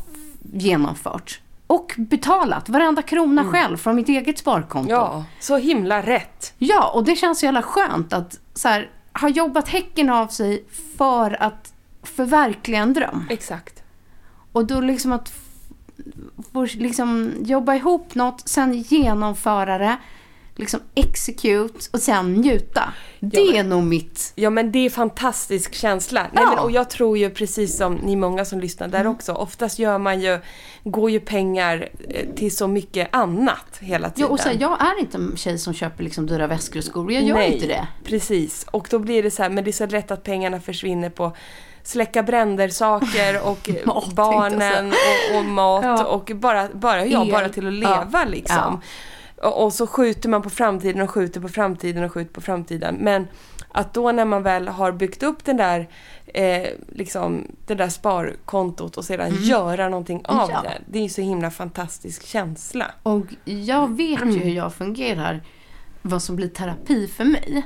genomfört. 0.54 1.42
Och 1.68 1.96
betalat 1.98 2.70
varenda 2.70 3.02
krona 3.02 3.46
själv 3.46 3.78
från 3.78 3.96
mitt 3.96 4.10
eget 4.10 4.40
sparkonto. 4.40 4.92
Ja, 4.92 5.26
så 5.40 5.58
himla 5.58 6.02
rätt. 6.02 6.54
Ja, 6.58 6.92
och 6.96 7.04
det 7.04 7.16
känns 7.16 7.40
så 7.40 7.46
jävla 7.46 7.62
skönt 7.62 8.14
att 8.14 8.40
så 8.54 8.68
här, 8.68 8.90
ha 9.22 9.30
jobbat 9.30 9.68
häcken 9.68 10.10
av 10.10 10.28
sig 10.28 10.66
för 10.98 11.44
att 11.44 11.74
förverkliga 12.04 12.80
en 12.80 12.94
dröm. 12.94 13.26
Exakt. 13.30 13.79
Och 14.60 14.66
då 14.66 14.82
liksom 14.82 15.12
att 15.12 15.34
liksom 16.76 17.34
jobba 17.40 17.76
ihop 17.76 18.16
något, 18.16 18.50
sen 18.50 18.74
genomföra 18.82 19.78
det, 19.78 19.98
liksom 20.56 20.80
execute 20.96 21.90
och 21.94 22.00
sen 22.00 22.34
njuta. 22.34 22.94
Det 23.20 23.58
är 23.58 23.64
nog 23.64 23.84
mitt... 23.84 24.32
Ja 24.36 24.50
men 24.50 24.72
det 24.72 24.80
är 24.80 24.90
fantastisk 24.90 25.74
känsla. 25.74 26.22
Nej, 26.22 26.30
Ja. 26.34 26.42
Mm. 26.42 26.56
men, 26.56 26.64
och 26.64 26.72
jag 26.72 26.90
tror 26.90 27.18
ju 27.18 27.30
precis 27.30 27.78
som 27.78 27.94
ni 27.96 28.16
många 28.16 28.46
som 28.46 28.60
lyssnar 28.60 28.88
där 28.88 29.08
också. 29.08 29.34
Oftast 29.34 29.80
gör 29.80 29.98
man 29.98 30.22
ju, 30.22 30.40
går 30.84 31.12
ju 31.12 31.20
pengar 31.20 31.90
eh, 32.10 32.30
till 32.36 32.56
så 32.56 32.68
mycket 32.68 33.16
annat 33.16 33.78
hela 33.80 34.08
Ja, 34.08 34.12
tiden. 34.12 34.30
och 34.32 34.40
så 34.40 34.50
jag 34.60 34.82
är 34.82 35.00
inte 35.00 35.18
en 35.18 35.34
tjej 35.38 35.58
som 35.58 35.74
köper 35.74 36.04
liksom 36.04 36.28
dyra 36.28 36.48
väskor 36.48 36.78
och 36.80 36.84
skor. 36.86 37.12
Jag 37.12 37.24
gör 37.24 37.36
Nej, 37.36 37.54
inte 37.54 37.68
det. 37.68 37.88
Precis. 38.04 38.66
Och 38.72 38.88
då 38.92 39.00
blir 39.00 39.24
det 39.24 39.32
så 39.32 39.44
här, 39.44 39.50
men 39.50 39.64
det 39.64 39.70
är 39.70 39.72
så 39.72 39.86
lätt 39.86 40.12
att 40.12 40.24
pengarna 40.24 40.60
försvinner 40.60 41.10
på 41.10 41.36
släcka 41.84 42.24
bränder-saker 42.24 43.42
och 43.44 43.70
Mat, 43.86 44.14
barnen 44.14 44.88
och, 44.88 45.38
och 45.40 45.46
mat 45.46 45.84
Ja. 45.86 46.06
och 46.06 46.32
bara, 46.36 46.70
bara, 46.74 47.06
ja, 47.06 47.26
El. 47.26 47.32
bara 47.32 47.50
till 47.50 47.68
att 47.68 47.74
leva 47.74 48.08
Ja. 48.14 48.26
liksom. 48.26 48.82
Och, 49.42 49.64
och 49.66 49.74
så 49.74 49.88
skjuter 49.88 50.30
man 50.30 50.42
på 50.42 50.50
framtiden 50.50 51.02
och 51.02 51.10
skjuter 51.10 51.42
på 51.42 51.50
framtiden 51.50 52.04
och 52.04 52.12
skjuter 52.14 52.34
på 52.34 52.42
framtiden. 52.42 52.96
Men 53.00 53.28
att 53.72 53.94
då 53.94 54.12
när 54.12 54.26
man 54.26 54.44
väl 54.44 54.68
har 54.68 54.92
byggt 54.92 55.24
upp 55.24 55.46
den 55.46 55.58
där, 55.58 55.90
eh, 56.26 56.68
liksom, 56.92 57.48
det 57.66 57.76
där 57.76 57.90
sparkontot 57.90 58.98
och 58.98 59.06
sedan 59.06 59.36
göra 59.44 59.90
någonting 59.90 60.22
av 60.26 60.36
Mm. 60.50 60.50
Ja. 60.50 60.62
det. 60.70 60.78
Det 60.88 61.00
är 61.00 61.04
ju 61.04 61.10
så 61.10 61.22
himla 61.22 61.52
fantastisk 61.52 62.26
känsla. 62.26 62.86
Och 63.04 63.26
jag 63.46 63.98
vet 63.98 64.20
ju 64.26 64.40
hur 64.40 64.52
jag 64.52 64.74
fungerar, 64.74 65.42
vad 66.02 66.24
som 66.24 66.36
blir 66.36 66.48
terapi 66.50 67.08
för 67.08 67.24
mig. 67.26 67.64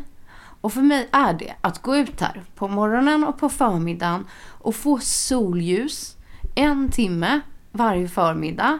Och 0.64 0.74
för 0.74 0.82
mig 0.82 1.09
är 1.11 1.34
det 1.34 1.53
att 1.61 1.82
gå 1.82 1.95
ut 1.95 2.22
här 2.22 2.43
på 2.55 2.68
morgonen 2.68 3.24
och 3.24 3.38
på 3.38 3.49
förmiddagen 3.49 4.28
och 4.47 4.76
få 4.76 4.99
solljus 4.99 6.18
en 6.55 6.89
timme 6.89 7.41
varje 7.72 8.07
förmiddag. 8.07 8.80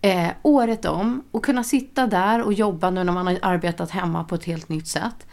Eh, 0.00 0.28
året 0.42 0.84
om 0.84 1.24
och 1.30 1.44
kunna 1.44 1.64
sitta 1.64 2.06
där 2.06 2.42
och 2.42 2.52
jobba 2.52 2.90
nu 2.90 3.04
när 3.04 3.12
man 3.12 3.26
har 3.26 3.38
arbetat 3.42 3.90
hemma 3.90 4.24
på 4.24 4.34
ett 4.34 4.44
helt 4.44 4.68
nytt 4.68 4.88
sätt. 4.88 5.26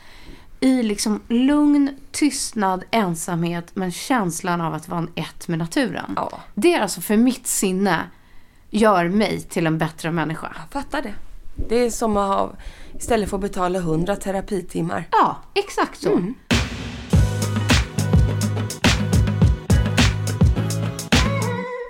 I 0.60 0.84
liksom 0.84 1.22
lugn, 1.28 1.89
tystnad, 2.12 2.84
ensamhet 2.91 3.72
men 3.74 3.91
känslan 3.91 4.62
av 4.62 4.74
att 4.74 4.89
vara 4.89 5.00
en 5.00 5.10
ett 5.16 5.48
med 5.48 5.60
naturen. 5.60 6.14
Ja. 6.16 6.32
Det 6.54 6.74
är 6.74 6.82
alltså 6.82 7.02
för 7.02 7.18
mitt 7.18 7.48
sinne 7.48 8.00
gör 8.70 9.10
mig 9.10 9.41
till 9.41 9.68
en 9.68 9.78
bättre 9.78 10.12
människa. 10.12 10.56
Jag 10.56 10.84
fattar 10.84 11.02
det. 11.02 11.14
Det 11.70 11.76
är 11.76 11.89
som 11.89 12.18
att 12.18 12.28
ha, 12.28 12.52
istället 13.00 13.30
för 13.30 13.38
att 13.38 13.41
betala 13.41 13.80
100 13.80 14.16
terapitimmar. 14.16 15.08
Ja, 15.12 15.38
exakt 15.54 16.02
så. 16.02 16.22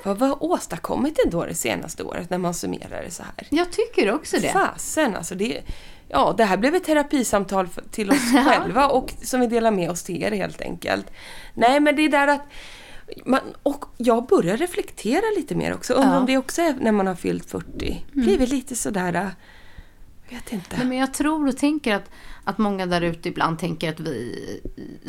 Vad 0.03 0.19
vi 0.19 0.25
har 0.25 0.43
åstadkommit 0.43 1.19
ändå 1.25 1.45
det 1.45 1.55
senaste 1.55 2.03
året 2.03 2.29
när 2.29 2.37
man 2.37 2.53
summerar 2.53 3.03
det 3.05 3.11
så 3.11 3.23
här. 3.23 3.47
Jag 3.49 3.71
tycker 3.71 4.11
också 4.13 4.37
det. 4.39 4.49
Fasen 4.49 5.15
alltså. 5.15 5.35
Det, 5.35 5.61
ja, 6.09 6.33
det 6.37 6.43
här 6.43 6.57
blev 6.57 6.75
ett 6.75 6.83
terapisamtal 6.83 7.67
till 7.91 8.11
oss 8.11 8.31
själva 8.47 8.87
och 8.87 9.13
som 9.23 9.39
vi 9.39 9.47
delar 9.47 9.71
med 9.71 9.89
oss 9.89 10.03
till 10.03 10.23
er 10.23 10.31
helt 10.31 10.61
enkelt. 10.61 11.05
Nej, 11.53 11.79
men 11.79 11.95
det 11.95 12.01
är 12.05 12.09
där 12.09 12.27
att 12.27 12.41
man, 13.25 13.39
och 13.63 13.85
jag 13.97 14.25
börjar 14.27 14.57
reflektera 14.57 15.23
lite 15.37 15.55
mer 15.55 15.73
också. 15.73 15.93
Undrar 15.93 16.13
Ja. 16.13 16.19
om 16.19 16.25
det 16.25 16.37
också 16.37 16.61
är 16.61 16.75
när 16.81 16.91
man 16.91 17.07
har 17.07 17.15
fyllt 17.15 17.49
40. 17.51 18.05
Blir 18.11 18.37
vi 18.37 18.45
lite 18.47 18.75
sådär, 18.75 19.13
äh, 19.15 19.27
vet 20.29 20.53
inte. 20.53 20.77
Nej, 20.77 20.85
men 20.85 20.97
jag 20.97 21.13
tror 21.13 21.47
och 21.47 21.57
tänker 21.57 21.95
att, 21.95 22.09
att 22.43 22.57
många 22.57 22.85
där 22.85 23.01
ute 23.01 23.29
ibland 23.29 23.59
tänker 23.59 23.89
att 23.89 23.99
vi 23.99 24.35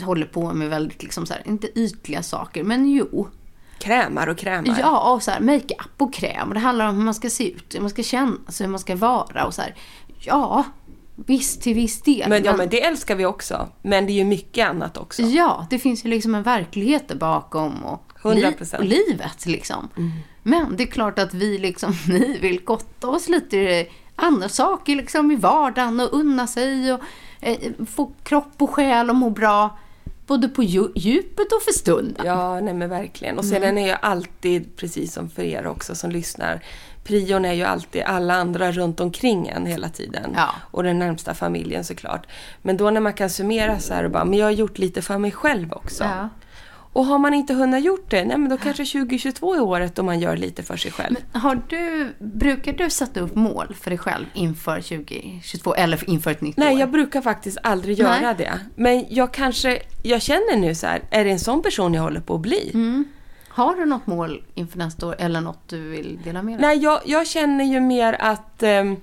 håller 0.02 0.26
på 0.26 0.52
med 0.54 0.70
väldigt, 0.70 1.02
liksom 1.02 1.26
så 1.26 1.34
här, 1.34 1.42
inte 1.46 1.78
ytliga 1.78 2.22
saker, 2.22 2.64
men 2.64 2.90
jo. 2.90 3.28
Krämar 3.78 4.26
och 4.26 4.38
krämar. 4.38 4.76
Ja, 4.80 5.12
och 5.12 5.22
så 5.22 5.30
här, 5.30 5.40
makeup 5.40 5.90
och 5.96 6.14
kräm. 6.14 6.54
Det 6.54 6.60
handlar 6.60 6.88
om 6.88 6.96
hur 6.96 7.02
man 7.02 7.14
ska 7.14 7.30
se 7.30 7.52
ut, 7.52 7.74
hur 7.74 7.80
man 7.80 7.90
ska 7.90 8.02
känna 8.02 8.52
sig, 8.52 8.66
hur 8.66 8.70
man 8.70 8.80
ska 8.80 8.96
vara 8.96 9.44
och 9.46 9.54
så 9.54 9.62
här. 9.62 9.74
Ja, 10.18 10.64
visst 11.16 11.62
till 11.62 11.74
viss 11.74 12.02
del. 12.02 12.28
Men, 12.28 12.44
ja, 12.44 12.56
men 12.56 12.68
det 12.68 12.82
älskar 12.82 13.14
vi 13.14 13.26
också. 13.26 13.68
Men 13.82 14.06
det 14.06 14.12
är 14.12 14.14
ju 14.14 14.24
mycket 14.24 14.68
annat 14.68 14.96
också. 14.96 15.22
Ja, 15.22 15.66
det 15.70 15.78
finns 15.78 16.04
ju 16.04 16.08
liksom 16.08 16.34
en 16.34 16.42
verklighet 16.42 17.08
där 17.08 17.16
bakom 17.16 17.84
och, 17.84 18.12
100%. 18.22 18.76
och 18.76 18.84
livet 18.84 19.46
liksom. 19.46 19.88
Men 20.42 20.76
det 20.76 20.82
är 20.82 20.86
klart 20.86 21.18
att 21.18 21.34
vi 21.34 21.58
liksom, 21.58 21.94
ni 22.08 22.38
vill 22.38 22.64
gotta 22.64 23.08
oss 23.08 23.28
lite 23.28 23.56
i 23.56 23.88
andra 24.16 24.48
saker 24.48 24.96
liksom 24.96 25.30
i 25.30 25.36
vardagen 25.36 26.00
och 26.00 26.12
unna 26.12 26.46
sig 26.46 26.92
och 26.92 27.00
eh, 27.40 27.56
få 27.94 28.12
kropp 28.22 28.52
och 28.58 28.70
själ 28.70 29.10
och 29.10 29.16
må 29.16 29.30
bra. 29.30 29.78
Både 30.26 30.48
på 30.48 30.62
dju- 30.62 30.92
djupet 30.94 31.52
och 31.52 31.62
för 31.62 31.72
stunden. 31.72 32.26
Ja, 32.26 32.60
nej 32.60 32.74
men 32.74 32.88
verkligen. 32.90 33.38
Och 33.38 33.44
sedan 33.44 33.78
är 33.78 33.86
ju 33.86 33.96
alltid, 34.02 34.76
precis 34.76 35.12
som 35.12 35.30
för 35.30 35.42
er 35.42 35.66
också 35.66 35.94
som 35.94 36.10
lyssnar, 36.10 36.60
prion 37.04 37.44
är 37.44 37.52
ju 37.52 37.62
alltid 37.64 38.02
alla 38.02 38.34
andra 38.34 38.72
runt 38.72 39.00
omkring 39.00 39.48
en 39.48 39.66
hela 39.66 39.88
tiden. 39.88 40.32
Ja. 40.36 40.48
Och 40.70 40.82
den 40.82 40.98
närmsta 40.98 41.34
familjen 41.34 41.84
såklart. 41.84 42.26
Men 42.62 42.76
då 42.76 42.90
när 42.90 43.00
man 43.00 43.12
kan 43.14 43.30
summera 43.30 43.78
så 43.78 43.94
här 43.94 44.04
och 44.04 44.10
bara, 44.10 44.24
men 44.24 44.38
jag 44.38 44.46
har 44.46 44.50
gjort 44.50 44.78
lite 44.78 45.02
för 45.02 45.18
mig 45.18 45.32
själv 45.32 45.72
också. 45.72 46.04
Ja. 46.04 46.28
Och 46.96 47.04
har 47.04 47.18
man 47.18 47.34
inte 47.34 47.54
hunnit 47.54 47.84
gjort 47.84 48.10
det, 48.10 48.24
nej 48.24 48.38
men 48.38 48.48
då 48.50 48.56
kanske 48.56 48.84
2022 48.84 49.54
är 49.54 49.60
året 49.60 49.94
då 49.94 50.02
man 50.02 50.20
gör 50.20 50.36
lite 50.36 50.62
för 50.62 50.76
sig 50.76 50.90
själv. 50.92 51.16
Har 51.32 51.60
du, 51.68 52.14
brukar 52.18 52.72
du 52.72 52.90
sätta 52.90 53.20
upp 53.20 53.34
mål 53.34 53.74
för 53.80 53.90
dig 53.90 53.98
själv 53.98 54.24
inför 54.34 54.80
2022 54.80 55.74
eller 55.74 56.10
inför 56.10 56.30
ett 56.30 56.40
nytt 56.40 56.56
Nej, 56.56 56.74
år? 56.74 56.80
jag 56.80 56.90
brukar 56.90 57.20
faktiskt 57.20 57.58
aldrig 57.62 57.98
göra 57.98 58.20
Nej. 58.20 58.34
det. 58.38 58.60
Men 58.76 59.04
jag 59.08 59.32
kanske, 59.32 59.82
jag 60.02 60.22
känner 60.22 60.56
nu 60.56 60.74
så 60.74 60.86
här, 60.86 61.02
är 61.10 61.24
det 61.24 61.30
en 61.30 61.40
sån 61.40 61.62
person 61.62 61.94
jag 61.94 62.02
håller 62.02 62.20
på 62.20 62.34
att 62.34 62.40
bli? 62.40 62.70
Mm. 62.74 63.04
Har 63.48 63.76
du 63.76 63.86
något 63.86 64.06
mål 64.06 64.42
inför 64.54 64.78
nästa 64.78 65.06
år 65.06 65.16
eller 65.18 65.40
något 65.40 65.68
du 65.68 65.88
vill 65.88 66.18
dela 66.24 66.42
med 66.42 66.58
dig? 66.58 66.62
Nej, 66.66 66.78
jag, 66.78 67.00
jag 67.04 67.26
känner 67.26 67.64
ju 67.64 67.80
mer 67.80 68.16
att, 68.20 68.62
ehm, 68.62 68.96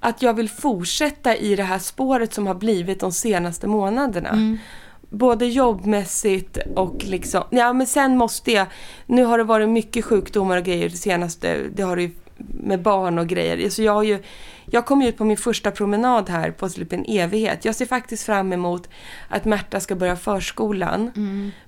att 0.00 0.22
jag 0.22 0.34
vill 0.34 0.48
fortsätta 0.48 1.36
i 1.36 1.56
det 1.56 1.62
här 1.62 1.78
spåret 1.78 2.34
som 2.34 2.46
har 2.46 2.54
blivit 2.54 3.00
de 3.00 3.12
senaste 3.12 3.66
månaderna. 3.66 4.58
Både 5.18 5.46
jobbmässigt 5.46 6.58
och 6.76 7.04
liksom, 7.04 7.44
ja 7.50 7.72
men 7.72 7.86
sen 7.86 8.16
måste 8.16 8.52
jag, 8.52 8.66
nu 9.06 9.24
har 9.24 9.38
det 9.38 9.44
varit 9.44 9.68
mycket 9.68 10.04
sjukdomar 10.04 10.56
och 10.56 10.64
grejer 10.64 10.88
det 10.88 10.96
senaste, 10.96 11.62
det 11.74 11.82
har 11.82 11.96
det 11.96 12.02
ju 12.02 12.10
med 12.36 12.82
barn 12.82 13.18
och 13.18 13.26
grejer. 13.26 13.70
Så 13.70 13.82
jag 13.82 13.92
har 13.92 14.02
ju, 14.02 14.22
jag 14.66 14.86
kom 14.86 15.02
ut 15.02 15.16
på 15.16 15.24
min 15.24 15.36
första 15.36 15.70
promenad 15.70 16.28
här 16.28 16.50
på 16.50 16.68
typ 16.68 16.92
en 16.92 17.04
evighet. 17.08 17.64
Jag 17.64 17.74
ser 17.74 17.86
faktiskt 17.86 18.22
fram 18.22 18.52
emot 18.52 18.88
att 19.28 19.44
Märta 19.44 19.80
ska 19.80 19.94
börja 19.94 20.16
förskolan. 20.16 21.10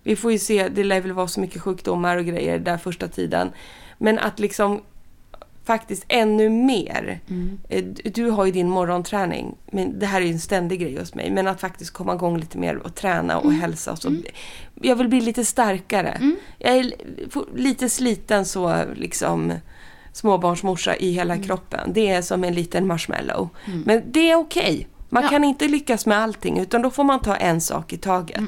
Vi 0.03 0.17
får 0.17 0.33
ju 0.33 0.39
se, 0.39 0.69
det 0.69 0.85
lär 0.85 1.01
väl 1.01 1.13
vara 1.13 1.29
så 1.29 1.41
mycket 1.41 1.63
sjukdomar 1.63 2.17
och 2.17 2.25
grejer 2.25 2.59
där 2.59 2.77
första 2.77 3.09
tiden. 3.09 3.51
Men 3.99 4.19
att 4.19 4.39
liksom 4.39 4.81
faktiskt 5.69 6.05
ännu 6.09 6.49
mer. 6.49 7.21
Eh, 7.69 7.85
du- 8.05 8.31
har 8.31 8.47
ju 8.47 8.53
din 8.53 8.69
morgonträning, 8.69 9.55
men 9.73 9.99
det 9.99 10.07
här 10.07 10.21
är 10.21 10.25
ju 10.27 10.33
en 10.33 10.41
ständig 10.41 10.81
grej 10.81 10.99
hos 10.99 11.15
mig. 11.15 11.31
Men 11.31 11.47
att 11.49 11.61
faktiskt 11.61 11.91
komma 11.91 12.15
igång 12.15 12.39
lite 12.39 12.59
mer 12.59 12.77
och 12.77 12.95
träna 12.95 13.39
och 13.39 13.53
hälsa 13.53 13.93
och 13.93 13.99
så. 13.99 14.17
Jag 14.75 14.97
vill 14.97 15.09
bli 15.09 15.21
lite 15.21 15.45
starkare. 15.45 16.33
Jag 16.59 16.77
är 16.77 16.93
lite 17.57 17.89
sliten 17.89 18.45
så 18.45 18.85
liksom 18.95 19.53
småbarnsmorsa 20.13 20.97
i 20.97 21.11
hela 21.13 21.37
kroppen. 21.39 21.93
Det 21.93 22.09
är 22.09 22.23
som 22.23 22.45
en 22.45 22.55
liten 22.55 22.87
marshmallow. 22.87 23.49
Men 23.85 24.03
det 24.13 24.31
är 24.31 24.37
okej. 24.37 24.87
Man 25.09 25.23
Ja. 25.23 25.29
kan 25.29 25.45
inte 25.45 25.69
lyckas 25.69 26.07
med 26.07 26.19
allting 26.19 26.59
utan 26.59 26.83
då 26.83 26.91
får 26.91 27.05
man 27.05 27.21
ta 27.21 27.37
en 27.37 27.61
sak 27.61 27.93
i 27.93 27.97
taget. 27.97 28.41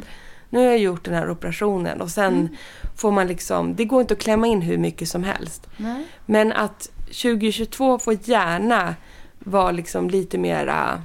Nu 0.53 0.59
har 0.59 0.67
jag 0.67 0.79
gjort 0.79 1.05
den 1.05 1.15
här 1.15 1.31
operationen 1.31 2.01
och 2.01 2.11
sen 2.11 2.57
får 2.97 3.11
man 3.13 3.27
liksom, 3.27 3.75
det 3.77 3.85
går 3.85 4.01
inte 4.01 4.15
att 4.15 4.21
klämma 4.21 4.47
in 4.47 4.63
hur 4.63 4.79
mycket 4.79 5.09
som 5.09 5.25
helst. 5.25 5.67
Nej. 5.77 6.05
Men 6.27 6.53
att 6.53 6.91
2022 7.11 7.99
får 7.99 8.15
gärna 8.25 8.95
vara 9.39 9.71
liksom 9.71 10.11
lite 10.11 10.39
mera 10.39 11.03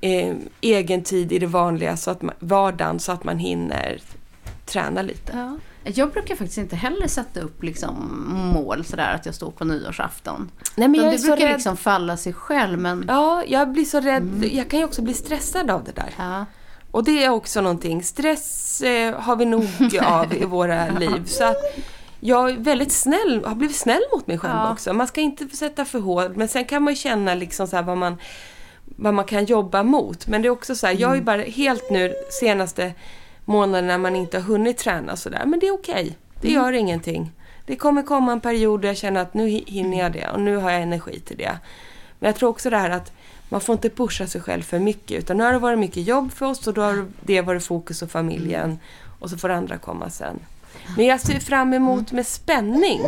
eh, 0.00 0.36
egen 0.60 1.02
tid 1.02 1.32
i 1.32 1.38
det 1.38 1.46
vanliga, 1.46 1.96
så 1.96 2.10
att 2.10 2.22
man, 2.22 2.34
vardagen, 2.38 3.00
så 3.00 3.12
att 3.12 3.24
man 3.24 3.38
hinner 3.38 4.00
träna 4.66 5.02
lite. 5.02 5.32
Ja. 5.36 5.56
Jag 5.94 6.10
brukar 6.10 6.36
faktiskt 6.36 6.58
inte 6.58 6.76
heller 6.76 7.08
sätta 7.08 7.40
upp 7.40 7.62
liksom 7.62 7.94
mål 8.54 8.84
sådär 8.84 9.14
att 9.14 9.26
jag 9.26 9.34
står 9.34 9.50
på 9.50 9.64
nyårsafton. 9.64 10.50
Nej, 10.76 10.88
men 10.88 11.00
jag 11.02 11.12
det 11.12 11.22
brukar 11.22 11.46
rädd. 11.46 11.52
liksom 11.52 11.76
falla 11.76 12.16
sig 12.16 12.32
själv. 12.32 12.78
Men 12.78 13.04
Ja, 13.08 13.42
jag 13.46 13.70
blir 13.72 13.84
så 13.84 14.00
rädd. 14.00 14.44
Jag 14.52 14.70
kan 14.70 14.78
ju 14.78 14.84
också 14.84 15.02
bli 15.02 15.14
stressad 15.14 15.70
av 15.70 15.84
det 15.84 15.92
där. 15.92 16.10
ja. 16.18 16.46
Och 16.90 17.04
det 17.04 17.24
är 17.24 17.28
också 17.30 17.60
någonting. 17.60 18.02
Stress 18.02 18.80
eh, 18.80 19.20
har 19.20 19.36
vi 19.36 19.44
nog 19.44 19.68
av 20.02 20.34
i 20.34 20.44
våra 20.44 20.88
liv. 20.88 21.22
Så 21.26 21.44
att 21.44 21.56
jag 22.26 22.50
är 22.50 22.56
väldigt 22.56 22.92
snäll, 22.92 23.42
har 23.44 23.54
blivit 23.54 23.76
snäll 23.76 24.02
mot 24.12 24.26
mig 24.26 24.38
själv 24.38 24.54
Ja. 24.54 24.72
också. 24.72 24.92
Man 24.92 25.06
ska 25.06 25.20
inte 25.20 25.56
sätta 25.56 25.84
för 25.84 25.98
hårt. 25.98 26.36
Men 26.36 26.48
sen 26.48 26.64
kan 26.64 26.82
man 26.82 26.92
ju 26.92 26.96
känna 26.96 27.34
liksom 27.34 27.66
så 27.66 27.82
vad 27.82 27.96
man, 27.98 28.16
vad 28.84 29.14
man 29.14 29.24
kan 29.24 29.44
jobba 29.44 29.82
mot. 29.82 30.26
Men 30.26 30.42
det 30.42 30.48
är 30.48 30.50
också 30.50 30.74
så 30.74 30.86
här, 30.86 30.96
jag 30.98 31.10
är 31.10 31.14
ju 31.14 31.22
bara 31.22 31.42
helt 31.42 31.90
nu 31.90 32.14
senaste 32.40 32.92
månaderna 33.44 33.88
när 33.88 33.98
man 33.98 34.16
inte 34.16 34.36
har 34.38 34.42
hunnit 34.44 34.78
träna 34.78 35.16
sådär. 35.16 35.42
Men 35.46 35.60
det 35.60 35.66
är 35.68 35.74
okej. 35.74 36.18
Det 36.40 36.48
gör 36.50 36.72
ingenting. 36.72 37.30
Det 37.66 37.76
kommer 37.76 38.02
komma 38.02 38.32
en 38.32 38.40
period 38.40 38.80
där 38.80 38.88
jag 38.88 38.96
känner 38.96 39.20
att 39.20 39.34
nu 39.34 39.46
hi- 39.48 39.70
hinner 39.70 39.98
jag 39.98 40.12
det 40.12 40.28
och 40.28 40.40
nu 40.40 40.56
har 40.56 40.70
jag 40.70 40.82
energi 40.82 41.20
till 41.20 41.36
det. 41.36 41.58
Men 42.18 42.26
jag 42.28 42.36
tror 42.36 42.48
också 42.50 42.70
det 42.70 42.76
här 42.78 42.90
att 42.90 43.12
man 43.48 43.60
får 43.60 43.72
inte 43.72 43.90
pusha 43.90 44.26
sig 44.26 44.40
själv 44.40 44.62
för 44.62 44.78
mycket. 44.78 45.18
Utan 45.18 45.36
nu 45.36 45.44
har 45.44 45.52
det 45.52 45.58
varit 45.58 45.78
mycket 45.78 46.06
jobb 46.06 46.32
för 46.32 46.46
oss 46.46 46.66
och 46.66 46.74
då 46.74 46.82
har 46.82 47.06
det 47.20 47.40
varit 47.40 47.64
fokus 47.64 48.00
på 48.00 48.06
familjen. 48.06 48.78
Och 49.20 49.30
så 49.30 49.36
får 49.38 49.48
andra 49.48 49.76
komma 49.78 50.10
sen. 50.10 50.40
Men 50.96 51.06
jag 51.06 51.20
ser 51.20 51.40
fram 51.40 51.72
emot 51.72 52.12
med 52.12 52.26
spänning 52.26 53.00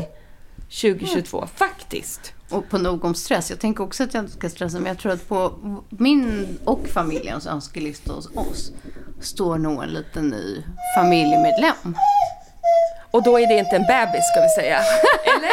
2022, 0.59 1.47
faktiskt. 1.55 2.33
Och 2.51 2.69
på 2.69 2.79
nog 2.79 3.05
om 3.05 3.15
stress. 3.15 3.51
Jag 3.51 3.61
tänker 3.61 3.85
också 3.85 4.03
att 4.03 4.15
jag 4.15 4.25
inte 4.25 4.33
ska 4.33 4.49
stressa, 4.49 4.79
men 4.79 4.87
jag 4.87 4.99
tror 4.99 5.13
att 5.13 5.29
på 5.29 5.53
min 5.89 6.59
och 6.65 6.89
familjens 6.89 7.47
önskelista 7.47 8.13
hos 8.13 8.27
oss 8.37 8.73
står 9.21 9.59
nog 9.59 9.83
en 9.83 9.89
liten 9.89 10.29
ny 10.29 10.63
familjemedlem. 10.97 11.97
Och 13.11 13.23
då 13.23 13.39
är 13.41 13.47
det 13.49 13.55
inte 13.59 13.77
en 13.77 13.83
bebis 13.87 14.25
ska 14.33 14.41
vi 14.41 14.49
säga. 14.63 14.79
Eller? 15.25 15.51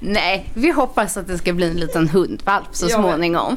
Nej, 0.00 0.50
vi 0.54 0.70
hoppas 0.70 1.16
att 1.16 1.26
det 1.28 1.38
ska 1.38 1.52
bli 1.52 1.70
en 1.70 1.76
liten 1.76 2.08
hundvalp 2.08 2.66
så 2.72 2.86
Ja, 2.90 2.96
småningom. 2.96 3.56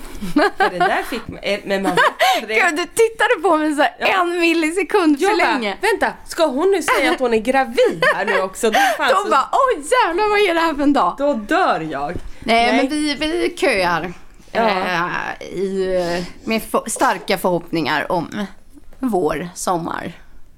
För 0.57 0.70
det 0.70 0.78
där 0.80 1.03
fick 1.03 1.28
man... 1.28 1.39
eh, 1.43 1.59
Men 1.66 1.84
man. 1.84 1.91
Gud, 2.41 2.76
du 2.76 2.86
tittade 2.86 3.36
på 3.43 3.57
mig 3.57 3.76
så 3.76 3.82
här 3.82 3.95
en 3.99 4.39
millisekund 4.39 5.20
för 5.20 5.26
Jag 5.26 5.38
bara, 5.39 5.51
länge. 5.53 5.78
vänta, 5.82 6.14
ska 6.28 6.45
hon 6.45 6.72
nu 6.72 6.82
säga 6.82 7.12
att 7.12 7.20
hon 7.20 7.34
är 7.34 7.38
gravid 7.38 8.03
här 8.16 8.26
nu 8.26 8.41
också? 8.41 8.70
Då, 8.72 8.80
fan, 8.97 9.09
Då 9.09 9.16
så, 9.24 9.30
bara, 9.30 9.49
oj 9.51 9.84
jävlar 10.07 10.30
vad 10.30 10.39
är 10.39 10.53
det 10.53 10.59
här 10.59 10.74
för 10.74 10.84
en 10.84 10.93
dag? 10.93 11.16
då 11.18 11.34
dör 11.34 11.80
jag. 11.91 12.14
Nej, 12.39 12.66
Nej. 12.68 12.78
men 12.78 12.89
vi, 12.89 13.16
vi 13.16 13.57
köar. 13.57 14.14
Ja. 14.51 14.70
Eh, 15.39 15.47
i, 15.47 16.26
med 16.43 16.62
f- 16.74 16.82
starka 16.91 17.38
förhoppningar 17.38 18.12
om 18.12 18.45
vår, 18.99 19.49
sommar 19.55 20.14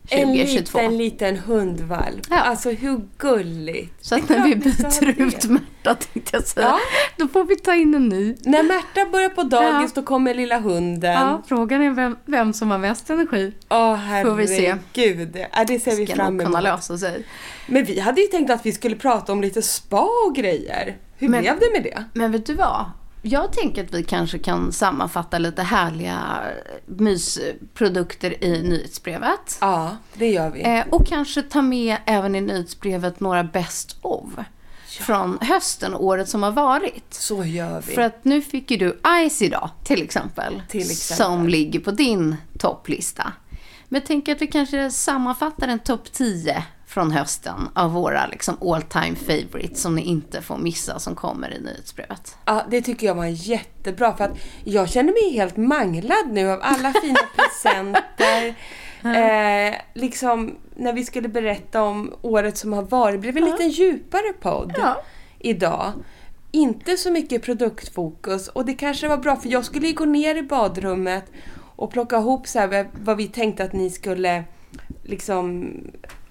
En 0.10 0.28
2022. 0.28 0.80
liten, 0.80 0.98
liten 0.98 1.38
hundvalp. 1.38 2.28
Ja. 2.30 2.40
Alltså 2.40 2.70
hur 2.72 3.02
gulligt. 3.18 4.06
Så 4.06 4.16
att 4.16 4.30
när 4.30 4.44
vi 4.44 4.50
vi 4.54 4.56
byter 4.56 5.22
ut. 5.28 5.46
Märta 5.46 5.96
tänkte 5.96 6.30
jag 6.38 6.44
säga, 6.48 6.66
Ja. 6.68 6.80
då 7.18 7.28
får 7.28 7.44
vi 7.46 7.56
ta 7.56 7.76
in 7.76 7.96
en 7.96 8.10
ny. 8.10 8.36
När 8.44 8.64
Märta 8.64 9.12
börjar 9.12 9.30
på 9.30 9.44
dagis 9.44 9.92
Ja. 9.96 10.02
då 10.02 10.02
kommer 10.04 10.34
lilla 10.34 10.60
hunden. 10.60 11.12
Ja, 11.14 11.42
frågan 11.48 11.82
är 11.82 11.90
vem, 11.92 12.18
vem 12.26 12.54
som 12.54 12.72
har 12.72 12.78
mest 12.78 13.10
energi. 13.10 13.54
Åh 13.70 14.24
Får 14.24 14.36
vi 14.36 14.48
se. 14.48 14.76
herregud. 14.96 15.46
Ja, 15.52 15.64
det 15.68 15.80
ser 15.80 15.96
vi 15.96 16.06
Ska 16.06 16.16
fram 16.16 16.38
nog 16.38 16.46
kunna 16.46 16.60
emot. 16.60 16.64
lösa 16.64 16.98
sig. 16.98 17.26
Men 17.68 17.86
vi 17.86 18.00
hade 18.00 18.22
ju 18.22 18.28
tänkt 18.28 18.50
att 18.52 18.66
vi 18.66 18.72
skulle 18.72 18.96
prata 18.96 19.32
om 19.34 19.42
lite 19.42 19.62
spa 19.62 20.10
och 20.28 20.36
grejer. 20.36 20.98
Hur 21.18 21.30
Men- 21.30 21.42
blev 21.42 21.60
det 21.60 21.72
med 21.74 21.84
det? 21.84 22.04
Men 22.14 22.32
vet 22.32 22.46
du 22.46 22.54
vad? 22.54 22.86
Jag 23.26 23.54
tänker 23.54 23.84
att 23.84 23.94
vi 23.94 24.04
kanske 24.04 24.40
kan 24.40 24.72
sammanfatta 24.72 25.38
lite 25.38 25.62
härliga 25.62 26.42
mysprodukter 26.86 28.44
i 28.44 28.64
nyhetsbrevet. 28.64 29.58
Ja, 29.62 29.98
det 30.14 30.30
gör 30.30 30.50
vi. 30.50 30.62
Eh, 30.62 30.84
och 30.90 31.08
kanske 31.08 31.42
ta 31.42 31.62
med 31.62 31.98
även 32.06 32.36
i 32.36 32.42
nyhetsbrevet 32.42 33.20
några 33.20 33.44
best 33.44 33.98
of. 34.02 34.30
Från 34.86 35.38
hösten, 35.42 35.96
året 35.96 36.30
som 36.30 36.44
har 36.44 36.52
varit. 36.52 37.14
Så 37.14 37.46
gör 37.46 37.84
vi. 37.88 37.94
För 37.94 38.02
att 38.02 38.26
nu 38.26 38.42
fick 38.42 38.72
ju 38.72 38.78
du 38.78 39.00
Ice 39.30 39.42
idag, 39.42 39.70
till 39.84 40.02
exempel. 40.02 40.62
Till 40.70 40.92
exempel. 40.92 41.26
Som 41.26 41.48
ligger 41.48 41.80
på 41.80 41.92
din 41.92 42.36
topplista. 42.60 43.34
Men 43.90 44.00
jag 44.02 44.08
tänker 44.08 44.36
att 44.36 44.42
vi 44.42 44.48
kanske 44.48 44.92
sammanfattar 44.92 45.68
en 45.68 45.80
topp 45.80 46.12
10 46.12 46.64
från 46.94 47.12
hösten 47.12 47.70
av 47.76 47.92
våra 47.94 48.28
liksom 48.28 48.58
all 48.62 48.82
time 48.82 49.16
favorites 49.16 49.82
som 49.82 49.96
ni 49.96 50.02
inte 50.02 50.42
får 50.42 50.58
missa 50.58 51.00
som 51.00 51.16
kommer 51.16 51.54
i 51.54 51.62
nyhetsbrevet. 51.62 52.38
Ja, 52.46 52.64
det 52.70 52.82
tycker 52.82 53.08
jag 53.08 53.16
var 53.16 53.26
jättebra 53.26 54.16
för 54.18 54.24
att 54.24 54.38
jag 54.64 54.90
känner 54.90 55.14
mig 55.14 55.34
helt 55.38 55.58
manglad 55.58 56.32
nu 56.32 56.50
av 56.52 56.60
alla 56.62 56.94
fina 57.02 57.20
presenter. 57.36 58.48
Eh, 59.06 59.76
liksom 59.94 60.56
när 60.76 60.94
vi 60.94 61.06
skulle 61.06 61.28
berätta 61.28 61.82
om 61.84 62.14
året 62.22 62.58
som 62.58 62.74
har 62.74 62.84
varit. 62.84 63.22
Det 63.22 63.32
blev 63.32 63.38
en 63.38 63.46
lite 63.52 63.64
djupare 63.64 64.34
podd 64.42 64.74
Ja. 64.78 65.04
idag. 65.40 65.92
Inte 66.52 66.98
så 66.98 67.12
mycket 67.12 67.44
produktfokus 67.44 68.48
och 68.48 68.66
det 68.66 68.74
kanske 68.74 69.08
var 69.08 69.18
bra 69.18 69.36
för 69.36 69.50
jag 69.50 69.66
skulle 69.66 69.88
ju 69.88 69.94
gå 69.94 70.06
ner 70.06 70.36
i 70.36 70.44
badrummet 70.44 71.26
och 71.76 71.92
plocka 71.92 72.18
ihop 72.18 72.48
så 72.48 72.60
här 72.60 72.90
vad 73.04 73.18
vi 73.18 73.28
tänkte 73.28 73.64
att 73.64 73.74
ni 73.74 73.90
skulle 73.90 74.44
liksom 75.04 75.74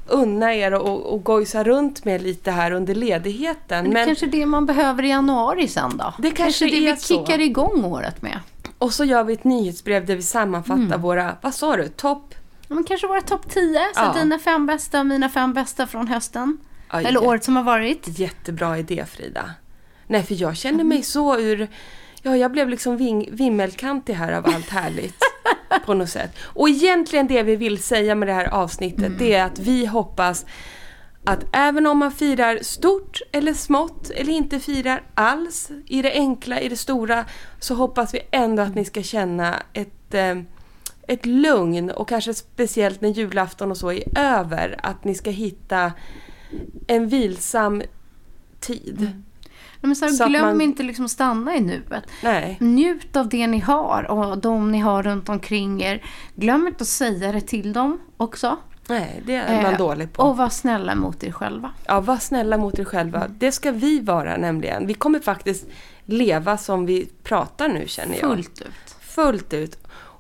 unna 0.07 0.55
er 0.55 0.75
och, 0.75 1.13
och 1.13 1.25
gojsa 1.25 1.65
runt 1.65 2.05
med 2.05 2.23
lite 2.23 2.51
här 2.51 2.71
under 2.73 2.95
ledigheten. 2.95 3.85
Men, 3.85 3.93
det 3.95 4.05
kanske 4.05 4.27
är 4.27 4.31
det 4.31 4.47
man 4.47 4.67
behöver 4.67 5.03
i 5.03 5.09
januari 5.09 5.69
sen 5.69 5.97
då? 5.97 6.15
Det 6.19 6.31
kanske 6.31 6.65
det 6.65 6.77
är 6.89 6.95
vi 6.95 6.97
så. 7.01 7.07
kickar 7.27 7.41
igång 7.41 7.85
året 7.85 8.23
med. 8.23 8.39
Och 8.79 8.93
så 8.93 9.05
gör 9.05 9.25
vi 9.25 9.33
ett 9.33 9.45
nyhetsbrev 9.45 10.07
där 10.07 10.17
vi 10.17 10.23
sammanfattar 10.23 10.83
Mm. 10.83 11.01
våra, 11.01 11.37
vad 11.41 11.55
sa 11.55 11.77
du, 11.77 11.89
topp? 11.89 12.35
Ja, 12.69 12.75
Men 12.75 12.85
kanske 12.85 13.07
våra 13.07 13.21
topp 13.21 13.51
10, 13.51 13.79
så 13.95 14.01
Ja. 14.01 14.15
dina 14.23 14.39
fem 14.39 14.67
bästa 14.67 15.01
och 15.01 15.07
mina 15.07 15.29
fem 15.29 15.53
bästa 15.53 15.87
från 15.87 16.09
hösten. 16.09 16.59
Ja, 16.93 17.01
Eller 17.01 17.25
året 17.25 17.45
som 17.45 17.57
har 17.57 17.63
varit. 17.63 18.19
Jättebra 18.19 18.79
idé 18.79 19.05
Frida. 19.09 19.51
Nej, 20.07 20.23
för 20.23 20.35
jag 20.35 20.57
känner 20.57 20.85
mig 20.85 21.03
så 21.03 21.39
ur... 21.39 21.69
Ja, 22.23 22.37
jag 22.37 22.53
blev 22.53 22.69
liksom 22.69 22.97
ving, 22.97 23.29
vimmelkantig 23.33 24.15
här 24.15 24.33
av 24.33 24.47
allt 24.47 24.69
härligt. 24.71 25.17
på 25.87 25.95
något 25.95 26.09
sätt. 26.09 26.31
Och 26.43 26.69
egentligen 26.69 27.27
det 27.27 27.43
vi 27.43 27.57
vill 27.57 27.83
säga 27.83 28.15
med 28.15 28.29
det 28.29 28.33
här 28.33 28.49
avsnittet, 28.49 29.19
det 29.19 29.35
är 29.35 29.45
att 29.45 29.59
vi 29.59 29.87
hoppas 29.87 30.47
att 31.25 31.45
även 31.53 31.87
om 31.87 31.99
man 31.99 32.13
firar 32.13 32.59
stort 32.63 33.21
eller 33.33 33.55
smått 33.55 34.11
eller 34.11 34.33
inte 34.33 34.61
firar 34.61 35.03
alls 35.15 35.71
i 35.87 36.03
det 36.03 36.13
enkla, 36.13 36.61
i 36.61 36.69
det 36.69 36.77
stora, 36.77 37.25
så 37.59 37.75
hoppas 37.75 38.15
vi 38.15 38.21
ändå 38.31 38.63
att 38.63 38.75
ni 38.75 38.85
ska 38.85 39.03
känna 39.03 39.63
ett, 39.73 40.15
eh, 40.15 40.39
ett 41.07 41.27
lugn 41.27 41.91
och 41.91 42.09
kanske 42.09 42.35
speciellt 42.35 43.01
när 43.01 43.09
julafton 43.09 43.71
och 43.71 43.77
så 43.77 43.93
är 43.93 44.19
över, 44.19 44.81
att 44.83 45.05
ni 45.05 45.15
ska 45.15 45.31
hitta 45.31 45.93
en 46.87 47.09
vilsam 47.09 47.83
tid. 48.61 48.97
Ja, 49.01 49.32
Men 49.81 49.97
så 49.97 50.05
här, 50.05 50.13
Så 50.13 50.27
glöm 50.27 50.43
man- 50.43 50.61
inte 50.61 50.83
liksom 50.83 51.09
stanna 51.09 51.57
i 51.57 51.61
nuet. 51.61 52.05
Nej. 52.23 52.57
Njut 52.61 53.17
av 53.17 53.29
det 53.29 53.47
ni 53.47 53.59
har 53.59 54.11
och 54.11 54.39
de 54.39 54.73
ni 54.73 54.79
har 54.79 55.03
runt 55.03 55.29
omkring 55.29 55.83
er. 55.83 56.03
Glöm 56.35 56.67
inte 56.67 56.83
att 56.83 56.89
säga 56.89 57.33
det 57.33 57.41
till 57.41 57.73
dem 57.73 58.01
också. 58.17 58.57
Nej, 58.89 59.23
det 59.27 59.35
är 59.35 59.63
man 59.63 59.73
Eh, 59.73 59.79
dålig 59.79 60.13
på. 60.13 60.23
Och 60.23 60.37
var 60.37 60.49
snälla 60.49 60.95
mot 60.95 61.25
er 61.25 61.33
själva. 61.33 61.71
Ja, 61.87 62.01
var 62.01 62.17
snälla 62.17 62.59
mot 62.59 62.79
er 62.79 62.85
själva. 62.85 63.29
Det 63.29 63.53
ska 63.53 63.71
vi 63.73 64.01
vara 64.01 64.37
nämligen. 64.37 64.87
Vi 64.87 64.95
kommer 64.95 65.19
faktiskt 65.19 65.67
leva 66.05 66.57
som 66.59 66.87
vi 66.87 67.09
pratar 67.23 67.69
nu 67.69 67.85
känner 67.89 68.13
jag. 68.21 68.21
Fullt 68.31 68.61
ut. 68.61 68.97
Fullt 69.01 69.53
ut. 69.55 69.79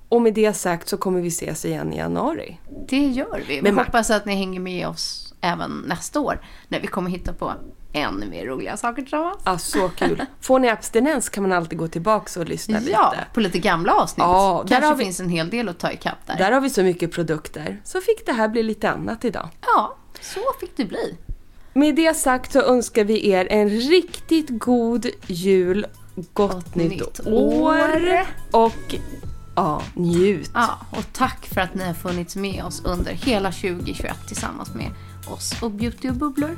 Och 0.08 0.22
med 0.22 0.34
det 0.34 0.52
sagt 0.52 0.88
så 0.88 0.96
kommer 0.96 1.20
vi 1.20 1.28
ses 1.28 1.64
igen 1.64 1.92
i 1.92 1.96
januari. 1.96 2.58
Det 2.88 3.06
gör 3.06 3.42
vi. 3.48 3.54
Vi 3.56 3.62
Men 3.62 3.74
man- 3.74 3.84
hoppas 3.84 4.10
att 4.10 4.26
ni 4.26 4.34
hänger 4.34 4.60
med 4.60 4.88
oss 4.88 5.34
även 5.40 5.84
nästa 5.86 6.20
år. 6.20 6.40
När 6.68 6.80
vi 6.80 6.86
kommer 6.86 7.10
hitta 7.10 7.32
på 7.32 7.52
ännu 7.92 8.26
mer 8.26 8.46
roliga 8.46 8.76
saker 8.76 9.02
tillsammans. 9.02 9.38
Ja, 9.44 9.58
så 9.58 9.88
kul. 9.88 10.24
Får 10.40 10.58
ni 10.58 10.68
abstinens 10.68 11.28
kan 11.28 11.42
man 11.42 11.52
alltid 11.52 11.78
gå 11.78 11.88
tillbaka 11.88 12.40
och 12.40 12.46
lyssna 12.48 12.74
Ja, 12.80 13.10
lite. 13.12 13.24
på 13.34 13.40
lite 13.40 13.58
gamla 13.58 13.92
avsnitt. 13.94 14.18
Ja, 14.24 14.64
där 14.66 14.74
Kanske 14.74 14.88
har 14.88 14.96
vi- 14.96 15.04
finns 15.04 15.20
en 15.20 15.28
hel 15.28 15.50
del 15.50 15.68
att 15.68 15.78
ta 15.78 15.92
ikapp 15.92 16.26
där. 16.26 16.36
Där 16.38 16.52
har 16.52 16.60
vi 16.60 16.70
så 16.70 16.82
mycket 16.82 17.12
produkter. 17.12 17.80
Så 17.84 18.00
fick 18.00 18.26
det 18.26 18.32
här 18.32 18.48
bli 18.48 18.62
lite 18.62 18.90
annat 18.90 19.24
idag. 19.24 19.48
Ja, 19.66 19.96
så 20.20 20.40
fick 20.60 20.76
det 20.76 20.84
bli. 20.84 21.16
Med 21.74 21.94
det 21.96 22.14
sagt 22.16 22.52
så 22.52 22.60
önskar 22.62 23.04
vi 23.04 23.28
er 23.30 23.46
en 23.50 23.68
riktigt 23.70 24.48
god 24.50 25.06
jul, 25.26 25.86
gott, 26.14 26.52
Gott 26.52 26.74
nytt, 26.74 26.90
nytt 26.90 27.20
år. 27.26 27.32
år. 27.62 28.26
och 28.50 28.94
ja, 29.56 29.82
njut. 29.94 30.50
Ja, 30.54 30.78
och 30.90 31.04
tack 31.12 31.46
för 31.54 31.60
att 31.60 31.74
ni 31.74 31.84
har 31.84 31.94
funnits 31.94 32.36
med 32.36 32.64
oss 32.64 32.82
under 32.84 33.12
hela 33.12 33.52
2021 33.52 34.16
tillsammans 34.26 34.74
med 34.74 34.90
oss 35.30 35.62
och 35.62 35.70
Beauty 35.70 36.08
och 36.08 36.14
Bubblor. 36.14 36.56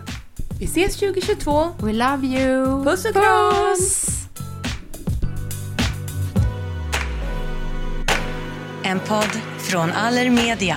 Vi 0.58 0.66
ses 0.66 0.96
2022. 0.96 1.74
We 1.82 1.92
love 1.92 2.26
you! 2.26 2.84
Puss 2.84 3.04
och! 3.04 3.14
Puss! 3.14 4.06
En 8.82 9.00
podd 9.00 9.40
från 9.58 9.92
Allermedia. 9.92 10.76